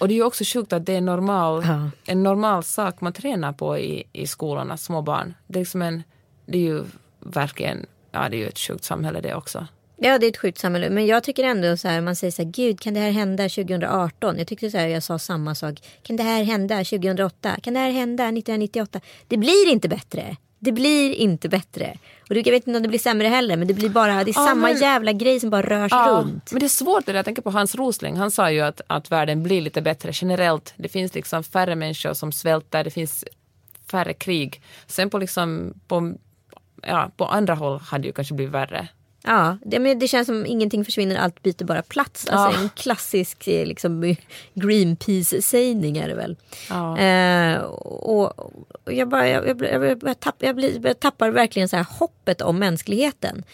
Och 0.00 0.08
det 0.08 0.14
är 0.14 0.16
ju 0.16 0.24
också 0.24 0.44
sjukt 0.44 0.72
att 0.72 0.86
det 0.86 0.96
är 0.96 1.00
normal, 1.00 1.62
Ja. 1.66 1.90
en 2.06 2.22
normal 2.22 2.62
sak 2.64 3.00
man 3.00 3.12
tränar 3.12 3.52
på 3.52 3.78
i, 3.78 4.04
i 4.12 4.26
skolorna, 4.26 4.76
små 4.76 5.02
barn. 5.02 5.34
Det 5.46 5.58
är, 5.58 5.60
liksom 5.60 5.82
en, 5.82 6.02
det 6.46 6.58
är 6.58 6.62
ju 6.62 6.84
verkligen, 7.20 7.86
ja 8.10 8.28
det 8.28 8.36
är 8.36 8.38
ju 8.38 8.48
ett 8.48 8.58
sjukt 8.58 8.84
samhälle 8.84 9.20
det 9.20 9.34
också. 9.34 9.66
Ja 9.96 10.18
det 10.18 10.26
är 10.26 10.30
ett 10.30 10.36
sjukt 10.38 10.58
samhälle. 10.58 10.90
Men 10.90 11.06
jag 11.06 11.22
tycker 11.24 11.44
ändå 11.44 11.76
så 11.76 11.88
här, 11.88 12.00
man 12.00 12.16
säger 12.16 12.30
så 12.30 12.42
här, 12.42 12.50
gud 12.50 12.80
kan 12.80 12.94
det 12.94 13.00
här 13.00 13.10
hända 13.10 13.42
2018? 13.48 14.38
Jag 14.38 14.46
tyckte 14.46 14.70
så 14.70 14.78
här, 14.78 14.86
jag 14.86 15.02
sa 15.02 15.18
samma 15.18 15.54
sak. 15.54 15.74
Kan 16.02 16.16
det 16.16 16.22
här 16.22 16.42
hända 16.42 16.76
2008? 16.76 17.56
Kan 17.62 17.74
det 17.74 17.80
här 17.80 17.90
hända 17.90 18.24
1998? 18.24 19.00
Det 19.28 19.36
blir 19.36 19.68
inte 19.72 19.88
bättre. 19.88 20.36
Det 20.62 20.72
blir 20.72 21.12
inte 21.12 21.48
bättre. 21.48 21.96
Och 22.30 22.36
jag 22.36 22.44
vet 22.44 22.66
inte 22.66 22.76
om 22.76 22.82
det 22.82 22.88
blir 22.88 22.98
sämre 22.98 23.28
heller 23.28 23.56
men 23.56 23.68
det 23.68 23.74
blir 23.74 23.88
bara, 23.88 24.24
det 24.24 24.30
är 24.30 24.34
Ja, 24.40 24.46
samma 24.46 24.68
men- 24.68 24.76
jävla 24.80 25.12
grej 25.12 25.40
som 25.40 25.50
bara 25.50 25.62
rörs 25.62 25.92
runt. 25.92 26.52
Men 26.52 26.60
det 26.60 26.66
är 26.66 26.68
svårt 26.68 27.06
det 27.06 27.12
där. 27.12 27.18
Jag 27.18 27.24
tänker 27.24 27.42
på 27.42 27.50
Hans 27.50 27.74
Rosling. 27.74 28.16
Han 28.16 28.30
sa 28.30 28.50
ju 28.50 28.60
att, 28.60 28.80
att 28.86 29.10
världen 29.12 29.42
blir 29.42 29.60
lite 29.60 29.82
bättre 29.82 30.10
generellt. 30.14 30.74
Det 30.76 30.88
finns 30.88 31.14
liksom 31.14 31.42
färre 31.44 31.74
människor 31.74 32.14
som 32.14 32.32
svälter. 32.32 32.84
Det 32.84 32.90
finns 32.90 33.24
färre 33.90 34.12
krig. 34.12 34.62
Sen 34.86 35.10
på 35.10 35.18
liksom 35.18 35.74
på, 35.88 36.12
ja, 36.82 37.10
på 37.16 37.24
andra 37.24 37.54
håll 37.54 37.78
hade 37.80 38.02
det 38.02 38.06
ju 38.06 38.12
kanske 38.12 38.34
blivit 38.34 38.54
värre. 38.54 38.88
Ja, 39.22 39.58
det, 39.64 39.78
men 39.78 39.98
det 39.98 40.08
känns 40.08 40.26
som 40.26 40.46
ingenting 40.46 40.84
försvinner, 40.84 41.16
allt 41.16 41.42
byter 41.42 41.64
bara 41.64 41.82
plats. 41.82 42.28
Alltså 42.28 42.58
Ja. 42.58 42.62
en 42.62 42.68
klassisk 42.68 43.48
eh, 43.48 43.66
liksom, 43.66 44.16
Greenpeace-sägning 44.54 45.96
är 45.96 46.08
det 46.08 46.14
väl. 46.14 46.36
Ja. 46.68 46.98
Eh, 46.98 47.62
och, 47.62 48.38
och 48.84 48.92
jag, 48.92 49.08
bara, 49.08 49.28
jag, 49.28 49.62
jag, 49.62 50.02
jag, 50.02 50.20
tapp, 50.20 50.36
jag, 50.38 50.56
blir, 50.56 50.86
jag 50.86 51.00
tappar 51.00 51.30
verkligen 51.30 51.68
så 51.68 51.76
här 51.76 51.86
hoppet 51.98 52.40
om 52.40 52.58
mänskligheten. 52.58 53.44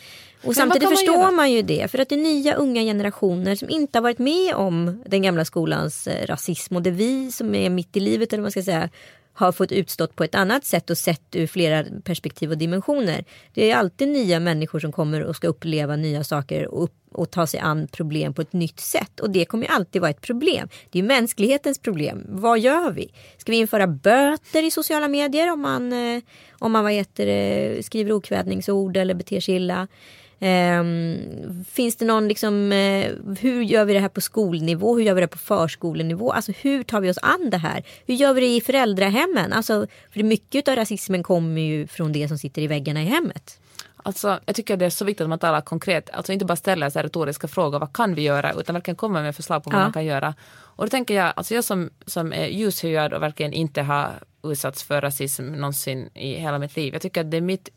Och 0.40 0.46
vad 0.46 0.56
samtidigt 0.56 0.82
man 0.82 0.96
förstår 0.96 1.14
göra? 1.14 1.30
man 1.30 1.52
ju 1.52 1.62
det. 1.62 1.90
För 1.90 1.99
att 1.99 2.08
det 2.08 2.14
är 2.14 2.23
nya 2.23 2.54
unga 2.54 2.80
generationer 2.82 3.54
som 3.54 3.70
inte 3.70 3.99
har 3.99 4.02
varit 4.02 4.18
med 4.18 4.54
om 4.54 5.02
den 5.06 5.23
gamla 5.23 5.44
skolans 5.44 6.06
eh, 6.06 6.26
rasism. 6.26 6.76
Och 6.76 6.82
det 6.82 6.91
är 6.91 6.95
vi 6.95 7.32
som 7.32 7.54
är 7.54 7.71
mitt 7.71 7.97
i 7.97 8.00
livet 8.00 8.32
eller 8.32 8.43
man 8.43 8.50
ska 8.50 8.62
säga 8.62 8.88
har 9.36 9.52
fått 9.52 9.72
utstått 9.72 10.16
på 10.16 10.25
ett 10.25 10.34
annat 10.34 10.64
sätt 10.64 10.90
och 10.90 10.99
sett 10.99 11.36
ur 11.36 11.46
flera 11.46 11.84
perspektiv 12.04 12.50
och 12.50 12.58
dimensioner. 12.58 13.25
Det 13.54 13.70
är 13.70 13.76
alltid 13.76 14.08
nya 14.08 14.40
människor 14.40 14.80
som 14.80 14.92
kommer 14.92 15.22
och 15.22 15.36
ska 15.36 15.49
uppleva 15.49 15.96
nya 15.96 16.25
saker 16.25 16.66
och, 16.68 16.84
upp, 16.84 16.94
och 17.12 17.30
ta 17.30 17.46
sig 17.46 17.60
an 17.60 17.88
problem 17.92 18.34
på 18.34 18.42
ett 18.42 18.52
nytt 18.52 18.80
sätt. 18.80 19.20
Och 19.20 19.30
det 19.30 19.44
kommer 19.44 19.66
alltid 19.66 20.00
vara 20.00 20.10
ett 20.10 20.20
problem. 20.20 20.68
Det 20.90 20.99
är 20.99 21.02
mänsklighetens 21.02 21.78
problem. 21.78 22.26
Vad 22.28 22.58
gör 22.58 22.90
vi? 22.90 23.12
Ska 23.36 23.52
vi 23.52 23.58
införa 23.58 23.86
böter 23.86 24.62
i 24.62 24.70
sociala 24.70 25.08
medier 25.08 25.52
om 25.52 25.60
man, 25.60 25.92
eh, 25.92 26.22
om 26.58 26.72
man 26.72 26.84
vad 26.84 26.92
heter, 26.92 27.26
det, 27.26 27.82
skriver 27.86 28.12
okvädningsord 28.12 28.96
eller 28.96 29.14
beter 29.14 29.40
sig 29.40 29.54
illa? 29.54 29.88
Ehm, 30.40 31.64
finns 31.70 31.96
det 31.96 32.04
någon 32.04 32.28
liksom, 32.28 32.72
eh, 32.72 33.12
hur 33.40 33.62
gör 33.62 33.84
vi 33.84 33.92
det 33.92 34.00
här 34.00 34.08
på 34.08 34.20
skolnivå? 34.20 34.96
Hur 34.96 35.02
gör 35.04 35.14
vi 35.14 35.20
det 35.20 35.26
på 35.28 35.38
förskolenivå? 35.38 36.32
Alltså 36.32 36.52
hur 36.60 36.82
tar 36.82 37.00
vi 37.00 37.10
oss 37.10 37.18
an 37.22 37.50
det 37.50 37.56
här? 37.58 37.82
Hur 38.06 38.14
gör 38.14 38.34
vi 38.34 38.40
det 38.40 38.56
i 38.56 38.60
föräldrahemmen? 38.60 39.52
Alltså, 39.52 39.86
för 40.12 40.22
mycket 40.22 40.68
av 40.68 40.76
rasismen 40.76 41.22
kommer 41.22 41.60
ju 41.60 41.86
från 41.86 42.12
det 42.12 42.28
som 42.28 42.38
sitter 42.38 42.62
i 42.62 42.66
väggarna 42.66 43.02
i 43.02 43.06
hemmet. 43.06 43.60
Alltså, 43.96 44.40
jag 44.46 44.56
tycker 44.56 44.76
det 44.76 44.86
är 44.86 44.90
så 44.90 45.04
viktigt 45.04 45.20
att 45.25 45.28
man 45.28 45.38
talar 45.38 45.60
konkret. 45.60 46.10
Alltså 46.10 46.32
inte 46.32 46.44
bara 46.44 46.56
ställer 46.56 46.90
så 46.90 46.99
retoriska 47.00 47.49
frågor, 47.49 47.78
vad 47.78 47.92
kan 47.92 48.14
vi 48.14 48.22
göra? 48.22 48.52
Utan 48.52 48.75
verkligen 48.75 48.96
komma 48.96 49.22
med 49.22 49.36
förslag 49.36 49.64
på 49.64 49.70
vad 49.70 49.78
Ja. 49.80 49.84
man 49.84 49.92
kan 49.92 50.04
göra. 50.04 50.34
Och 50.76 50.84
då 50.84 50.88
tänker 50.90 51.14
jag, 51.14 51.32
alltså 51.36 51.54
jag 51.54 51.64
som, 51.64 51.90
som 52.06 52.32
är 52.32 52.46
ljushyad 52.46 53.12
och 53.14 53.22
verkligen 53.22 53.52
inte 53.52 53.82
har 53.82 54.10
utsatts 54.44 54.82
för 54.82 55.00
rasism 55.00 55.42
någonsin 55.52 56.08
i 56.14 56.34
hela 56.34 56.58
mitt 56.58 56.76
liv. 56.76 56.92
Jag 56.92 57.02
tycker 57.02 57.20
att 57.20 57.30
det 57.30 57.36
är 57.36 57.40
mitt, 57.40 57.68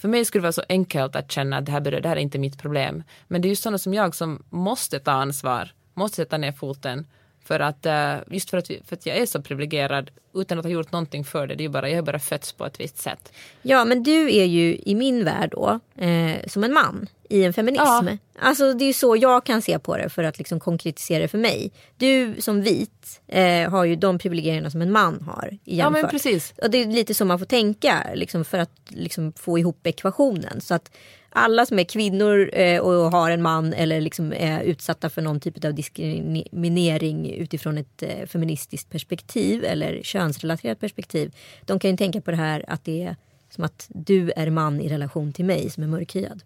för 0.00 0.08
mig 0.08 0.24
skulle 0.24 0.40
det 0.40 0.46
vara 0.46 0.52
så 0.52 0.62
enkelt 0.68 1.16
att 1.16 1.32
känna 1.32 1.56
att 1.56 1.66
det 1.66 1.72
här, 1.72 1.80
det 1.80 2.08
här 2.08 2.16
är 2.16 2.20
inte 2.20 2.38
mitt 2.38 2.58
problem. 2.58 3.02
Men 3.28 3.42
det 3.42 3.48
är 3.48 3.50
ju 3.50 3.56
sådana 3.56 3.78
som 3.78 3.94
jag 3.94 4.14
som 4.14 4.42
måste 4.50 4.98
ta 4.98 5.10
ansvar, 5.10 5.72
måste 5.94 6.16
sätta 6.16 6.38
ner 6.38 6.52
foten. 6.52 7.06
För 7.50 7.60
att, 7.60 7.86
eh, 7.86 8.16
just 8.30 8.50
för 8.50 8.58
att, 8.58 8.66
för 8.66 8.96
att 8.96 9.06
jag 9.06 9.16
är 9.16 9.26
så 9.26 9.42
privilegierad 9.42 10.10
utan 10.34 10.58
att 10.58 10.64
ha 10.64 10.70
gjort 10.70 10.92
någonting 10.92 11.24
för 11.24 11.46
det. 11.46 11.54
det 11.54 11.64
är 11.64 11.68
bara, 11.68 11.88
jag 11.88 11.96
har 11.96 12.02
bara 12.02 12.18
fötts 12.18 12.52
på 12.52 12.66
ett 12.66 12.80
visst 12.80 12.98
sätt. 12.98 13.32
Ja 13.62 13.84
men 13.84 14.02
du 14.02 14.36
är 14.36 14.44
ju 14.44 14.76
i 14.76 14.94
min 14.94 15.24
värld 15.24 15.50
då 15.50 15.80
eh, 16.04 16.46
som 16.46 16.64
en 16.64 16.72
man 16.72 17.08
i 17.28 17.44
en 17.44 17.52
feminism. 17.52 17.82
Ja. 17.82 18.16
Alltså 18.38 18.72
det 18.72 18.84
är 18.84 18.86
ju 18.86 18.92
så 18.92 19.16
jag 19.16 19.44
kan 19.44 19.62
se 19.62 19.78
på 19.78 19.96
det 19.96 20.08
för 20.08 20.24
att 20.24 20.38
liksom 20.38 20.60
konkretisera 20.60 21.22
det 21.22 21.28
för 21.28 21.38
mig. 21.38 21.72
Du 21.96 22.34
som 22.38 22.62
vit 22.62 23.20
eh, 23.26 23.70
har 23.70 23.84
ju 23.84 23.96
de 23.96 24.18
privilegierna 24.18 24.70
som 24.70 24.82
en 24.82 24.92
man 24.92 25.22
har. 25.22 25.58
i 25.64 25.78
Ja, 25.78 25.90
men 25.90 26.08
precis. 26.08 26.54
Och 26.62 26.70
det 26.70 26.78
är 26.78 26.86
lite 26.86 27.14
så 27.14 27.24
man 27.24 27.38
får 27.38 27.46
tänka 27.46 28.06
liksom, 28.14 28.44
för 28.44 28.58
att 28.58 28.72
liksom, 28.88 29.32
få 29.32 29.58
ihop 29.58 29.86
ekvationen. 29.86 30.60
Så 30.60 30.74
att 30.74 30.90
alla 31.30 31.66
som 31.66 31.78
är 31.78 31.84
kvinnor 31.84 32.50
eh, 32.52 32.80
och 32.80 33.10
har 33.10 33.30
en 33.30 33.42
man 33.42 33.72
eller 33.72 34.00
liksom 34.00 34.32
är 34.32 34.62
utsatta 34.62 35.10
för 35.10 35.22
någon 35.22 35.40
typ 35.40 35.64
av 35.64 35.74
diskriminering 35.74 37.34
utifrån 37.34 37.78
ett 37.78 38.02
eh, 38.02 38.26
feministiskt 38.26 38.90
perspektiv 38.90 39.64
eller 39.64 40.02
könsrelaterat 40.02 40.80
perspektiv. 40.80 41.36
De 41.64 41.78
kan 41.78 41.90
ju 41.90 41.96
tänka 41.96 42.20
på 42.20 42.30
det 42.30 42.36
här 42.36 42.64
att 42.68 42.84
det 42.84 43.02
är 43.02 43.16
som 43.50 43.64
att 43.64 43.86
du 43.88 44.32
är 44.36 44.50
man 44.50 44.80
i 44.80 44.88
relation 44.88 45.32
till 45.32 45.44
mig 45.44 45.70
som 45.70 45.82
är 45.82 45.86
mörkhyad. 45.86 46.42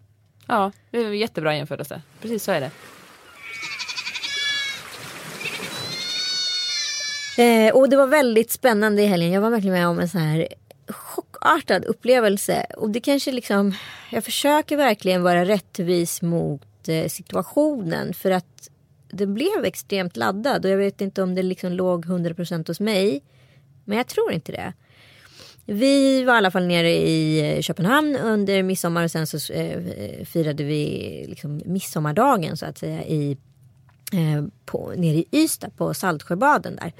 Ja, 0.47 0.71
det 0.91 0.97
är 0.97 1.05
en 1.05 1.17
jättebra 1.17 1.55
jämförelse. 1.55 2.01
Precis 2.21 2.43
så 2.43 2.51
är 2.51 2.61
det. 2.61 2.71
Eh, 7.37 7.75
och 7.75 7.89
det 7.89 7.97
var 7.97 8.07
väldigt 8.07 8.51
spännande 8.51 9.01
i 9.01 9.05
helgen. 9.05 9.31
Jag 9.31 9.41
var 9.41 9.49
verkligen 9.49 9.73
med 9.73 9.87
om 9.87 9.99
en 9.99 10.09
sån 10.09 10.21
här 10.21 10.47
chockartad 10.87 11.85
upplevelse. 11.85 12.65
Och 12.77 12.89
det 12.89 12.99
kanske 12.99 13.31
liksom, 13.31 13.73
jag 14.11 14.23
försöker 14.23 14.77
verkligen 14.77 15.23
vara 15.23 15.45
rättvis 15.45 16.21
mot 16.21 16.87
eh, 16.87 17.07
situationen. 17.07 18.13
För 18.13 18.31
att 18.31 18.69
den 19.09 19.33
blev 19.33 19.65
extremt 19.65 20.17
laddad. 20.17 20.65
Och 20.65 20.71
jag 20.71 20.77
vet 20.77 21.01
inte 21.01 21.23
om 21.23 21.35
det 21.35 21.43
liksom 21.43 21.71
låg 21.71 22.05
100% 22.05 22.67
hos 22.67 22.79
mig. 22.79 23.21
Men 23.85 23.97
jag 23.97 24.07
tror 24.07 24.31
inte 24.31 24.51
det. 24.51 24.73
Vi 25.65 26.23
var 26.23 26.33
i 26.33 26.37
alla 26.37 26.51
fall 26.51 26.67
nere 26.67 26.91
i 26.91 27.55
eh, 27.55 27.61
Köpenhamn 27.61 28.15
under 28.15 28.63
midsommar 28.63 29.03
och 29.03 29.11
sen 29.11 29.27
så 29.27 29.53
eh, 29.53 29.87
eh, 29.87 30.25
firade 30.25 30.63
vi 30.63 31.25
liksom 31.29 31.61
midsommardagen 31.65 32.57
så 32.57 32.65
att 32.65 32.77
säga 32.77 33.03
i 33.03 33.37
eh, 34.13 34.45
på, 34.65 34.93
nere 34.97 35.15
i 35.15 35.25
Ystad 35.31 35.69
på 35.69 35.93
Saltsjöbaden 35.93 36.75
där. 36.75 36.93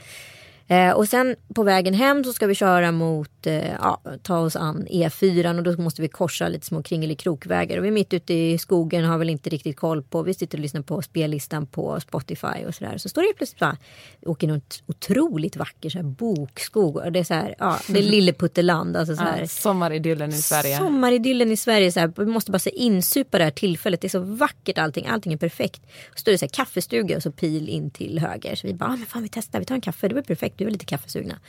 Eh, 0.67 0.91
och 0.91 1.07
sen 1.07 1.35
på 1.55 1.63
vägen 1.63 1.93
hem 1.93 2.23
så 2.23 2.33
ska 2.33 2.47
vi 2.47 2.55
köra 2.55 2.91
mot, 2.91 3.47
eh, 3.47 3.71
ja, 3.71 4.01
ta 4.23 4.37
oss 4.37 4.55
an 4.55 4.87
E4 4.89 5.57
och 5.57 5.63
då 5.63 5.81
måste 5.81 6.01
vi 6.01 6.07
korsa 6.07 6.47
lite 6.47 6.65
små 6.65 6.83
kringelikrokvägar. 6.83 7.77
Och 7.77 7.83
vi 7.83 7.87
är 7.87 7.91
mitt 7.91 8.13
ute 8.13 8.33
i 8.33 8.57
skogen 8.57 9.05
har 9.05 9.17
väl 9.17 9.29
inte 9.29 9.49
riktigt 9.49 9.77
koll 9.77 10.03
på, 10.03 10.21
vi 10.21 10.33
sitter 10.33 10.57
och 10.57 10.61
lyssnar 10.61 10.81
på 10.81 11.01
spellistan 11.01 11.65
på 11.65 11.99
Spotify 11.99 12.65
och 12.67 12.75
sådär. 12.75 12.97
Så 12.97 13.09
står 13.09 13.21
det 13.21 13.37
plötsligt 13.37 13.59
bara, 13.59 13.77
åker 14.25 14.47
något 14.47 14.83
otroligt 14.85 15.55
vacker 15.55 15.89
så 15.89 15.97
här, 15.97 16.05
bokskog 16.05 16.95
och 16.97 17.11
det 17.11 17.19
är 17.19 17.23
så 17.23 17.33
här, 17.33 17.55
ja, 17.59 17.79
det 17.87 17.99
är 17.99 18.03
Lilleputteland. 18.03 18.97
Alltså 18.97 19.15
så 19.15 19.23
här, 19.23 19.41
Ja, 19.41 19.47
sommaridyllen 19.47 20.29
i 20.29 20.33
Sverige. 20.33 20.77
Sommaridyllen 20.77 21.51
i 21.51 21.57
Sverige. 21.57 21.91
Så 21.91 21.99
här, 21.99 22.13
vi 22.17 22.25
måste 22.25 22.51
bara 22.51 22.59
så 22.59 22.69
insupa 22.69 23.37
det 23.37 23.43
här 23.43 23.51
tillfället. 23.51 24.01
Det 24.01 24.07
är 24.07 24.09
så 24.09 24.19
vackert 24.19 24.77
allting. 24.77 25.07
Allting 25.07 25.33
är 25.33 25.37
perfekt. 25.37 25.81
Så 26.15 26.19
står 26.19 26.31
det 26.31 26.37
så 26.37 26.45
här, 26.45 26.49
kaffestuga 26.49 27.15
och 27.15 27.23
så 27.23 27.31
pil 27.31 27.69
in 27.69 27.91
till 27.91 28.19
höger. 28.19 28.55
Så 28.55 28.67
vi 28.67 28.73
bara, 28.73 28.89
ah, 28.89 28.95
men 28.95 29.05
fan 29.05 29.23
vi 29.23 29.29
testar, 29.29 29.59
vi 29.59 29.65
tar 29.65 29.75
en 29.75 29.81
kaffe. 29.81 30.07
Det 30.07 30.13
blir 30.13 30.23
perfekt. 30.23 30.54
Vi 30.57 30.65
var 30.65 30.71
lite 30.71 30.85
kaffesugna. 30.85 31.39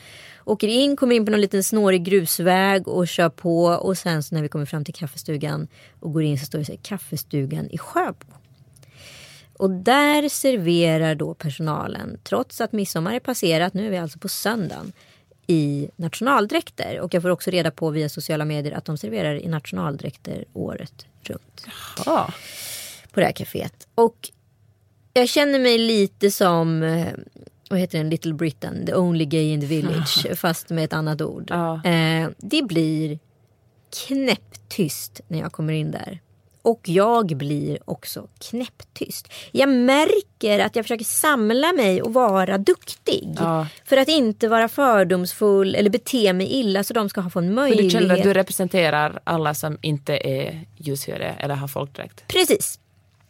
Åker 0.45 0.67
in, 0.67 0.95
kommer 0.95 1.15
in 1.15 1.25
på 1.25 1.31
någon 1.31 1.41
liten 1.41 1.63
snårig 1.63 2.03
grusväg 2.03 2.87
och 2.87 3.07
kör 3.07 3.29
på. 3.29 3.65
Och 3.65 3.97
sen 3.97 4.23
så 4.23 4.35
när 4.35 4.41
vi 4.41 4.49
kommer 4.49 4.65
fram 4.65 4.85
till 4.85 4.93
kaffestugan 4.93 5.67
och 5.99 6.13
går 6.13 6.23
in 6.23 6.39
så 6.39 6.45
står 6.45 6.59
det 6.59 6.65
så 6.65 6.71
här, 6.71 6.79
kaffestugan 6.83 7.69
i 7.71 7.77
Sjöbo. 7.77 8.25
Och 9.57 9.69
där 9.69 10.29
serverar 10.29 11.15
då 11.15 11.33
personalen, 11.33 12.19
trots 12.23 12.61
att 12.61 12.71
midsommar 12.71 13.13
är 13.13 13.19
passerat, 13.19 13.73
nu 13.73 13.85
är 13.85 13.89
vi 13.89 13.97
alltså 13.97 14.19
på 14.19 14.29
söndagen, 14.29 14.93
i 15.47 15.89
nationaldräkter. 15.95 16.99
Och 16.99 17.13
jag 17.13 17.21
får 17.21 17.29
också 17.29 17.51
reda 17.51 17.71
på 17.71 17.89
via 17.89 18.09
sociala 18.09 18.45
medier 18.45 18.73
att 18.73 18.85
de 18.85 18.97
serverar 18.97 19.35
i 19.35 19.47
nationaldräkter 19.47 20.45
året 20.53 21.05
runt. 21.21 21.65
Ja. 22.05 22.33
På 23.11 23.19
det 23.19 23.25
här 23.25 23.33
kaféet. 23.33 23.87
Och 23.95 24.29
jag 25.13 25.29
känner 25.29 25.59
mig 25.59 25.77
lite 25.77 26.31
som, 26.31 26.83
eh, 26.83 27.13
vad 27.69 27.79
heter 27.79 27.97
den, 27.97 28.09
Little 28.09 28.33
Britain, 28.33 28.85
the 28.85 28.95
only 28.95 29.25
gay 29.25 29.53
in 29.53 29.61
the 29.61 29.67
village, 29.67 30.25
fast 30.39 30.69
med 30.69 30.83
ett 30.85 30.93
annat 30.93 31.21
ord. 31.21 31.47
Ja. 31.49 31.83
Eh, 31.83 32.29
det 32.37 32.61
blir 32.61 33.19
knäpptyst 34.07 35.21
när 35.27 35.39
jag 35.39 35.51
kommer 35.51 35.73
in 35.73 35.91
där. 35.91 36.19
Och 36.61 36.81
jag 36.83 37.37
blir 37.37 37.77
också 37.85 38.27
knäpptyst. 38.39 39.33
Jag 39.51 39.69
märker 39.69 40.59
att 40.59 40.75
jag 40.75 40.85
försöker 40.85 41.05
samla 41.05 41.73
mig 41.73 42.01
och 42.01 42.13
vara 42.13 42.57
duktig. 42.57 43.35
Ja. 43.39 43.67
För 43.85 43.97
att 43.97 44.07
inte 44.07 44.47
vara 44.47 44.67
fördomsfull 44.67 45.75
eller 45.75 45.89
bete 45.89 46.33
mig 46.33 46.47
illa 46.47 46.83
så 46.83 46.93
de 46.93 47.09
ska 47.09 47.29
få 47.29 47.39
en 47.39 47.53
möjlighet. 47.53 47.93
du 47.93 47.99
känner 47.99 48.17
att 48.17 48.23
du 48.23 48.33
representerar 48.33 49.19
alla 49.23 49.53
som 49.53 49.77
inte 49.81 50.13
är 50.13 50.65
ljushyade 50.77 51.25
eller 51.25 51.55
har 51.55 51.67
folkdräkt? 51.67 52.27
Precis. 52.27 52.79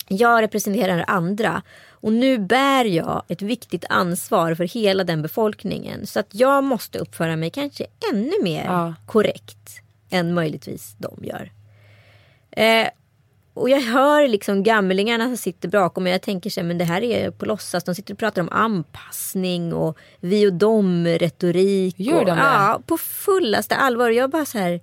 Jag 0.08 0.41
representerar 0.41 1.06
andra. 1.08 1.62
Och 2.02 2.14
nu 2.14 2.38
bär 2.38 2.86
jag 2.86 3.24
ett 3.28 3.42
viktigt 3.42 3.86
ansvar 3.90 4.56
för 4.56 4.64
hela 4.64 5.04
den 5.04 5.22
befolkningen. 5.22 6.08
Så 6.08 6.20
att 6.20 6.28
jag 6.32 6.64
måste 6.64 7.00
uppföra 7.00 7.36
mig 7.36 7.50
kanske 7.50 7.86
ännu 8.14 8.34
mer 8.44 8.64
Ja. 8.66 8.94
korrekt 9.06 9.82
än 10.10 10.34
möjligtvis 10.34 10.96
de 10.98 11.26
gör. 11.26 11.52
Eh, 12.52 12.88
och 13.54 13.70
jag 13.70 13.82
hör 13.82 14.28
liksom 14.28 14.64
gamlingarna 14.64 15.26
som 15.26 15.38
sitter 15.38 15.70
bakom 15.70 16.04
mig. 16.04 16.12
Jag 16.12 16.22
tänker 16.22 16.50
så 16.50 16.60
här, 16.60 16.68
men 16.68 16.78
det 16.78 16.86
här 16.86 17.04
är 17.04 17.32
på 17.32 17.46
låtsas. 17.46 17.84
De 17.84 17.96
sitter 17.96 18.14
och 18.14 18.20
pratar 18.20 18.42
om 18.42 18.50
anpassning 18.52 19.74
och 19.74 19.98
vi 20.20 20.48
och 20.48 20.54
dem 20.54 21.08
retorik. 21.08 22.00
Gör 22.00 22.20
och, 22.20 22.26
de 22.26 22.32
det? 22.38 22.44
Ja, 22.44 22.82
på 22.86 22.98
fullaste 22.98 23.76
allvar. 23.76 24.10
Och 24.10 24.16
Jag 24.16 24.30
bara 24.30 24.46
så 24.46 24.58
här. 24.58 24.82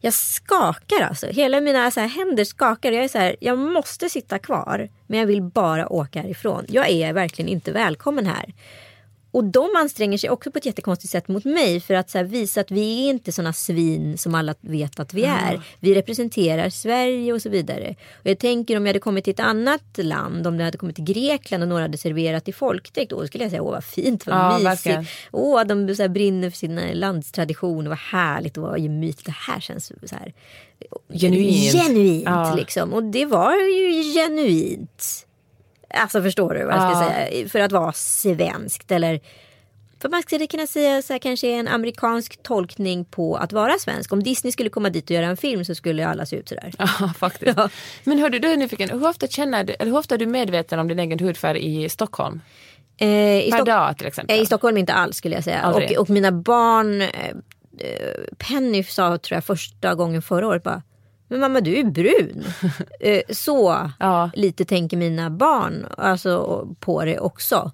Jag 0.00 0.12
skakar 0.14 1.00
alltså. 1.08 1.26
Hela 1.26 1.60
mina 1.60 1.90
så 1.90 2.00
här, 2.00 2.08
händer 2.08 2.44
skakar. 2.44 2.92
Jag 2.92 3.04
är 3.04 3.08
så 3.08 3.18
här, 3.18 3.36
jag 3.40 3.58
måste 3.58 4.08
sitta 4.10 4.38
kvar. 4.38 4.88
Men 5.14 5.20
jag 5.20 5.26
vill 5.26 5.42
bara 5.42 5.92
åka 5.92 6.22
härifrån. 6.22 6.64
Jag 6.68 6.90
är 6.90 7.12
verkligen 7.12 7.48
inte 7.48 7.72
välkommen 7.72 8.26
här. 8.26 8.54
Och 9.30 9.44
de 9.44 9.70
anstränger 9.76 10.18
sig 10.18 10.30
också 10.30 10.50
på 10.50 10.58
ett 10.58 10.66
jättekonstigt 10.66 11.12
sätt 11.12 11.28
mot 11.28 11.44
mig 11.44 11.80
för 11.80 11.94
att 11.94 12.14
här, 12.14 12.24
visa 12.24 12.60
att 12.60 12.70
vi 12.70 13.04
är 13.04 13.10
inte 13.10 13.32
såna 13.32 13.52
svin 13.52 14.18
som 14.18 14.34
alla 14.34 14.54
vet 14.60 15.00
att 15.00 15.14
vi 15.14 15.24
är. 15.24 15.62
Vi 15.80 15.94
representerar 15.94 16.70
Sverige 16.70 17.32
och 17.32 17.42
så 17.42 17.48
vidare. 17.48 17.94
Och 18.14 18.26
jag 18.26 18.38
tänker 18.38 18.76
om 18.76 18.86
jag 18.86 18.88
hade 18.88 19.00
kommit 19.00 19.24
till 19.24 19.30
ett 19.30 19.40
annat 19.40 19.82
land, 19.96 20.46
om 20.46 20.58
det 20.58 20.64
hade 20.64 20.78
kommit 20.78 20.96
till 20.96 21.04
Grekland 21.04 21.62
och 21.62 21.68
några 21.68 21.82
hade 21.82 21.98
serverat 21.98 22.48
i 22.48 22.52
folkdräkt, 22.52 23.10
då 23.10 23.26
skulle 23.26 23.44
jag 23.44 23.50
säga 23.50 23.62
åh 23.62 23.72
vad 23.72 23.84
fint, 23.84 24.26
vad 24.26 24.36
Ja, 24.36 24.70
mysigt. 24.70 25.10
Åh, 25.32 25.64
de 25.64 25.94
så 25.94 26.02
här, 26.02 26.08
brinner 26.08 26.50
för 26.50 26.58
sin 26.58 26.80
landstradition, 26.92 27.88
vad 27.88 27.98
härligt 27.98 28.56
och 28.56 28.62
vad 28.62 28.80
gemytligt. 28.80 29.26
Det 29.26 29.52
här 29.52 29.60
känns 29.60 29.86
så 29.86 30.16
här 30.16 30.32
Genuint. 31.12 31.72
genuint 31.72 32.22
Ja. 32.26 32.54
liksom. 32.54 32.92
Och 32.92 33.02
det 33.04 33.26
var 33.26 33.52
ju 33.54 34.12
genuint. 34.14 35.26
Alltså 35.90 36.22
förstår 36.22 36.54
du 36.54 36.64
vad 36.64 36.74
jag 36.74 36.90
ska 36.96 37.04
säga? 37.08 37.48
För 37.48 37.60
att 37.60 37.72
vara 37.72 37.92
svenskt 37.92 38.92
eller 38.92 39.20
för 40.02 40.08
man 40.08 40.22
skulle 40.22 40.46
kunna 40.46 40.66
säga 40.66 41.02
så 41.02 41.12
här, 41.12 41.18
kanske 41.20 41.48
en 41.48 41.68
amerikansk 41.68 42.42
tolkning 42.42 43.04
på 43.04 43.36
att 43.36 43.52
vara 43.52 43.78
svensk. 43.78 44.12
Om 44.12 44.22
Disney 44.22 44.52
skulle 44.52 44.70
komma 44.70 44.90
dit 44.90 45.04
och 45.04 45.10
göra 45.10 45.26
en 45.26 45.36
film 45.36 45.64
så 45.64 45.74
skulle 45.74 46.06
alla 46.06 46.26
se 46.26 46.36
ut 46.36 46.48
sådär. 46.48 46.72
Ja, 46.78 46.86
faktiskt. 47.18 47.52
Ja. 47.56 47.68
Men 48.04 48.18
hördu, 48.18 48.38
du 48.38 48.48
är 48.52 48.56
nyfiken. 48.56 48.90
Hur 48.90 49.06
ofta, 49.08 49.26
känner 49.26 49.64
du, 49.64 49.72
eller 49.72 49.90
hur 49.92 49.98
ofta 49.98 50.14
är 50.14 50.18
du 50.18 50.26
medveten 50.26 50.78
om 50.78 50.88
din 50.88 50.98
egen 50.98 51.18
hudfärg 51.18 51.84
i 51.84 51.88
Stockholm? 51.88 52.40
Eh, 52.96 53.08
i, 53.08 53.48
Per 53.50 53.56
Stock- 53.58 53.66
dag 53.66 53.98
till 53.98 54.06
exempel? 54.06 54.36
eh, 54.36 54.42
I 54.42 54.46
Stockholm 54.46 54.76
inte 54.76 54.92
alls 54.92 55.16
skulle 55.16 55.34
jag 55.34 55.44
säga. 55.44 55.68
Och, 55.70 55.92
och 55.98 56.10
mina 56.10 56.32
barn, 56.32 57.00
eh, 57.00 57.08
Penny 58.38 58.82
sa 58.82 59.18
tror 59.18 59.36
jag 59.36 59.44
första 59.44 59.94
gången 59.94 60.22
förra 60.22 60.46
året 60.46 60.62
bara 60.62 60.82
men 61.28 61.40
mamma 61.40 61.60
du 61.60 61.78
är 61.78 61.84
brun. 61.84 62.44
eh, 63.00 63.22
så 63.30 63.90
Ja. 63.98 64.30
lite 64.34 64.64
tänker 64.64 64.96
mina 64.96 65.30
barn 65.30 65.86
alltså, 65.98 66.68
på 66.80 67.04
det 67.04 67.18
också. 67.18 67.72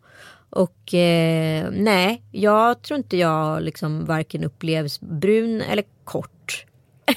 Och 0.51 0.95
eh, 0.95 1.71
nej, 1.73 2.23
jag 2.31 2.83
tror 2.83 2.99
inte 2.99 3.17
jag 3.17 3.63
liksom 3.63 4.05
varken 4.05 4.45
upplevs 4.45 5.01
brun 5.01 5.61
eller 5.61 5.85
kort. 6.05 6.67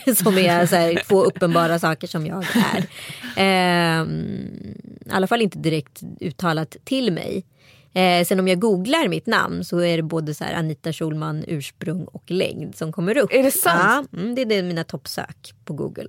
som 0.23 0.37
är 0.37 0.65
så 0.65 0.75
här, 0.75 1.03
två 1.07 1.23
uppenbara 1.23 1.79
saker 1.79 2.07
som 2.07 2.25
jag 2.25 2.45
är. 2.55 2.85
Ehm, 3.37 4.75
I 5.05 5.09
alla 5.11 5.27
fall 5.27 5.41
inte 5.41 5.59
direkt 5.59 6.01
uttalat 6.19 6.77
till 6.83 7.13
mig. 7.13 7.45
Eh, 7.93 8.25
sen 8.25 8.39
om 8.39 8.47
jag 8.47 8.59
googlar 8.59 9.07
mitt 9.07 9.27
namn 9.27 9.65
så 9.65 9.79
är 9.79 9.97
det 9.97 10.03
både 10.03 10.33
så 10.33 10.43
Anita 10.43 10.93
Schulman 10.93 11.43
ursprung 11.47 12.03
och 12.03 12.31
längd 12.31 12.75
som 12.75 12.91
kommer 12.91 13.17
upp. 13.17 13.33
Är 13.33 13.43
det 13.43 13.51
sant? 13.51 14.07
Ja, 14.11 14.19
mm, 14.19 14.35
det 14.35 14.41
är 14.41 14.45
det 14.45 14.63
mina 14.63 14.83
toppsök 14.83 15.53
på 15.65 15.73
Google. 15.73 16.07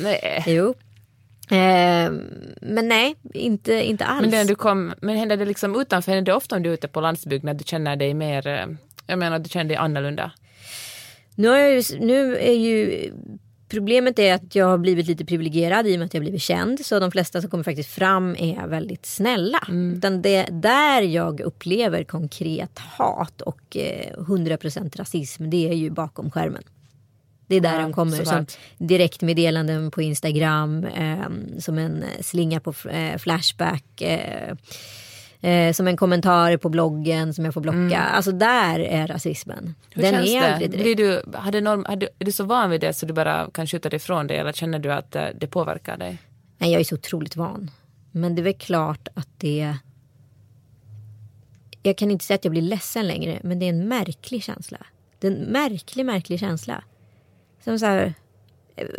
Nej. 0.00 0.44
Jo. 0.46 0.74
Eh, 1.50 2.12
men 2.60 2.88
nej, 2.88 3.14
inte, 3.34 3.72
inte 3.72 4.04
alls. 4.04 4.20
Men, 4.20 4.30
när 4.30 4.44
du 4.44 4.54
kom, 4.54 4.94
men 5.00 5.16
händer 5.16 5.36
det 5.36 5.44
liksom 5.44 5.80
utanför, 5.80 6.12
händer 6.12 6.32
det 6.32 6.36
ofta 6.36 6.56
om 6.56 6.62
du 6.62 6.70
är 6.70 6.74
ute 6.74 6.88
på 6.88 7.00
landsbygden 7.00 7.48
att 7.48 7.58
du 7.58 7.64
känner 7.64 7.96
dig 7.96 8.14
mer, 8.14 8.46
eh, 8.46 8.66
jag 9.06 9.18
menar 9.18 9.38
du 9.38 9.48
känner 9.48 9.68
dig 9.68 9.76
annorlunda? 9.76 10.32
Nu, 11.34 11.68
ju, 11.68 11.82
nu 12.00 12.36
är 12.36 12.52
ju 12.52 13.10
problemet 13.72 14.18
är 14.18 14.34
att 14.34 14.54
jag 14.54 14.66
har 14.66 14.78
blivit 14.78 15.06
lite 15.06 15.24
privilegierad 15.24 15.86
i 15.86 15.94
och 15.94 15.98
med 15.98 16.06
att 16.06 16.14
jag 16.14 16.22
blivit 16.22 16.42
känd. 16.42 16.86
Så 16.86 16.98
de 17.00 17.10
flesta 17.10 17.40
som 17.40 17.50
kommer 17.50 17.64
faktiskt 17.64 17.90
fram 17.90 18.36
är 18.38 18.66
väldigt 18.66 19.06
snälla. 19.06 19.58
Utan 19.96 20.22
det 20.22 20.46
där 20.50 21.02
jag 21.02 21.40
upplever 21.40 22.04
konkret 22.04 22.78
hat 22.78 23.40
och 23.40 23.76
eh, 23.76 24.16
100% 24.18 24.96
rasism 24.96 25.50
det 25.50 25.68
är 25.68 25.74
ju 25.74 25.90
bakom 25.90 26.30
skärmen. 26.30 26.62
Det 27.46 27.56
är 27.56 27.60
där 27.60 27.74
Ja, 27.74 27.80
de 27.82 27.92
kommer 27.92 28.16
som 28.16 28.24
såklart. 28.26 28.58
direktmeddelanden 28.78 29.90
på 29.90 30.02
Instagram, 30.02 30.84
eh, 30.84 31.18
som 31.58 31.78
en 31.78 32.04
slinga 32.20 32.60
på 32.60 32.74
eh, 32.88 33.18
Flashback. 33.18 34.00
Eh, 34.02 34.54
eh, 35.42 35.72
som 35.72 35.88
en 35.88 35.96
kommentar 35.96 36.56
på 36.56 36.68
bloggen 36.68 37.34
som 37.34 37.44
jag 37.44 37.54
får 37.54 37.60
blocka. 37.60 37.98
Alltså 38.00 38.32
där 38.32 38.78
är 38.80 39.06
rasismen. 39.06 39.58
Mm. 39.58 39.74
Hur 39.90 40.02
Den 40.02 40.12
känns 40.14 40.30
är 40.30 40.40
det? 40.40 40.52
aldrig 40.52 40.70
direkt. 40.70 40.84
Blir 40.84 40.96
du, 40.96 41.22
hade 41.38 41.60
norm, 41.60 41.84
hade, 41.88 42.08
är 42.18 42.24
du 42.24 42.32
så 42.32 42.44
van 42.44 42.70
vid 42.70 42.80
det 42.80 42.92
så 42.92 43.06
du 43.06 43.12
bara 43.12 43.50
kan 43.54 43.66
skjuta 43.66 43.88
det 43.88 43.96
ifrån 43.96 44.26
dig 44.26 44.36
eller 44.38 44.52
känner 44.52 44.78
du 44.78 44.92
att 44.92 45.16
eh, 45.16 45.26
det 45.40 45.46
påverkar 45.46 45.96
dig? 45.96 46.18
Nej, 46.58 46.72
jag 46.72 46.80
är 46.80 46.84
så 46.84 46.94
otroligt 46.94 47.36
van. 47.36 47.70
Men 48.12 48.34
det 48.34 48.42
är 48.42 48.44
väl 48.44 48.54
klart 48.54 49.08
att 49.14 49.28
det... 49.38 49.76
Jag 51.82 51.96
kan 51.96 52.10
inte 52.10 52.24
säga 52.24 52.34
att 52.34 52.44
jag 52.44 52.52
blir 52.52 52.62
ledsen 52.62 53.06
längre, 53.06 53.40
men 53.42 53.58
det 53.58 53.66
är 53.66 53.70
en 53.70 53.88
märklig 53.88 54.42
känsla. 54.42 54.78
Det 55.18 55.26
är 55.26 55.30
en 55.32 55.38
märklig, 55.38 56.06
märklig 56.06 56.40
känsla. 56.40 56.84
Som 57.64 57.78
så 57.78 57.86
här... 57.86 58.14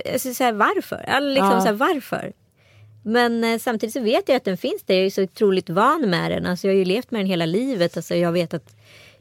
Jag 0.05 0.19
ska 0.21 0.33
säga 0.33 0.51
varför? 0.51 1.21
Liksom 1.21 1.49
Ja. 1.51 1.61
så 1.61 1.67
här, 1.67 1.73
varför? 1.73 2.33
Men 3.03 3.43
eh, 3.43 3.59
samtidigt 3.59 3.93
så 3.93 4.01
vet 4.01 4.29
jag 4.29 4.35
att 4.35 4.43
den 4.43 4.57
finns 4.57 4.83
där. 4.83 4.95
Jag 4.95 5.05
är 5.05 5.09
så 5.09 5.23
otroligt 5.23 5.69
van 5.69 6.09
med 6.09 6.31
den. 6.31 6.45
Alltså, 6.45 6.67
jag 6.67 6.73
har 6.73 6.77
ju 6.77 6.85
levt 6.85 7.11
med 7.11 7.19
den 7.19 7.27
hela 7.27 7.45
livet. 7.45 7.97
Alltså, 7.97 8.15
jag 8.15 8.31
vet 8.31 8.53
att 8.53 8.75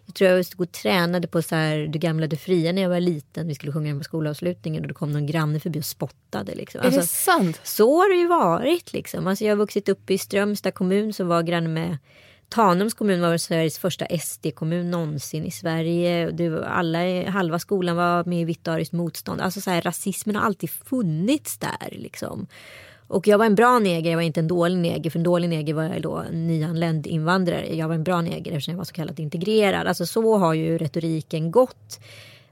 jag 0.07 0.15
tror 0.15 0.31
jag 0.31 0.47
stod 0.47 0.61
och 0.61 0.73
tränade 0.73 1.29
på 1.29 1.43
så 1.43 1.55
här, 1.55 1.87
Du 1.87 1.99
gamla 1.99 2.27
du 2.27 2.37
fria 2.37 2.73
när 2.73 2.83
jag 2.83 2.89
var 2.89 3.01
liten. 3.01 3.49
Vi 3.49 3.55
skulle 3.55 3.73
sjunga 3.73 3.89
den 3.89 3.99
på 3.99 4.05
skolavslutningen 4.05 4.83
och 4.83 4.89
då 4.89 4.95
kom 4.95 5.13
någon 5.13 5.27
granne 5.27 5.61
förbi 5.61 5.81
och 5.81 5.85
spottade. 5.85 6.55
Liksom. 6.55 6.81
är 6.81 6.91
det 6.91 7.03
sant? 7.03 7.61
Så 7.63 7.97
har 7.97 8.09
det 8.09 8.17
ju 8.17 8.29
varit. 8.29 8.93
Liksom. 8.93 9.27
Alltså, 9.27 9.45
jag 9.45 9.53
har 9.53 9.57
vuxit 9.57 9.89
upp 9.89 10.11
i 10.11 10.19
Strömstad 10.19 10.75
kommun 10.75 11.13
som 11.13 11.29
var 11.29 11.43
granne 11.43 11.69
med 11.69 11.99
Tanums 12.49 12.95
kommun 12.95 13.21
var 13.21 13.37
Sveriges 13.37 13.79
första 13.79 14.07
SD-kommun 14.19 14.91
någonsin 14.91 15.45
i 15.45 15.51
Sverige. 15.51 16.31
Det 16.31 16.67
alla, 16.67 17.31
halva 17.31 17.59
skolan 17.59 17.97
var 17.97 18.25
med 18.25 18.41
i 18.41 18.45
Vitt 18.45 18.93
motstånd. 18.93 19.41
Alltså 19.41 19.61
så 19.61 19.71
här, 19.71 19.83
rasismen 19.83 20.37
har 20.37 20.43
alltid 20.43 20.71
funnits 20.71 21.59
där. 21.59 21.89
Liksom. 21.91 22.47
Och 23.13 23.29
jag 23.29 23.39
var 23.39 23.47
en 23.47 23.55
bra 23.55 23.79
neger, 23.79 24.11
jag 24.11 24.17
var 24.17 24.23
inte 24.23 24.41
en 24.41 24.49
dålig 24.49 24.79
neger. 24.79 25.11
För 25.11 25.19
en 25.19 25.23
dålig 25.23 25.49
neger 25.49 25.75
var 25.75 25.83
jag 25.83 26.03
då 26.03 26.25
nyanländ 26.33 27.07
invandrare. 27.07 27.77
Jag 27.77 27.89
var 27.89 27.95
en 27.95 28.05
bra 28.05 28.21
neger 28.21 28.53
eftersom 28.53 28.73
jag 28.73 28.79
var 28.79 28.85
så 28.85 28.93
kallat 28.93 29.19
integrerad. 29.19 29.87
Alltså 29.87 30.07
så 30.07 30.37
har 30.37 30.55
ju 30.55 30.79
retoriken 30.79 31.51
gått. 31.51 32.01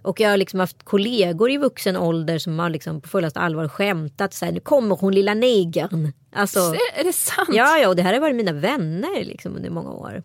Och 0.03 0.21
jag 0.21 0.31
har 0.31 0.37
liksom 0.37 0.61
haft 0.61 0.83
kollegor 0.83 1.51
i 1.51 1.57
vuxen 1.57 1.97
ålder 1.97 2.39
som 2.39 2.59
har 2.59 2.71
liksom 2.71 3.01
på 3.01 3.09
fullaste 3.09 3.41
allvar 3.41 3.69
skämtat. 3.69 4.35
Så 4.35 4.45
här, 4.45 4.53
nu 4.53 4.61
kommer 4.61 4.97
hon 4.97 5.15
lilla 5.15 5.35
negern. 5.35 6.13
Alltså, 6.33 6.61
Är, 6.61 7.01
är 7.01 7.05
det 7.05 7.13
sant? 7.13 7.49
Ja, 7.53 7.79
ja, 7.79 7.89
och 7.89 7.97
det 7.97 8.03
här 8.03 8.13
har 8.13 8.21
varit 8.21 8.37
mina 8.37 8.53
vänner 8.53 9.25
liksom, 9.25 9.57
under 9.57 9.71
många 9.71 9.91
år. 9.91 10.23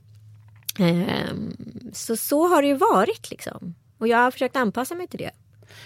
Ehm, 0.79 1.53
så 1.93 2.17
så 2.17 2.47
har 2.47 2.61
det 2.61 2.67
ju 2.67 2.77
varit 2.77 3.31
liksom. 3.31 3.75
Och 3.97 4.07
jag 4.07 4.17
har 4.17 4.31
försökt 4.31 4.55
anpassa 4.55 4.95
mig 4.95 5.07
till 5.07 5.19
det. 5.19 5.31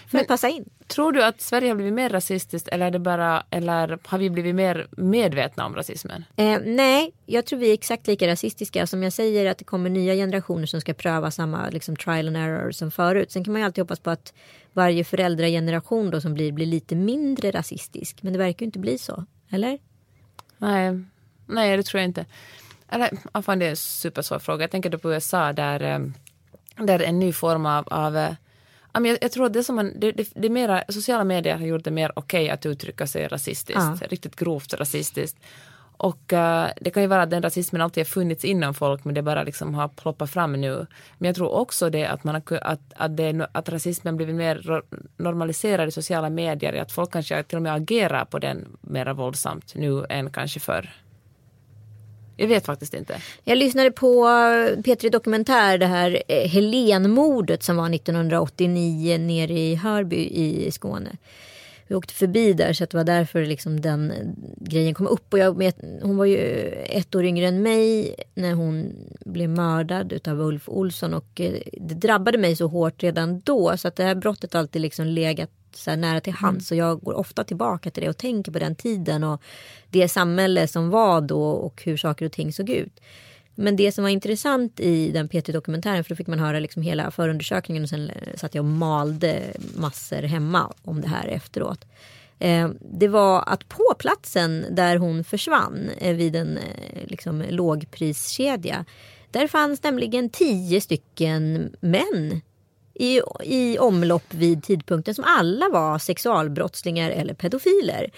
För 0.06 0.16
Men- 0.16 0.20
att 0.20 0.28
passa 0.28 0.48
in. 0.48 0.64
Tror 0.86 1.12
du 1.12 1.24
att 1.24 1.40
Sverige 1.40 1.68
har 1.68 1.74
blivit 1.74 1.94
mer 1.94 2.08
rasistiskt 2.08 2.68
eller, 2.68 2.86
är 2.86 2.90
det 2.90 2.98
bara, 2.98 3.42
eller 3.50 3.98
har 4.04 4.18
vi 4.18 4.30
blivit 4.30 4.54
mer 4.54 4.86
medvetna 4.96 5.66
om 5.66 5.74
rasismen? 5.76 6.24
Eh, 6.36 6.58
nej, 6.64 7.12
jag 7.26 7.46
tror 7.46 7.58
vi 7.58 7.70
är 7.70 7.74
exakt 7.74 8.06
lika 8.06 8.28
rasistiska. 8.28 8.86
Som 8.86 9.02
jag 9.02 9.12
säger 9.12 9.50
att 9.50 9.58
det 9.58 9.64
kommer 9.64 9.90
nya 9.90 10.14
generationer 10.14 10.66
som 10.66 10.80
ska 10.80 10.94
pröva 10.94 11.30
samma 11.30 11.68
liksom, 11.70 11.96
trial 11.96 12.28
and 12.28 12.36
error 12.36 12.70
som 12.70 12.90
förut. 12.90 13.32
Sen 13.32 13.44
kan 13.44 13.52
man 13.52 13.60
ju 13.60 13.66
alltid 13.66 13.82
hoppas 13.82 14.00
på 14.00 14.10
att 14.10 14.32
varje 14.72 15.04
föräldrageneration 15.04 16.10
då 16.10 16.20
som 16.20 16.34
blir, 16.34 16.52
blir 16.52 16.66
lite 16.66 16.94
mindre 16.94 17.50
rasistisk. 17.50 18.22
Men 18.22 18.32
det 18.32 18.38
verkar 18.38 18.60
ju 18.60 18.66
inte 18.66 18.78
bli 18.78 18.98
så. 18.98 19.24
Eller? 19.50 19.78
Nej, 20.58 21.04
nej 21.46 21.76
det 21.76 21.82
tror 21.82 22.00
jag 22.00 22.08
inte. 22.08 22.24
Eller, 22.88 23.10
ah, 23.32 23.42
fan, 23.42 23.58
det 23.58 23.66
är 23.66 23.70
en 23.70 23.76
supersvår 23.76 24.38
fråga. 24.38 24.62
Jag 24.62 24.70
tänker 24.70 24.90
då 24.90 24.98
på 24.98 25.12
USA 25.12 25.52
där, 25.52 25.82
eh, 25.82 25.98
där 26.86 27.00
en 27.02 27.18
ny 27.18 27.32
form 27.32 27.66
av, 27.66 27.88
av 27.90 28.16
eh, 28.16 28.32
jag, 28.92 29.18
jag 29.20 29.32
tror 29.32 29.46
att 29.46 29.52
det 29.52 29.64
som 29.64 29.76
man, 29.76 29.92
det, 29.96 30.12
det, 30.12 30.28
det 30.34 30.48
mera, 30.48 30.84
sociala 30.88 31.24
medier 31.24 31.56
har 31.56 31.66
gjort 31.66 31.84
det 31.84 31.90
mer 31.90 32.12
okej 32.16 32.50
att 32.50 32.66
uttrycka 32.66 33.06
sig 33.06 33.28
rasistiskt, 33.28 33.80
Ja. 34.00 34.06
riktigt 34.08 34.36
grovt 34.36 34.74
rasistiskt. 34.74 35.38
Och 35.96 36.32
eh, 36.32 36.68
det 36.80 36.90
kan 36.90 37.02
ju 37.02 37.06
vara 37.08 37.22
att 37.22 37.30
den 37.30 37.42
rasismen 37.42 37.82
alltid 37.82 38.00
har 38.00 38.06
funnits 38.06 38.44
inom 38.44 38.74
folk 38.74 39.04
men 39.04 39.14
det 39.14 39.22
bara 39.22 39.42
liksom 39.42 39.74
har 39.74 39.88
ploppat 39.88 40.30
fram 40.30 40.52
nu. 40.52 40.86
Men 41.18 41.26
jag 41.26 41.36
tror 41.36 41.48
också 41.48 41.90
det 41.90 42.06
att, 42.06 42.24
man 42.24 42.34
har, 42.34 42.58
att, 42.62 42.80
att, 42.96 43.16
det, 43.16 43.48
att 43.52 43.68
rasismen 43.68 44.16
blivit 44.16 44.34
mer 44.34 44.82
normaliserad 45.16 45.88
i 45.88 45.90
sociala 45.90 46.30
medier, 46.30 46.82
att 46.82 46.92
folk 46.92 47.12
kanske 47.12 47.42
till 47.42 47.56
och 47.56 47.62
med 47.62 47.74
agerar 47.74 48.24
på 48.24 48.38
den 48.38 48.76
mer 48.80 49.12
våldsamt 49.12 49.74
nu 49.74 50.06
än 50.08 50.30
kanske 50.30 50.60
förr. 50.60 50.90
Jag 52.40 52.48
vet 52.48 52.66
faktiskt 52.66 52.94
inte. 52.94 53.20
Jag 53.44 53.58
lyssnade 53.58 53.90
på 53.90 54.24
eh, 54.24 54.78
P3 54.78 55.10
Dokumentär, 55.10 55.78
det 55.78 55.86
här 55.86 56.22
eh, 56.28 56.48
Helenmordet 56.48 57.62
som 57.62 57.76
var 57.76 57.94
1989 57.94 59.18
nere 59.18 59.52
i 59.52 59.74
Hörby 59.74 60.16
i 60.16 60.70
Skåne. 60.70 61.16
Vi 61.86 61.94
åkte 61.94 62.14
förbi 62.14 62.52
där 62.52 62.72
så 62.72 62.84
det 62.84 62.94
var 62.94 63.04
därför 63.04 63.46
liksom 63.46 63.80
den 63.80 64.12
grejen 64.56 64.94
kom 64.94 65.06
upp. 65.06 65.32
Och 65.32 65.38
jag 65.38 65.72
hon 66.02 66.16
var 66.16 66.24
ju 66.24 66.38
ett 66.86 67.14
år 67.14 67.24
yngre 67.24 67.46
än 67.48 67.62
mig 67.62 68.14
när 68.34 68.54
hon 68.54 68.92
blev 69.20 69.50
mördad 69.50 70.12
utav 70.12 70.40
Ulf 70.40 70.68
Olsson. 70.68 71.14
Och 71.14 71.40
eh, 71.40 71.52
det 71.72 71.94
drabbade 71.94 72.38
mig 72.38 72.56
så 72.56 72.66
hårt 72.66 73.02
redan 73.02 73.40
då. 73.40 73.76
Så 73.76 73.88
att 73.88 73.96
det 73.96 74.04
här 74.04 74.14
brottet 74.14 74.54
alltid 74.54 74.82
liksom 74.82 75.06
legat 75.06 75.50
så 75.76 75.90
här 75.90 75.96
nära 75.96 76.20
till 76.20 76.32
hands. 76.32 76.68
Så 76.68 76.74
jag 76.74 77.00
går 77.00 77.14
ofta 77.14 77.44
tillbaka 77.44 77.90
till 77.90 78.02
det 78.02 78.08
och 78.08 78.16
tänker 78.16 78.52
på 78.52 78.58
den 78.58 78.74
tiden. 78.74 79.24
Och 79.24 79.42
det 79.90 80.08
samhälle 80.08 80.68
som 80.68 80.90
var 80.90 81.20
då 81.20 81.44
och 81.44 81.82
hur 81.84 81.96
saker 81.96 82.26
och 82.26 82.32
ting 82.32 82.52
såg 82.52 82.70
ut. 82.70 83.00
Men 83.54 83.76
det 83.76 83.92
som 83.92 84.04
var 84.04 84.10
intressant 84.10 84.80
i 84.80 85.10
den 85.10 85.28
P3-dokumentären, 85.28 86.04
för 86.04 86.08
då 86.08 86.16
fick 86.16 86.26
man 86.26 86.38
höra 86.38 86.60
liksom 86.60 86.82
hela 86.82 87.10
förundersökningen 87.10 87.82
och 87.82 87.88
sen 87.88 88.10
satt 88.34 88.54
jag 88.54 88.64
och 88.64 88.70
malde 88.70 89.42
massor 89.76 90.22
hemma 90.22 90.72
om 90.82 91.00
det 91.00 91.08
här 91.08 91.28
efteråt. 91.28 91.86
Eh, 92.38 92.70
det 92.80 93.08
var 93.08 93.44
att 93.46 93.68
på 93.68 93.94
platsen 93.98 94.66
där 94.70 94.96
hon 94.96 95.24
försvann 95.24 95.90
eh, 95.98 96.16
vid 96.16 96.36
en 96.36 96.58
eh, 96.58 97.06
liksom, 97.06 97.44
lågpriskedja. 97.48 98.84
Där 99.30 99.46
fanns 99.48 99.82
nämligen 99.82 100.30
tio 100.30 100.80
stycken 100.80 101.74
män 101.80 102.40
i, 103.00 103.20
i 103.44 103.78
omlopp 103.78 104.24
vid 104.34 104.62
tidpunkten 104.64 105.14
som 105.14 105.24
alla 105.26 105.68
var 105.68 105.98
sexualbrottslingar 105.98 107.10
eller 107.10 107.34
pedofiler. 107.34 108.10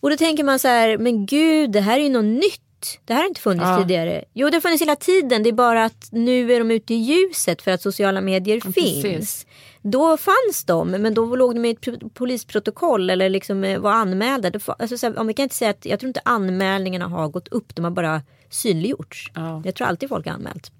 Och 0.00 0.10
då 0.10 0.16
tänker 0.16 0.44
man 0.44 0.58
så 0.58 0.68
här, 0.68 0.98
men 0.98 1.26
gud 1.26 1.70
det 1.72 1.80
här 1.80 1.98
är 1.98 2.02
ju 2.02 2.08
något 2.08 2.24
nytt. 2.24 2.60
Det 3.04 3.12
här 3.14 3.20
har 3.20 3.28
inte 3.28 3.40
funnits 3.40 3.64
Ja. 3.68 3.78
tidigare. 3.78 4.24
Jo 4.32 4.48
det 4.50 4.56
har 4.56 4.60
funnits 4.60 4.82
hela 4.82 4.96
tiden. 4.96 5.42
Det 5.42 5.48
är 5.48 5.52
bara 5.52 5.84
att 5.84 6.08
nu 6.12 6.52
är 6.52 6.58
de 6.58 6.70
ute 6.70 6.94
i 6.94 6.96
ljuset 6.96 7.62
för 7.62 7.70
att 7.70 7.82
sociala 7.82 8.20
medier 8.20 8.60
precis. 8.60 9.02
finns. 9.02 9.46
Då 9.82 10.16
fanns 10.16 10.64
de 10.66 10.88
men 10.90 11.14
då 11.14 11.36
låg 11.36 11.54
de 11.54 11.64
i 11.64 11.70
ett 11.70 11.80
pro- 11.80 12.08
polisprotokoll 12.14 13.10
eller 13.10 13.28
liksom 13.28 13.64
eh, 13.64 13.78
var 13.78 13.92
anmälda. 13.92 14.50
Alltså, 14.78 14.98
så 14.98 15.06
här, 15.06 15.18
om 15.18 15.26
vi 15.26 15.34
kan 15.34 15.42
inte 15.42 15.54
säga 15.54 15.70
att, 15.70 15.84
jag 15.86 16.00
tror 16.00 16.08
inte 16.08 16.20
anmälningarna 16.24 17.06
har 17.08 17.28
gått 17.28 17.48
upp. 17.48 17.74
De 17.74 17.84
har 17.84 17.90
bara 17.92 18.22
synliggjorts. 18.50 19.30
Ja. 19.34 19.62
Jag 19.64 19.74
tror 19.74 19.86
alltid 19.86 20.08
folk 20.08 20.26
har 20.26 20.32
anmält. 20.34 20.70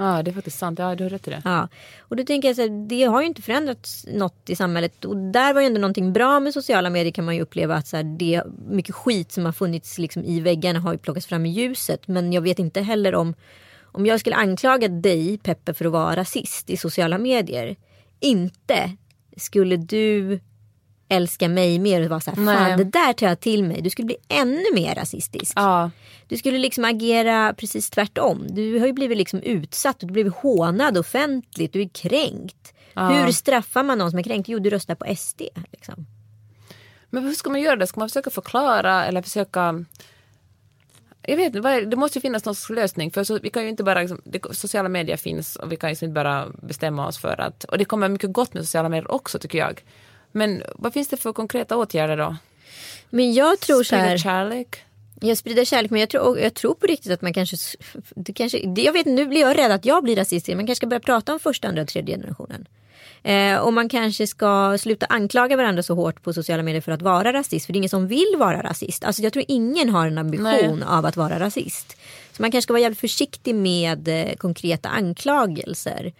Ja, 0.00 0.22
det 0.22 0.30
är 0.30 0.32
faktiskt 0.32 0.58
sant. 0.58 0.78
Ja, 0.78 0.94
du 0.94 1.04
har 1.04 1.10
rätt 1.10 1.28
i 1.28 1.30
det. 1.30 1.42
Ja, 1.44 1.68
och 2.00 2.16
då 2.16 2.24
tänker 2.24 2.48
jag 2.48 2.56
så 2.56 2.62
här, 2.62 2.88
det 2.88 3.04
har 3.04 3.20
ju 3.20 3.26
inte 3.26 3.42
förändrats 3.42 4.06
något 4.12 4.50
i 4.50 4.56
samhället. 4.56 5.04
Och 5.04 5.16
där 5.16 5.54
var 5.54 5.60
ju 5.60 5.66
ändå 5.66 5.80
någonting 5.80 6.12
bra 6.12 6.40
med 6.40 6.54
sociala 6.54 6.90
medier 6.90 7.12
kan 7.12 7.24
man 7.24 7.34
ju 7.36 7.42
uppleva 7.42 7.74
att 7.74 7.86
så 7.86 7.96
här, 7.96 8.04
det 8.04 8.42
mycket 8.68 8.94
skit 8.94 9.32
som 9.32 9.44
har 9.44 9.52
funnits 9.52 9.98
liksom 9.98 10.24
i 10.24 10.40
väggarna 10.40 10.80
har 10.80 10.92
ju 10.92 10.98
plockats 10.98 11.26
fram 11.26 11.46
i 11.46 11.50
ljuset. 11.50 12.08
Men 12.08 12.32
jag 12.32 12.42
vet 12.42 12.58
inte 12.58 12.80
heller 12.80 13.14
om, 13.14 13.34
om 13.82 14.06
jag 14.06 14.20
skulle 14.20 14.36
anklaga 14.36 14.88
dig 14.88 15.38
Peppe 15.38 15.74
för 15.74 15.84
att 15.84 15.92
vara 15.92 16.16
rasist 16.16 16.70
i 16.70 16.76
sociala 16.76 17.18
medier. 17.18 17.76
Inte 18.20 18.96
skulle 19.36 19.76
du 19.76 20.40
älska 21.10 21.48
mig 21.48 21.78
mer 21.78 22.02
och 22.02 22.08
vara 22.10 22.20
så 22.20 22.30
här, 22.30 22.42
Nej. 22.42 22.56
fan 22.56 22.78
det 22.78 22.84
där 22.84 23.12
tar 23.12 23.26
jag 23.26 23.40
till 23.40 23.64
mig. 23.64 23.82
Du 23.82 23.90
skulle 23.90 24.06
bli 24.06 24.16
ännu 24.28 24.64
mer 24.74 24.94
rasistisk. 24.94 25.52
Ja, 25.56 25.90
Du 26.28 26.36
skulle 26.36 26.58
liksom 26.58 26.84
agera 26.84 27.54
precis 27.56 27.90
tvärtom. 27.90 28.46
Du 28.48 28.78
har 28.78 28.86
ju 28.86 28.92
blivit 28.92 29.18
liksom 29.18 29.42
utsatt, 29.42 30.00
du 30.00 30.06
har 30.06 30.12
blivit 30.12 30.34
hånad 30.34 30.98
offentligt, 30.98 31.72
du 31.72 31.80
är 31.82 31.88
kränkt. 31.88 32.74
Hur 32.94 33.32
straffar 33.32 33.82
man 33.82 33.98
någon 33.98 34.10
som 34.10 34.18
är 34.18 34.22
kränkt? 34.22 34.48
Jo, 34.48 34.58
du 34.58 34.70
röstar 34.70 34.94
på 34.94 35.16
SD. 35.16 35.42
Liksom. 35.72 36.06
Men 37.10 37.22
hur 37.24 37.32
ska 37.32 37.50
man 37.50 37.60
göra 37.60 37.76
det? 37.76 37.86
Ska 37.86 38.00
man 38.00 38.08
försöka 38.08 38.30
förklara 38.30 39.04
eller 39.06 39.22
försöka... 39.22 39.84
Jag 41.22 41.36
vet 41.36 41.54
inte, 41.54 41.80
det 41.80 41.96
måste 41.96 42.18
ju 42.18 42.20
finnas 42.20 42.44
någon 42.44 42.54
slags 42.54 42.76
lösning. 42.76 43.10
För 43.10 43.24
så, 43.24 43.38
vi 43.38 43.50
kan 43.50 43.62
ju 43.62 43.68
inte 43.68 43.84
bara, 43.84 44.00
liksom, 44.00 44.20
det, 44.24 44.54
sociala 44.54 44.88
medier 44.88 45.16
finns 45.16 45.56
och 45.56 45.72
vi 45.72 45.76
kan 45.76 45.90
ju 45.90 45.92
inte 45.92 46.08
bara 46.08 46.46
bestämma 46.62 47.06
oss 47.06 47.18
för 47.18 47.40
att... 47.40 47.64
Och 47.64 47.78
det 47.78 47.84
kommer 47.84 48.08
mycket 48.08 48.32
gott 48.32 48.54
med 48.54 48.62
sociala 48.62 48.88
medier 48.88 49.10
också 49.10 49.38
tycker 49.38 49.58
jag. 49.58 49.82
Men 50.32 50.62
vad 50.74 50.92
finns 50.92 51.08
det 51.08 51.16
för 51.16 51.32
konkreta 51.32 51.76
åtgärder 51.76 52.16
då? 52.16 52.36
Men 53.10 53.34
jag 53.34 53.60
tror 53.60 53.82
så 53.82 53.84
Sprida 53.84 54.02
här, 54.02 54.18
kärlek? 54.18 54.84
jag 55.20 55.38
sprider 55.38 55.64
kärlek 55.64 55.90
men 55.90 56.00
jag 56.00 56.08
tror, 56.08 56.38
jag 56.38 56.54
tror 56.54 56.74
på 56.74 56.86
riktigt 56.86 57.12
att 57.12 57.22
man 57.22 57.32
kanske, 57.32 57.56
det 58.14 58.32
kanske 58.32 58.58
jag 58.58 58.92
vet 58.92 59.06
nu 59.06 59.26
blir 59.26 59.40
jag 59.40 59.58
rädd 59.58 59.72
att 59.72 59.84
jag 59.84 60.04
blir 60.04 60.16
rasist. 60.16 60.48
Man 60.48 60.56
kanske 60.58 60.74
ska 60.74 60.86
börja 60.86 61.00
prata 61.00 61.32
om 61.32 61.40
första, 61.40 61.68
andra 61.68 61.82
och 61.82 61.88
tredje 61.88 62.16
generationen. 62.16 62.66
Eh, 63.22 63.56
och 63.56 63.72
man 63.72 63.88
kanske 63.88 64.26
ska 64.26 64.78
sluta 64.78 65.06
anklaga 65.06 65.56
varandra 65.56 65.82
så 65.82 65.94
hårt 65.94 66.22
på 66.22 66.32
sociala 66.32 66.62
medier 66.62 66.80
för 66.80 66.92
att 66.92 67.02
vara 67.02 67.32
rasist. 67.32 67.66
För 67.66 67.72
det 67.72 67.76
är 67.76 67.78
ingen 67.78 67.88
som 67.90 68.06
vill 68.06 68.34
vara 68.38 68.62
rasist. 68.62 69.04
Alltså 69.04 69.22
jag 69.22 69.32
tror 69.32 69.44
ingen 69.48 69.88
har 69.88 70.06
en 70.06 70.18
ambition 70.18 70.78
Nej. 70.78 70.86
av 70.86 71.06
att 71.06 71.16
vara 71.16 71.40
rasist. 71.40 71.96
Så 72.32 72.42
man 72.42 72.50
kanske 72.50 72.66
ska 72.66 72.72
vara 72.72 72.82
jävligt 72.82 73.00
försiktig 73.00 73.54
med 73.54 74.08
eh, 74.08 74.34
konkreta 74.36 74.88
anklagelser. 74.88 76.12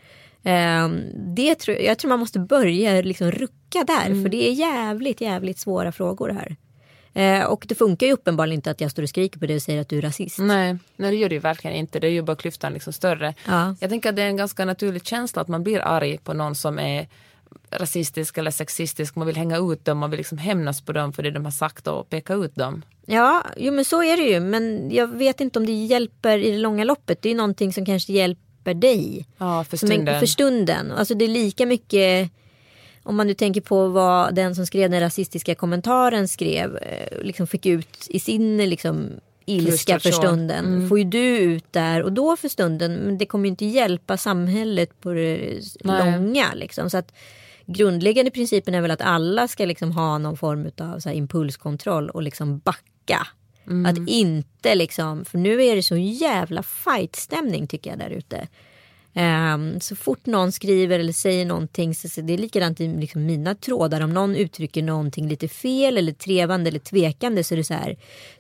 Eh, 0.43 0.89
det 1.15 1.55
tror, 1.55 1.77
jag 1.77 1.99
tror 1.99 2.09
man 2.09 2.19
måste 2.19 2.39
börja 2.39 3.03
liksom 3.03 3.31
rucka 3.31 3.55
där. 3.79 4.23
För 4.23 4.29
det 4.29 4.49
är 4.49 4.53
jävligt, 4.53 5.21
jävligt 5.21 5.59
svåra 5.59 5.93
frågor 5.93 6.29
här. 6.29 6.57
Eh, 7.15 7.45
och 7.45 7.65
det 7.69 7.75
funkar 7.75 8.07
ju 8.07 8.13
uppenbarligen 8.13 8.59
inte 8.59 8.71
att 8.71 8.81
jag 8.81 8.91
står 8.91 9.03
och 9.03 9.09
skriker 9.09 9.41
på 9.41 9.47
dig 9.47 9.57
och 9.57 9.63
säger 9.63 9.81
att 9.81 9.89
du 9.89 9.99
är 9.99 10.03
rasist. 10.03 10.39
Nej, 10.39 10.77
nej, 10.97 11.11
det 11.11 11.17
gör 11.17 11.29
det 11.29 11.35
ju 11.35 11.41
verkligen 11.41 11.77
inte. 11.77 12.01
Det 12.01 12.07
är 12.07 12.11
ju 12.11 12.23
bara 12.23 12.37
klyftan 12.37 12.73
liksom 12.73 12.93
större. 12.93 13.35
Ja. 13.47 13.77
Jag 13.81 13.91
tänker 13.91 14.09
att 14.09 14.17
det 14.17 14.23
är 14.23 14.27
en 14.27 14.37
ganska 14.37 14.65
naturlig 14.65 15.07
känsla 15.07 15.43
att 15.43 15.49
man 15.49 15.63
blir 15.63 15.81
arg 15.81 16.19
på 16.19 16.33
någon 16.33 16.55
som 16.55 16.79
är 16.79 17.09
rasistisk 17.71 18.39
eller 18.39 18.51
sexistisk. 18.51 19.17
Man 19.17 19.27
vill 19.27 19.37
hänga 19.37 19.59
ut 19.59 19.85
dem, 19.85 19.99
man 19.99 20.11
vill 20.11 20.19
liksom 20.19 20.39
hämnas 20.39 20.81
på 20.81 20.93
dem 20.93 21.13
för 21.13 21.23
det 21.23 21.31
de 21.31 21.45
har 21.45 21.53
sagt 21.53 21.87
och 21.87 22.09
peka 22.09 22.35
ut 22.35 22.55
dem. 22.55 22.83
Ja, 23.07 23.45
jo, 23.57 23.73
men 23.73 23.85
så 23.85 24.03
är 24.03 24.17
det 24.17 24.23
ju. 24.23 24.41
Men 24.41 24.91
jag 24.91 25.07
vet 25.07 25.41
inte 25.41 25.59
om 25.59 25.67
det 25.67 25.73
hjälper 25.73 26.39
i 26.39 26.51
det 26.51 26.59
långa 26.59 26.85
loppet. 26.85 27.23
Det 27.23 27.31
är 27.31 27.35
någonting 27.35 27.73
som 27.73 27.87
kanske 27.87 28.13
hjälper 28.13 28.75
dig. 28.75 29.27
Ja, 29.39 29.65
för 29.65 29.77
stunden. 29.77 30.21
för 30.21 30.27
stunden. 30.27 30.93
Alltså 30.93 31.15
det 31.15 31.25
är 31.25 31.29
lika 31.29 31.67
mycket 31.67 32.31
om 33.03 33.17
man 33.17 33.27
nu 33.27 33.35
tänker 33.35 33.61
på 33.61 33.89
vad 33.89 34.35
den 34.35 34.55
som 34.55 34.67
skrev 34.67 34.91
den 34.91 35.01
rasistiska 35.01 35.55
kommentaren 35.55 36.29
skrev, 36.29 36.77
eh, 36.77 37.23
liksom 37.23 37.47
fick 37.47 37.67
ut 37.67 38.07
i 38.09 38.21
sin 38.21 38.57
liksom, 38.57 39.11
ilska 39.45 40.01
för 40.01 40.11
stunden. 40.11 40.67
Mm. 40.67 40.89
Får 40.89 40.99
ju 40.99 41.05
du 41.05 41.39
ut 41.39 41.73
där 41.73 42.03
och 42.03 42.13
då 42.13 42.37
för 42.37 42.49
stunden. 42.49 42.95
Men 42.95 43.19
det 43.19 43.27
kommer 43.27 43.45
ju 43.45 43.51
inte 43.51 43.65
hjälpa 43.65 44.17
samhället 44.17 45.01
på 45.01 45.13
det 45.13 45.61
Nej. 45.85 46.13
långa. 46.13 46.55
Liksom. 46.55 46.91
Så 46.91 46.99
att 46.99 47.13
grundläggande 47.67 48.31
principen 48.31 48.75
är 48.75 48.81
väl 48.81 48.91
att 48.91 49.01
alla 49.01 49.49
ska 49.49 49.65
liksom 49.65 49.93
ha 49.93 50.19
någon 50.19 50.37
form 50.37 50.71
av 50.79 51.01
så 51.01 51.11
impulskontroll 51.11 52.11
och 52.11 52.23
liksom 52.23 52.59
backa. 52.59 53.27
Mm. 53.67 53.87
Att 53.87 54.09
inte 54.09 54.75
liksom, 54.75 55.25
för 55.25 55.39
nu 55.39 55.63
är 55.63 55.77
det 55.77 55.83
så 55.83 55.97
jävla 55.97 56.63
fightstämning 56.63 57.67
tycker 57.67 57.91
jag 57.91 57.99
där 57.99 58.11
ute. 58.11 58.49
Ehm, 59.15 59.81
så 59.81 59.97
fort 59.97 60.27
någon 60.27 60.53
skriver 60.53 60.99
eller 60.99 61.13
säger 61.13 61.47
någonting 61.47 61.95
så, 61.95 62.21
det 62.21 62.33
är 62.35 62.39
likadant 62.39 62.81
i 62.81 62.89
liksom 62.89 63.27
mina 63.27 63.55
trådar. 63.55 64.01
Om 64.01 64.15
någon 64.15 64.37
uttrycker 64.37 64.83
någonting 64.83 65.29
lite 65.29 65.49
fel 65.49 65.99
eller 65.99 66.13
trevande 66.13 66.69
eller 66.69 66.79
tvekande 66.79 67.45
så 67.45 67.55
är 67.55 67.57
det 67.57 67.65
så 67.65 67.75
här 67.75 67.97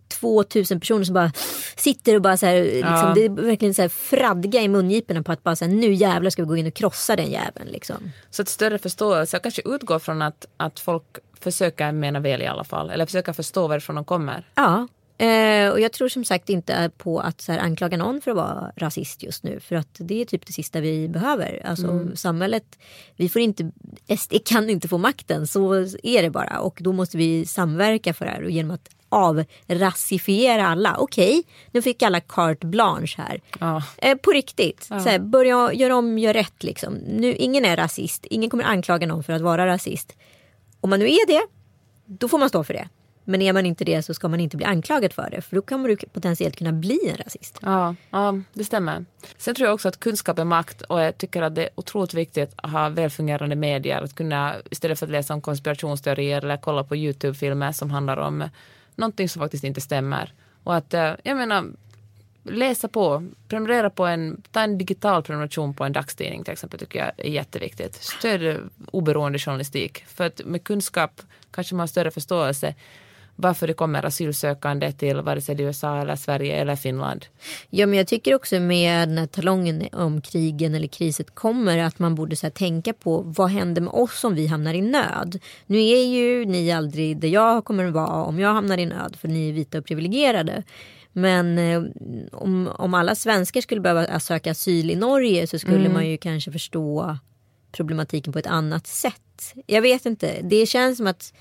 2000 0.08 0.80
personer 0.80 1.04
som 1.04 1.14
bara 1.14 1.32
sitter 1.76 2.14
och 2.14 2.22
bara 2.22 2.36
så 2.36 2.46
här, 2.46 2.62
liksom, 2.62 2.80
Ja. 2.88 3.12
det 3.14 3.24
är 3.24 3.28
verkligen 3.28 3.74
så 3.74 3.82
här 3.82 3.88
fradga 3.88 4.62
i 4.62 4.68
mungiporna 4.68 5.22
på 5.22 5.32
att 5.32 5.42
bara 5.42 5.56
så 5.56 5.64
här, 5.64 5.72
nu 5.72 5.92
jävlar 5.92 6.30
ska 6.30 6.42
vi 6.42 6.48
gå 6.48 6.56
in 6.56 6.66
och 6.66 6.74
krossa 6.74 7.16
den 7.16 7.30
jäveln 7.30 7.68
liksom. 7.68 8.12
Så 8.30 8.42
ett 8.42 8.48
större 8.48 8.78
förståelse. 8.78 9.34
Jag 9.34 9.42
kanske 9.42 9.62
utgår 9.64 9.98
från 9.98 10.22
att, 10.22 10.46
att 10.56 10.80
folk 10.80 11.04
försöker 11.40 11.92
mena 11.92 12.20
väl 12.20 12.42
i 12.42 12.46
alla 12.46 12.64
fall. 12.64 12.90
Eller 12.90 13.06
försöker 13.06 13.32
förstå 13.32 13.68
varifrån 13.68 13.96
de 13.96 14.04
kommer. 14.04 14.46
Ja, 14.54 14.88
Eh, 15.20 15.70
och 15.70 15.80
jag 15.80 15.92
tror 15.92 16.08
som 16.08 16.24
sagt 16.24 16.48
inte 16.50 16.90
på 16.96 17.20
att 17.20 17.40
så 17.40 17.52
här, 17.52 17.58
anklaga 17.58 17.96
någon 17.96 18.20
för 18.20 18.30
att 18.30 18.36
vara 18.36 18.72
rasist 18.76 19.22
just 19.22 19.42
nu. 19.44 19.60
För 19.60 19.76
att 19.76 19.88
det 19.98 20.20
är 20.20 20.24
typ 20.24 20.46
det 20.46 20.52
sista 20.52 20.80
vi 20.80 21.08
behöver. 21.08 21.62
Alltså 21.66 21.86
Mm. 21.86 22.16
samhället, 22.16 22.78
vi 23.16 23.28
får 23.28 23.42
inte, 23.42 23.70
SD 24.18 24.34
kan 24.44 24.70
inte 24.70 24.88
få 24.88 24.98
makten. 24.98 25.46
Så 25.46 25.74
är 26.02 26.22
det 26.22 26.30
bara. 26.30 26.58
Och 26.60 26.78
då 26.80 26.92
måste 26.92 27.16
vi 27.16 27.46
samverka 27.46 28.14
för 28.14 28.24
det 28.24 28.30
här. 28.30 28.44
Och 28.44 28.50
genom 28.50 28.70
att 28.70 28.88
avrasifiera 29.08 30.66
alla. 30.68 30.96
Okej, 30.98 31.42
nu 31.70 31.82
fick 31.82 32.02
alla 32.02 32.20
carte 32.20 32.66
blanche 32.66 33.14
här. 33.18 33.40
Ja. 33.60 33.82
Eh, 33.98 34.14
på 34.16 34.30
riktigt. 34.30 34.82
Så 34.82 34.94
här, 34.94 35.18
börja 35.18 35.72
göra 35.72 35.96
om, 35.96 36.18
gör 36.18 36.34
rätt 36.34 36.62
liksom. 36.62 36.94
Nu, 36.94 37.34
ingen 37.34 37.64
är 37.64 37.76
rasist. 37.76 38.26
Ingen 38.30 38.50
kommer 38.50 38.64
anklaga 38.64 39.06
någon 39.06 39.22
för 39.24 39.32
att 39.32 39.42
vara 39.42 39.66
rasist. 39.66 40.16
Om 40.80 40.90
man 40.90 40.98
nu 40.98 41.06
är 41.06 41.26
det, 41.26 41.42
då 42.06 42.28
får 42.28 42.38
man 42.38 42.48
stå 42.48 42.64
för 42.64 42.74
det. 42.74 42.88
Men 43.30 43.42
är 43.42 43.52
man 43.52 43.66
inte 43.66 43.84
det 43.84 44.02
så 44.02 44.14
ska 44.14 44.28
man 44.28 44.40
inte 44.40 44.56
bli 44.56 44.66
anklagad 44.66 45.12
för 45.12 45.30
det. 45.30 45.40
För 45.40 45.56
då 45.56 45.62
kommer 45.62 45.88
du 45.88 45.96
potentiellt 45.96 46.56
kunna 46.56 46.72
bli 46.72 46.98
en 47.10 47.16
rasist. 47.16 47.58
Ja, 47.62 47.94
ja, 48.10 48.40
det 48.52 48.64
stämmer. 48.64 49.04
Sen 49.36 49.54
tror 49.54 49.66
jag 49.66 49.74
också 49.74 49.88
att 49.88 50.00
kunskap 50.00 50.38
är 50.38 50.44
makt 50.44 50.82
och 50.82 51.00
jag 51.00 51.18
tycker 51.18 51.42
att 51.42 51.54
det 51.54 51.62
är 51.62 51.70
otroligt 51.74 52.14
viktigt 52.14 52.52
att 52.56 52.70
ha 52.70 52.88
välfungerande 52.88 53.56
medier. 53.56 54.02
Att 54.02 54.14
kunna, 54.14 54.54
istället 54.70 54.98
för 54.98 55.06
att 55.06 55.12
läsa 55.12 55.34
om 55.34 55.40
konspirationsteorier 55.40 56.42
eller 56.42 56.56
kolla 56.56 56.84
på 56.84 56.96
YouTube-filmer 56.96 57.72
som 57.72 57.90
handlar 57.90 58.16
om 58.16 58.48
någonting 58.94 59.28
som 59.28 59.40
faktiskt 59.40 59.64
inte 59.64 59.80
stämmer. 59.80 60.32
Och 60.64 60.74
att, 60.74 60.94
eh, 60.94 61.12
jag 61.22 61.36
menar, 61.36 61.64
läsa 62.42 62.88
på, 62.88 63.28
prenumerera 63.48 63.90
på 63.90 64.06
en, 64.06 64.42
ta 64.52 64.60
en 64.60 64.78
digital 64.78 65.22
prenumeration 65.22 65.74
på 65.74 65.84
en 65.84 65.92
dagstidning 65.92 66.44
till 66.44 66.52
exempel 66.52 66.80
tycker 66.80 66.98
jag 66.98 67.12
är 67.16 67.30
jätteviktigt. 67.30 67.94
Stöd 67.94 68.70
oberoende 68.90 69.38
journalistik. 69.38 70.04
För 70.06 70.24
att 70.26 70.40
med 70.44 70.64
kunskap 70.64 71.22
kanske 71.50 71.74
man 71.74 71.80
har 71.80 71.86
större 71.86 72.10
förståelse 72.10 72.74
varför 73.40 73.66
det 73.66 73.74
kommer 73.74 74.04
asylsökande 74.04 74.92
till 74.92 75.20
vare 75.20 75.40
sig 75.40 75.62
USA 75.62 76.00
eller 76.00 76.16
Sverige 76.16 76.56
eller 76.56 76.76
Finland. 76.76 77.26
Ja 77.70 77.86
men 77.86 77.98
jag 77.98 78.06
tycker 78.06 78.34
också 78.34 78.60
med 78.60 79.08
när 79.08 79.26
talongen 79.26 79.88
om 79.92 80.20
krigen 80.20 80.74
eller 80.74 80.88
kriset 80.88 81.34
kommer 81.34 81.78
att 81.78 81.98
man 81.98 82.14
borde 82.14 82.36
så 82.36 82.46
här, 82.46 82.50
tänka 82.50 82.92
på 82.92 83.22
vad 83.26 83.50
händer 83.50 83.82
med 83.82 83.92
oss 83.92 84.24
om 84.24 84.34
vi 84.34 84.46
hamnar 84.46 84.74
i 84.74 84.82
nöd. 84.82 85.38
Nu 85.66 85.78
är 85.78 86.04
ju 86.04 86.44
ni 86.44 86.72
aldrig 86.72 87.20
där 87.20 87.28
jag 87.28 87.64
kommer 87.64 87.84
att 87.84 87.92
vara 87.92 88.24
om 88.24 88.38
jag 88.38 88.54
hamnar 88.54 88.78
i 88.78 88.86
nöd 88.86 89.16
för 89.20 89.28
ni 89.28 89.48
är 89.48 89.52
vita 89.52 89.78
och 89.78 89.84
privilegierade. 89.84 90.62
Men 91.12 91.58
eh, 91.58 91.82
om, 92.32 92.68
om 92.76 92.94
alla 92.94 93.14
svenskar 93.14 93.60
skulle 93.60 93.80
behöva 93.80 94.20
söka 94.20 94.50
asyl 94.50 94.90
i 94.90 94.96
Norge 94.96 95.46
så 95.46 95.58
skulle 95.58 95.88
man 95.88 96.08
ju 96.08 96.16
kanske 96.16 96.52
förstå 96.52 97.18
problematiken 97.72 98.32
på 98.32 98.38
ett 98.38 98.46
annat 98.46 98.86
sätt. 98.86 99.54
Jag 99.66 99.82
vet 99.82 100.06
inte, 100.06 100.40
det 100.42 100.66
känns 100.66 100.96
som 100.96 101.06
att 101.06 101.32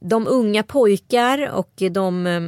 de 0.00 0.26
unga 0.26 0.62
pojkar 0.62 1.50
och 1.50 1.82
de 1.90 2.26
eh, 2.26 2.40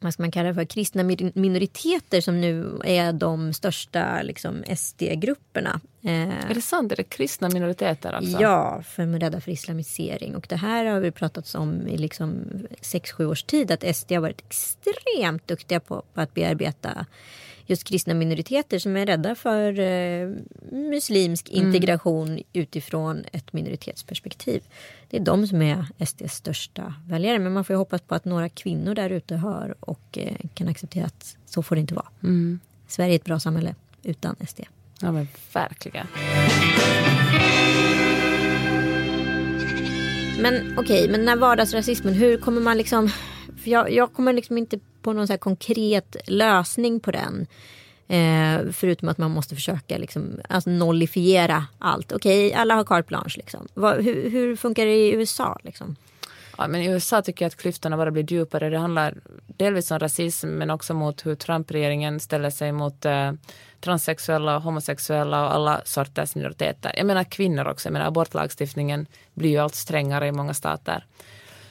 vad 0.00 0.12
ska 0.12 0.22
man 0.22 0.30
kalla 0.30 0.48
det 0.48 0.54
för, 0.54 0.64
kristna 0.64 1.02
min- 1.02 1.32
minoriteter 1.34 2.20
som 2.20 2.40
nu 2.40 2.80
är 2.84 3.12
de 3.12 3.52
största 3.52 4.22
liksom, 4.22 4.64
SD-grupperna. 4.76 5.80
Eh, 6.02 6.50
Är 6.50 6.54
det 6.54 6.62
sant? 6.62 6.92
Är 6.92 6.96
det 6.96 7.04
kristna 7.04 7.48
minoriteter 7.48 8.12
alltså? 8.12 8.40
Ja, 8.40 8.82
för 8.82 9.02
de 9.02 9.14
är 9.14 9.20
rädda 9.20 9.40
för 9.40 9.50
islamisering. 9.50 10.36
Och 10.36 10.46
det 10.48 10.56
här 10.56 10.84
har 10.84 11.00
vi 11.00 11.10
pratats 11.10 11.54
om 11.54 11.88
i 11.88 11.98
liksom 11.98 12.44
6-7 12.80 13.24
års 13.24 13.42
tid. 13.42 13.70
Att 13.70 13.96
SD 13.96 14.12
har 14.12 14.20
varit 14.20 14.40
extremt 14.40 15.48
duktiga 15.48 15.80
på, 15.80 16.02
på 16.14 16.20
att 16.20 16.34
bearbeta 16.34 17.06
just 17.66 17.84
kristna 17.84 18.14
minoriteter 18.14 18.78
som 18.78 18.96
är 18.96 19.06
rädda 19.06 19.34
för 19.34 19.80
eh, 19.80 20.28
muslimsk 20.72 21.48
integration 21.48 22.42
utifrån 22.52 23.24
ett 23.32 23.52
minoritetsperspektiv. 23.52 24.62
Det 25.10 25.16
är 25.16 25.20
de 25.20 25.46
som 25.46 25.62
är 25.62 25.86
SDs 26.06 26.34
största 26.34 26.94
väljare. 27.06 27.38
Men 27.38 27.52
man 27.52 27.64
får 27.64 27.74
hoppas 27.74 28.00
på 28.00 28.14
att 28.14 28.24
några 28.24 28.48
kvinnor 28.48 28.94
där 28.94 29.10
ute 29.10 29.36
hör 29.36 29.74
och 29.80 30.18
eh, 30.18 30.36
kan 30.54 30.68
acceptera 30.68 31.06
att 31.06 31.36
så 31.46 31.62
får 31.62 31.76
det 31.76 31.80
inte 31.80 31.94
vara. 31.94 32.08
Sverige 32.88 33.12
är 33.12 33.16
ett 33.16 33.24
bra 33.24 33.40
samhälle 33.40 33.74
utan 34.02 34.36
SD. 34.48 34.60
Ja 35.00 35.12
men 35.12 35.28
verkligen. 35.52 36.06
Men 40.40 40.78
okej, 40.78 41.08
men 41.08 41.20
den 41.20 41.28
här 41.28 41.36
vardagsrasismen, 41.36 42.14
hur 42.14 42.38
kommer 42.38 42.60
man 42.60 42.76
liksom... 42.78 43.10
För 43.62 43.70
jag, 43.70 43.92
jag 43.92 44.12
kommer 44.12 44.32
liksom 44.32 44.58
inte 44.58 44.78
på 45.06 45.12
någon 45.12 45.26
så 45.26 45.32
här 45.32 45.38
konkret 45.38 46.16
lösning 46.26 47.00
på 47.00 47.10
den. 47.10 47.46
Eh, 48.08 48.72
förutom 48.72 49.08
att 49.08 49.18
man 49.18 49.30
måste 49.30 49.54
försöka 49.54 49.98
liksom, 49.98 50.40
alltså 50.48 50.70
nollifiera 50.70 51.66
allt. 51.78 52.12
Okej, 52.12 52.54
alla 52.54 52.74
har 52.74 52.84
carte 52.84 53.08
blanche. 53.08 53.36
Liksom. 53.36 53.68
Va, 53.74 53.94
hur, 53.94 54.30
hur 54.30 54.56
funkar 54.56 54.86
det 54.86 54.96
i 54.96 55.12
USA? 55.14 55.58
Liksom? 55.64 55.96
Ja, 56.58 56.68
men 56.68 56.82
I 56.82 56.86
USA 56.86 57.22
tycker 57.22 57.44
jag 57.44 57.50
att 57.50 57.56
klyftorna 57.56 57.96
bara 57.96 58.10
blir 58.10 58.32
djupare. 58.32 58.70
Det 58.70 58.78
handlar 58.78 59.14
delvis 59.46 59.90
om 59.90 59.98
rasism 59.98 60.48
men 60.48 60.70
också 60.70 60.94
mot 60.94 61.26
hur 61.26 61.34
Trump-regeringen 61.34 62.20
ställer 62.20 62.50
sig 62.50 62.72
mot 62.72 63.04
eh, 63.04 63.32
transsexuella, 63.80 64.58
homosexuella 64.58 65.44
och 65.44 65.54
alla 65.54 65.80
sorters 65.84 66.34
minoriteter. 66.34 66.92
Jag 66.96 67.06
menar 67.06 67.24
kvinnor 67.24 67.66
också. 67.68 67.88
Jag 67.88 67.92
menar 67.92 68.06
abortlagstiftningen 68.06 69.06
blir 69.34 69.50
ju 69.50 69.58
allt 69.58 69.74
strängare 69.74 70.26
i 70.26 70.32
många 70.32 70.54
stater. 70.54 71.04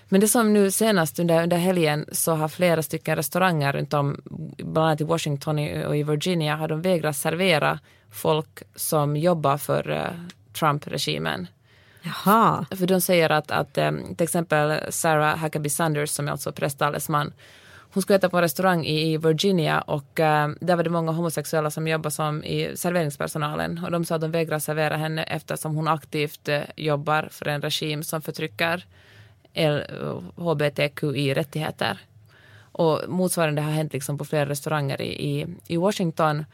Men 0.09 0.21
det 0.21 0.27
som 0.27 0.53
nu 0.53 0.71
senast 0.71 1.19
under, 1.19 1.43
under 1.43 1.57
helgen 1.57 2.05
så 2.11 2.35
har 2.35 2.47
flera 2.47 2.83
stycken 2.83 3.15
restauranger 3.15 3.73
runt 3.73 3.93
om, 3.93 4.21
bland 4.57 4.87
annat 4.87 5.01
i 5.01 5.03
Washington 5.03 5.59
och 5.85 5.97
i 5.97 6.03
Virginia, 6.03 6.55
har 6.55 6.67
de 6.67 6.81
vägrat 6.81 7.17
servera 7.17 7.79
folk 8.11 8.63
som 8.75 9.17
jobbar 9.17 9.57
för 9.57 9.89
eh, 9.91 10.07
Trump-regimen. 10.53 11.47
Jaha. 12.01 12.65
För 12.69 12.87
de 12.87 13.01
säger 13.01 13.29
att, 13.29 13.51
att 13.51 13.77
eh, 13.77 13.91
till 13.91 14.23
exempel 14.23 14.79
Sarah 14.89 15.37
Huckabee 15.37 15.69
Sanders 15.69 16.09
som 16.09 16.27
är 16.27 16.31
alltså 16.31 16.51
presstalesman 16.51 17.33
hon 17.95 18.01
skulle 18.01 18.17
äta 18.17 18.29
på 18.29 18.37
en 18.37 18.43
restaurang 18.43 18.85
i 18.85 19.13
i 19.13 19.17
Virginia 19.17 19.81
och 19.81 20.19
eh, 20.19 20.49
där 20.59 20.75
var 20.75 20.83
det 20.83 20.89
många 20.89 21.11
homosexuella 21.11 21.71
som 21.71 21.87
jobbar 21.87 22.09
som 22.09 22.43
i 22.43 22.77
serveringspersonalen 22.77 23.81
och 23.85 23.91
de 23.91 24.05
sa 24.05 24.15
att 24.15 24.21
de 24.21 24.31
vägrar 24.31 24.59
servera 24.59 24.97
henne 24.97 25.23
eftersom 25.23 25.75
hon 25.75 25.87
aktivt 25.87 26.47
eh, 26.47 26.61
jobbar 26.75 27.27
för 27.31 27.47
en 27.47 27.61
regim 27.61 28.03
som 28.03 28.21
förtrycker 28.21 28.85
hbtqi-rättigheter. 30.35 31.99
Och 32.71 33.01
motsvarande 33.07 33.61
har 33.61 33.71
hänt 33.71 33.93
liksom 33.93 34.17
på 34.17 34.25
flera 34.25 34.49
restauranger 34.49 35.01
i, 35.01 35.39
i, 35.39 35.47
i 35.67 35.77
Washington. 35.77 36.45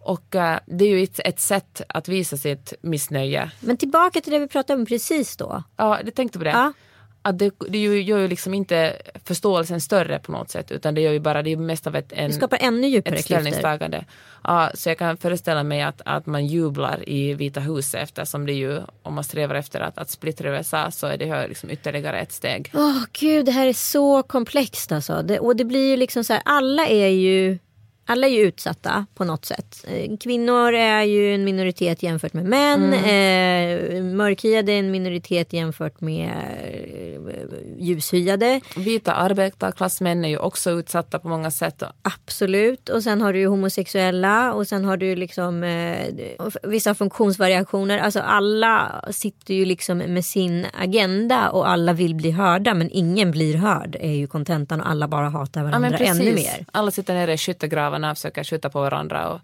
Och 0.00 0.34
eh, 0.34 0.58
det 0.66 0.84
är 0.84 0.88
ju 0.88 1.02
ett, 1.02 1.20
ett 1.24 1.40
sätt 1.40 1.82
att 1.88 2.08
visa 2.08 2.36
sitt 2.36 2.72
missnöje. 2.80 3.50
Men 3.60 3.76
tillbaka 3.76 4.20
till 4.20 4.32
det 4.32 4.38
vi 4.38 4.48
pratade 4.48 4.80
om 4.80 4.86
precis 4.86 5.36
då. 5.36 5.62
Ja, 5.76 6.00
jag 6.04 6.14
tänkte 6.14 6.38
på 6.38 6.44
det. 6.44 6.50
Ja. 6.50 6.72
Att 7.26 7.38
det, 7.38 7.54
det 7.68 7.78
gör 7.78 8.18
ju- 8.18 8.28
liksom 8.28 8.54
inte 8.54 8.96
förståelsen 9.24 9.80
större 9.80 10.18
på 10.18 10.32
något 10.32 10.50
sätt 10.50 10.70
utan 10.70 10.94
det 10.94 11.00
gör 11.00 11.12
ju 11.12 11.18
bara, 11.20 11.42
det 11.42 11.52
är 11.52 11.56
mest 11.56 11.86
av 11.86 11.96
ett, 11.96 12.12
en, 12.12 12.30
Det 12.30 12.36
skapar 12.36 12.58
ännu 12.60 12.86
djupare 12.88 13.14
ett 13.14 13.24
ställningstagande. 13.24 14.04
Ja, 14.44 14.70
så 14.74 14.88
jag 14.88 14.98
kan 14.98 15.16
föreställa 15.16 15.62
mig 15.62 15.82
att, 15.82 16.00
att 16.04 16.26
man 16.26 16.46
jublar 16.46 17.08
i 17.08 17.34
Vita 17.34 17.60
huset 17.60 18.02
eftersom 18.02 18.46
det 18.46 18.52
ju, 18.52 18.80
om 19.02 19.14
man 19.14 19.24
strävar 19.24 19.54
efter 19.54 19.80
att, 19.80 19.98
att 19.98 20.10
splittra 20.10 20.50
USA 20.50 20.90
så 20.90 21.06
är 21.06 21.16
det 21.16 21.24
ju 21.24 21.48
liksom 21.48 21.70
ytterligare 21.70 22.18
ett 22.20 22.32
steg. 22.32 22.70
Åh 22.74 23.02
gud, 23.12 23.46
det 23.46 23.52
här 23.52 23.66
är 23.66 23.72
så 23.72 24.22
komplext 24.22 24.92
alltså. 24.92 25.22
Det, 25.22 25.38
och 25.38 25.56
det 25.56 25.64
blir 25.64 25.90
ju 25.90 25.96
liksom 25.96 26.24
så 26.24 26.32
här, 26.32 26.42
alla 26.44 26.86
är 26.86 27.08
ju 27.08 27.58
alla 28.06 28.26
är 28.26 28.30
ju 28.30 28.40
utsatta 28.40 29.06
på 29.14 29.24
något 29.24 29.44
sätt. 29.44 29.84
Eh, 29.88 30.16
Kvinnor 30.16 30.72
är 30.74 31.02
ju 31.02 31.34
en 31.34 31.44
minoritet 31.44 32.02
jämfört 32.02 32.32
med 32.32 32.44
män. 32.44 32.92
Eh, 32.94 34.02
mörkhyade 34.02 34.72
är 34.72 34.78
en 34.78 34.90
minoritet 34.90 35.52
jämfört 35.52 36.00
med 36.00 36.30
eh, 36.30 37.78
ljushyade. 37.78 38.60
Vita 38.76 39.12
arbetarklassmän 39.12 40.24
är 40.24 40.28
ju 40.28 40.38
också 40.38 40.70
utsatta 40.70 41.18
på 41.18 41.28
många 41.28 41.50
sätt. 41.50 41.82
Absolut. 42.02 42.88
Och 42.88 43.02
sen 43.02 43.20
har 43.20 43.32
du 43.32 43.38
ju 43.38 43.46
homosexuella 43.46 44.52
och 44.52 44.66
sen 44.68 44.84
har 44.84 44.96
du 44.96 45.16
liksom 45.16 45.62
eh, 45.64 46.06
vissa 46.62 46.94
funktionsvariationer. 46.94 47.98
Alltså 47.98 48.20
alla 48.20 49.04
sitter 49.10 49.54
ju 49.54 49.64
liksom 49.64 49.98
med 49.98 50.24
sin 50.24 50.66
agenda 50.80 51.50
och 51.50 51.68
alla 51.68 51.92
vill 51.92 52.14
bli 52.14 52.30
hörda 52.30 52.74
men 52.74 52.90
ingen 52.92 53.30
blir 53.30 53.54
hörd 53.56 53.96
är 54.00 54.12
ju 54.12 54.26
kontentan 54.26 54.80
och 54.80 54.90
alla 54.90 55.08
bara 55.08 55.28
hatar 55.28 55.60
Ja, 55.60 55.66
varandra 55.66 55.90
precis. 55.98 56.20
ännu 56.20 56.34
mer. 56.34 56.66
Alla 56.72 56.90
sitter 56.90 57.14
nere 57.14 57.32
i 57.32 57.38
skyttegravarna 57.38 57.95
och 58.04 58.16
försöker 58.16 58.44
skjuta 58.44 58.70
på 58.70 58.80
varandra. 58.80 59.28
Och, 59.28 59.40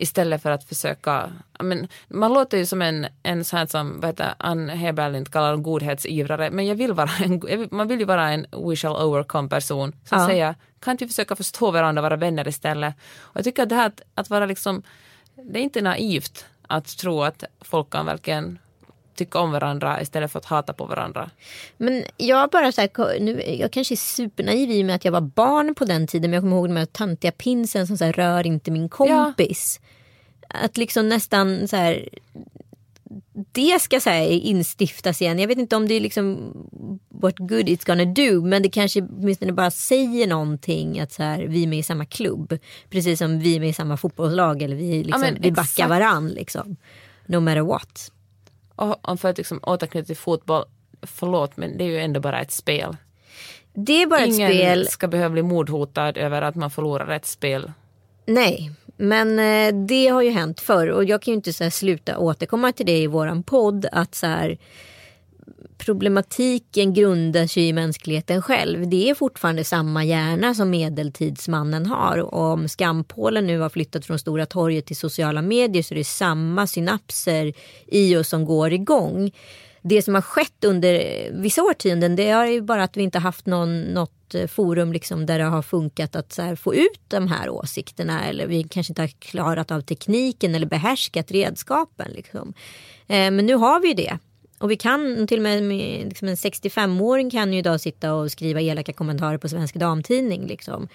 Istället 0.00 0.42
för 0.42 0.50
att 0.50 0.64
försöka... 0.64 1.30
Men, 1.60 1.88
man 2.08 2.34
låter 2.34 2.58
ju 2.58 2.66
som 2.66 2.82
en, 2.82 3.06
en 3.22 3.44
sån 3.44 3.58
här 3.58 3.66
som 3.66 4.00
vad 4.00 4.10
heter, 4.10 4.34
Ann 4.38 4.68
Heberlind 4.68 5.32
kallar 5.32 5.52
en 5.52 5.62
godhetsivrare. 5.62 6.50
Men 6.50 6.66
jag 6.66 6.74
vill 6.74 6.92
vara 6.92 7.10
en, 7.24 7.68
man 7.70 7.88
vill 7.88 7.98
ju 7.98 8.04
vara 8.04 8.30
en 8.30 8.46
we 8.52 8.76
shall 8.76 8.96
overcome 8.96 9.48
person 9.48 9.92
som 10.04 10.18
Ja. 10.18 10.26
säger 10.26 10.54
kan 10.80 10.92
inte 10.92 11.04
vi 11.04 11.08
försöka 11.08 11.36
förstå 11.36 11.70
varandra 11.70 12.00
och 12.00 12.02
vara 12.02 12.16
vänner 12.16 12.48
istället. 12.48 12.94
Och 13.18 13.36
jag 13.36 13.44
tycker 13.44 13.62
att 13.62 13.68
det 13.68 13.74
här 13.74 13.86
att, 13.86 14.02
att 14.14 14.30
vara 14.30 14.46
liksom... 14.46 14.82
Det 15.34 15.58
är 15.58 15.62
inte 15.62 15.82
naivt 15.82 16.46
att 16.66 16.96
tro 16.98 17.22
att 17.22 17.44
folk 17.60 17.90
kan 17.90 18.06
verkligen 18.06 18.58
tycka 19.18 19.38
om 19.38 19.52
varandra 19.52 20.02
istället 20.02 20.32
för 20.32 20.38
att 20.38 20.44
hata 20.44 20.72
på 20.72 20.84
varandra. 20.84 21.30
Men 21.76 22.04
jag 22.16 22.50
bara 22.50 22.72
så 22.72 22.80
här, 22.80 23.20
nu, 23.20 23.42
jag 23.42 23.72
kanske 23.72 23.94
är 23.94 23.96
supernaiv 23.96 24.70
i 24.70 24.82
och 24.82 24.86
med 24.86 24.94
att 24.94 25.04
jag 25.04 25.12
var 25.12 25.20
barn 25.20 25.74
på 25.74 25.84
den 25.84 26.06
tiden 26.06 26.30
men 26.30 26.34
jag 26.34 26.42
kommer 26.42 26.56
ihåg 26.56 26.68
de 26.68 26.76
här 26.76 26.86
töntiga 26.86 27.32
pinsen 27.32 27.86
som 27.86 27.98
så 27.98 28.04
här, 28.04 28.12
rör 28.12 28.46
inte 28.46 28.70
min 28.70 28.88
kompis. 28.88 29.80
Att 30.48 30.76
liksom 30.76 31.08
nästan 31.08 31.68
så 31.68 31.76
här 31.76 32.08
det 33.52 33.82
ska 33.82 34.00
så 34.00 34.10
instiftas 34.10 35.22
igen. 35.22 35.38
Jag 35.38 35.48
vet 35.48 35.58
inte 35.58 35.76
om 35.76 35.88
det 35.88 35.94
är 35.94 36.00
liksom 36.00 36.52
what 37.08 37.38
good 37.38 37.68
it's 37.68 37.86
gonna 37.86 38.04
do. 38.04 38.46
Men 38.46 38.62
det 38.62 38.68
kanske 38.68 39.02
åtminstone 39.02 39.52
bara 39.52 39.70
säger 39.70 40.26
någonting 40.26 41.00
att 41.00 41.12
så 41.12 41.22
här, 41.22 41.42
vi 41.42 41.62
är 41.62 41.66
med 41.66 41.78
i 41.78 41.82
samma 41.82 42.04
klubb. 42.04 42.58
Precis 42.90 43.18
som 43.18 43.38
vi 43.38 43.56
är 43.56 43.60
med 43.60 43.68
i 43.68 43.72
samma 43.72 43.96
fotbollslag 43.96 44.62
eller 44.62 44.76
vi, 44.76 45.04
liksom, 45.04 45.20
men 45.20 45.38
vi 45.40 45.52
backar 45.52 45.88
varann. 45.88 46.28
Liksom. 46.28 46.76
No 47.26 47.40
matter 47.40 47.60
what. 47.60 48.12
Och 48.78 49.20
för 49.20 49.28
att 49.28 49.38
liksom 49.38 49.60
återknyta 49.62 50.06
till 50.06 50.16
fotboll, 50.16 50.64
förlåt 51.02 51.56
men 51.56 51.78
det 51.78 51.84
är 51.84 51.88
ju 51.88 51.98
ändå 51.98 52.20
bara 52.20 52.40
ett 52.40 52.52
spel. 52.52 52.96
Det 53.74 54.02
är 54.02 54.06
bara 54.06 54.24
Ingen 54.24 54.50
ett 54.50 54.56
spel. 54.56 54.86
ska 54.88 55.08
behöva 55.08 55.30
bli 55.30 55.42
mordhotad 55.42 56.16
över 56.16 56.42
att 56.42 56.54
man 56.54 56.70
förlorar 56.70 57.08
ett 57.08 57.26
spel. 57.26 57.72
Nej, 58.26 58.70
men 58.96 59.38
eh, 59.38 59.86
det 59.86 60.08
har 60.08 60.22
ju 60.22 60.30
hänt 60.30 60.60
förr 60.60 60.88
och 60.88 61.04
jag 61.04 61.22
kan 61.22 61.32
ju 61.32 61.36
inte 61.36 61.52
så 61.52 61.70
sluta 61.70 62.18
återkomma 62.18 62.72
till 62.72 62.86
det 62.86 62.98
i 62.98 63.06
våran 63.06 63.42
podd 63.42 63.86
att 63.92 64.14
så 64.14 64.26
här, 64.26 64.58
problematiken 65.78 66.94
grundar 66.94 67.46
sig 67.46 67.68
i 67.68 67.72
mänskligheten 67.72 68.42
själv. 68.42 68.88
Det 68.88 69.10
är 69.10 69.14
fortfarande 69.14 69.64
samma 69.64 70.04
hjärna 70.04 70.54
som 70.54 70.70
medeltidsmannen 70.70 71.86
har 71.86 72.18
och 72.18 72.42
om 72.42 72.68
skampålen 72.68 73.46
nu 73.46 73.58
har 73.58 73.68
flyttat 73.68 74.06
från 74.06 74.18
Stora 74.18 74.46
torget 74.46 74.86
till 74.86 74.96
sociala 74.96 75.42
medier 75.42 75.82
så 75.82 75.94
är 75.94 75.98
det 75.98 76.04
samma 76.04 76.66
synapser 76.66 77.52
i 77.86 78.16
oss 78.16 78.28
som 78.28 78.44
går 78.44 78.72
igång. 78.72 79.30
Det 79.82 80.02
som 80.02 80.14
har 80.14 80.22
skett 80.22 80.64
under 80.64 81.30
vissa 81.42 81.62
årtionden 81.62 82.16
det 82.16 82.28
är 82.28 82.46
ju 82.46 82.60
bara 82.60 82.82
att 82.82 82.96
vi 82.96 83.02
inte 83.02 83.18
haft 83.18 83.46
någon, 83.46 83.82
något 83.82 84.34
eh, 84.34 84.46
forum 84.46 84.92
liksom 84.92 85.26
där 85.26 85.38
det 85.38 85.44
har 85.44 85.62
funkat 85.62 86.16
att 86.16 86.32
så 86.32 86.42
här, 86.42 86.56
få 86.56 86.74
ut 86.74 87.00
de 87.08 87.28
här 87.28 87.50
åsikterna 87.50 88.24
eller 88.24 88.46
vi 88.46 88.62
kanske 88.62 88.90
inte 88.90 89.02
har 89.02 89.08
klarat 89.08 89.70
av 89.70 89.80
tekniken 89.80 90.54
eller 90.54 90.66
behärskat 90.66 91.30
redskapen. 91.30 92.10
Liksom. 92.12 92.54
Eh, 93.06 93.30
men 93.30 93.46
nu 93.46 93.54
har 93.54 93.80
vi 93.80 93.88
ju 93.88 93.94
det. 93.94 94.18
Och 94.58 94.70
vi 94.70 94.76
kan 94.76 95.26
till 95.26 95.38
och 95.38 95.62
med, 95.62 96.08
liksom 96.08 96.28
en 96.28 96.34
65-åring 96.34 97.30
kan 97.30 97.52
ju 97.52 97.58
idag 97.58 97.80
sitta 97.80 98.14
och 98.14 98.32
skriva 98.32 98.60
elaka 98.60 98.92
kommentarer 98.92 99.38
på 99.38 99.48
Svensk 99.48 99.74
Damtidning. 99.74 100.46
Liksom. 100.46 100.88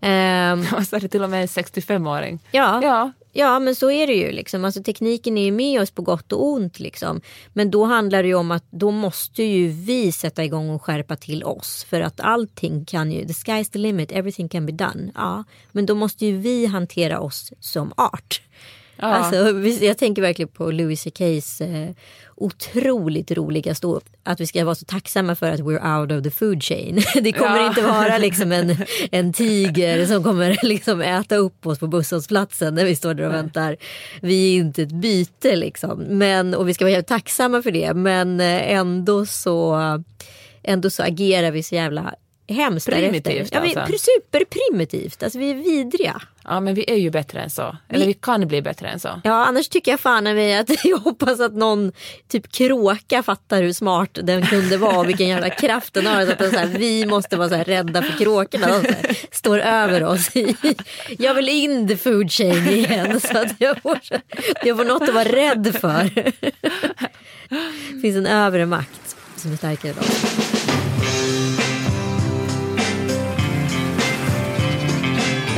Ehm, 0.00 0.66
Och 0.76 0.82
så 0.86 0.96
är 0.96 1.00
det 1.00 1.08
till 1.08 1.22
och 1.22 1.30
med 1.30 1.40
en 1.40 1.46
65-åring. 1.46 2.38
Ja. 2.50 2.80
Ja. 2.82 3.12
Ja 3.32 3.58
men 3.58 3.74
så 3.74 3.90
är 3.90 4.06
det 4.06 4.12
ju. 4.12 4.32
Liksom. 4.32 4.64
Alltså, 4.64 4.82
tekniken 4.82 5.38
är 5.38 5.44
ju 5.44 5.52
med 5.52 5.80
oss 5.80 5.90
på 5.90 6.02
gott 6.02 6.32
och 6.32 6.46
ont. 6.46 6.80
Liksom. 6.80 7.20
Men 7.52 7.70
då 7.70 7.84
handlar 7.84 8.22
det 8.22 8.28
ju 8.28 8.34
om 8.34 8.50
att 8.50 8.64
då 8.70 8.90
måste 8.90 9.42
ju 9.42 9.68
vi 9.68 10.12
sätta 10.12 10.44
igång 10.44 10.70
och 10.70 10.82
skärpa 10.82 11.16
till 11.16 11.44
oss. 11.44 11.86
För 11.90 12.00
att 12.00 12.20
allting 12.20 12.84
kan 12.84 13.12
ju, 13.12 13.26
the 13.26 13.32
sky's 13.32 13.72
the 13.72 13.78
limit, 13.78 14.12
everything 14.12 14.48
can 14.48 14.66
be 14.66 14.72
done. 14.72 15.12
Ja, 15.14 15.44
men 15.72 15.86
då 15.86 15.94
måste 15.94 16.26
ju 16.26 16.36
vi 16.36 16.66
hantera 16.66 17.20
oss 17.20 17.52
som 17.60 17.92
art. 17.96 18.42
Ja. 18.98 19.06
Alltså, 19.06 19.36
jag 19.84 19.98
tänker 19.98 20.22
verkligen 20.22 20.48
på 20.48 20.70
Louis 20.70 21.00
CKs 21.02 21.60
eh, 21.60 21.88
otroligt 22.36 23.30
roliga 23.30 23.74
stå 23.74 24.00
att 24.24 24.40
vi 24.40 24.46
ska 24.46 24.64
vara 24.64 24.74
så 24.74 24.84
tacksamma 24.84 25.34
för 25.34 25.50
att 25.52 25.60
we're 25.60 26.00
out 26.00 26.12
of 26.12 26.22
the 26.22 26.30
food 26.30 26.62
chain. 26.62 27.02
Det 27.22 27.32
kommer 27.32 27.56
Ja. 27.56 27.68
inte 27.68 27.82
vara 27.82 28.18
liksom 28.18 28.52
en, 28.52 28.76
en 29.10 29.32
tiger 29.32 30.06
som 30.06 30.24
kommer 30.24 30.58
liksom 30.66 31.00
äta 31.00 31.36
upp 31.36 31.66
oss 31.66 31.78
på 31.78 31.86
busshållplatsen 31.86 32.74
när 32.74 32.84
vi 32.84 32.96
står 32.96 33.14
där 33.14 33.24
och 33.26 33.34
väntar. 33.34 33.76
Vi 34.20 34.54
är 34.54 34.58
inte 34.58 34.82
ett 34.82 34.92
byte 34.92 35.56
liksom. 35.56 35.98
Men, 36.00 36.54
och 36.54 36.68
vi 36.68 36.74
ska 36.74 36.84
vara 36.84 36.94
helt 36.94 37.06
tacksamma 37.06 37.62
för 37.62 37.70
det. 37.70 37.94
Men 37.94 38.40
eh, 38.40 38.72
ändå 38.72 39.26
så, 39.26 39.78
ändå 40.62 40.90
så 40.90 41.02
agerar 41.02 41.50
vi 41.50 41.62
så 41.62 41.74
jävla 41.74 42.14
hemskt 42.48 42.86
Primitivt, 42.86 43.24
därefter. 43.24 43.56
Ja, 43.56 43.62
vi, 43.62 43.76
alltså. 43.76 43.98
Superprimitivt. 43.98 45.22
Alltså 45.22 45.38
vi 45.38 45.50
är 45.50 45.54
vidriga. 45.54 46.22
ja, 46.44 46.60
men 46.60 46.74
vi 46.74 46.90
är 46.90 46.96
ju 46.96 47.10
bättre 47.10 47.40
än 47.40 47.50
så. 47.50 47.76
Eller 47.88 48.06
vi 48.06 48.14
kan 48.14 48.48
bli 48.48 48.62
bättre 48.62 48.88
än 48.88 49.00
så. 49.00 49.20
Ja 49.24 49.46
annars 49.46 49.68
tycker 49.68 49.90
jag 49.90 50.00
fan 50.00 50.34
vi 50.34 50.54
att 50.54 50.70
jag 50.84 50.98
hoppas 50.98 51.40
att 51.40 51.54
någon 51.54 51.92
typ 52.28 52.52
kråka 52.52 53.22
fattar 53.22 53.62
hur 53.62 53.72
smart 53.72 54.18
den 54.22 54.46
kunde 54.46 54.76
vara 54.76 54.98
och 54.98 55.08
vilken 55.08 55.28
jävla 55.28 55.50
kraft 55.50 55.94
den 55.94 56.06
har. 56.06 56.26
Så 56.26 56.32
att 56.32 56.38
den 56.38 56.50
så 56.50 56.58
här, 56.58 56.66
vi 56.66 57.06
måste 57.06 57.36
vara 57.36 57.48
så 57.48 57.54
här 57.54 57.64
rädda 57.64 58.02
för 58.02 58.18
kråkorna. 58.18 58.66
De 58.66 58.82
så 58.82 58.92
här, 58.92 59.18
står 59.30 59.58
över 59.58 60.04
oss. 60.04 60.36
I, 60.36 60.56
jag 61.18 61.34
vill 61.34 61.48
in 61.48 61.88
the 61.88 61.96
food 61.96 62.32
chain 62.32 62.68
igen 62.68 63.20
så 63.20 63.38
att 63.38 63.54
jag 63.58 63.82
får, 63.82 63.98
jag 64.64 64.76
får 64.76 64.84
något 64.84 65.02
att 65.02 65.14
vara 65.14 65.24
rädd 65.28 65.76
för. 65.80 66.10
Det 67.94 68.00
finns 68.00 68.16
en 68.16 68.26
övre 68.26 68.66
makt 68.66 69.16
som 69.36 69.52
är 69.52 69.56
starkare 69.56 69.90
än 69.90 70.47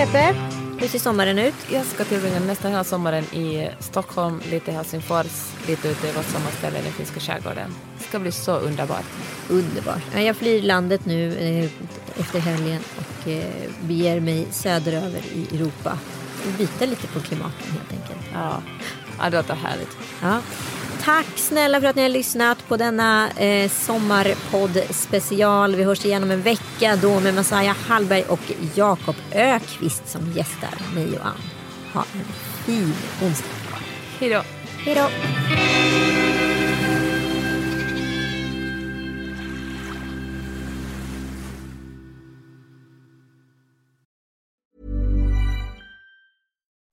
Peppe, 0.00 0.34
hur 0.78 0.88
ser 0.88 0.98
sommaren 0.98 1.38
ut? 1.38 1.54
Jag 1.72 1.86
ska 1.86 2.04
tillbringa 2.04 2.40
nästan 2.40 2.70
hela 2.70 2.84
sommaren 2.84 3.24
i 3.24 3.70
Stockholm, 3.78 4.40
lite 4.50 4.70
i 4.70 4.74
Helsingfors, 4.74 5.52
lite 5.66 5.88
ute 5.88 6.08
i 6.08 6.12
vårt 6.12 6.24
sommarställe 6.24 6.78
i 6.78 6.82
den 6.82 6.92
finska 6.92 7.20
skärgården. 7.20 7.74
Det 7.98 8.04
ska 8.04 8.18
bli 8.18 8.32
så 8.32 8.52
underbart. 8.52 9.04
Underbart. 9.48 10.02
Ja, 10.14 10.20
Jag 10.20 10.36
flyr 10.36 10.62
landet 10.62 11.06
nu 11.06 11.38
eh, 11.38 11.70
efter 12.20 12.38
helgen 12.38 12.82
och 12.96 13.28
eh, 13.28 13.70
beger 13.80 14.20
mig 14.20 14.46
söderöver 14.50 15.22
i 15.34 15.56
Europa. 15.56 15.98
Byta 16.58 16.86
lite 16.86 17.06
på 17.06 17.20
klimaten 17.20 17.72
helt 17.72 17.92
enkelt. 17.92 18.30
Ja, 18.32 18.62
ja 19.18 19.30
det 19.30 19.36
låter 19.36 19.54
härligt. 19.54 19.96
Ja. 20.22 20.40
Tack 21.04 21.26
snälla 21.38 21.80
för 21.80 21.88
att 21.88 21.96
ni 21.96 22.02
har 22.02 22.08
lyssnat 22.08 22.68
på 22.68 22.76
denna 22.76 23.30
eh, 23.30 23.70
sommarpodd 23.70 24.82
special. 24.90 25.76
Vi 25.76 25.84
hörs 25.84 26.04
igen 26.04 26.22
om 26.22 26.30
en 26.30 26.42
vecka 26.42 26.96
då 27.02 27.20
med 27.20 27.34
Messiah 27.34 27.76
Hallberg 27.76 28.22
och 28.22 28.52
Jakob 28.74 29.16
Ökvist 29.32 30.08
som 30.08 30.32
gästar 30.32 30.94
mig 30.94 31.18
och 31.18 31.26
Ann. 31.26 31.40
Ha 31.92 32.04
en 32.14 32.24
fin 32.64 32.94
onsdag. 33.22 33.48
Hej 34.18 34.30
då. 34.30 34.42
Hej 34.84 34.94
då! 34.94 36.49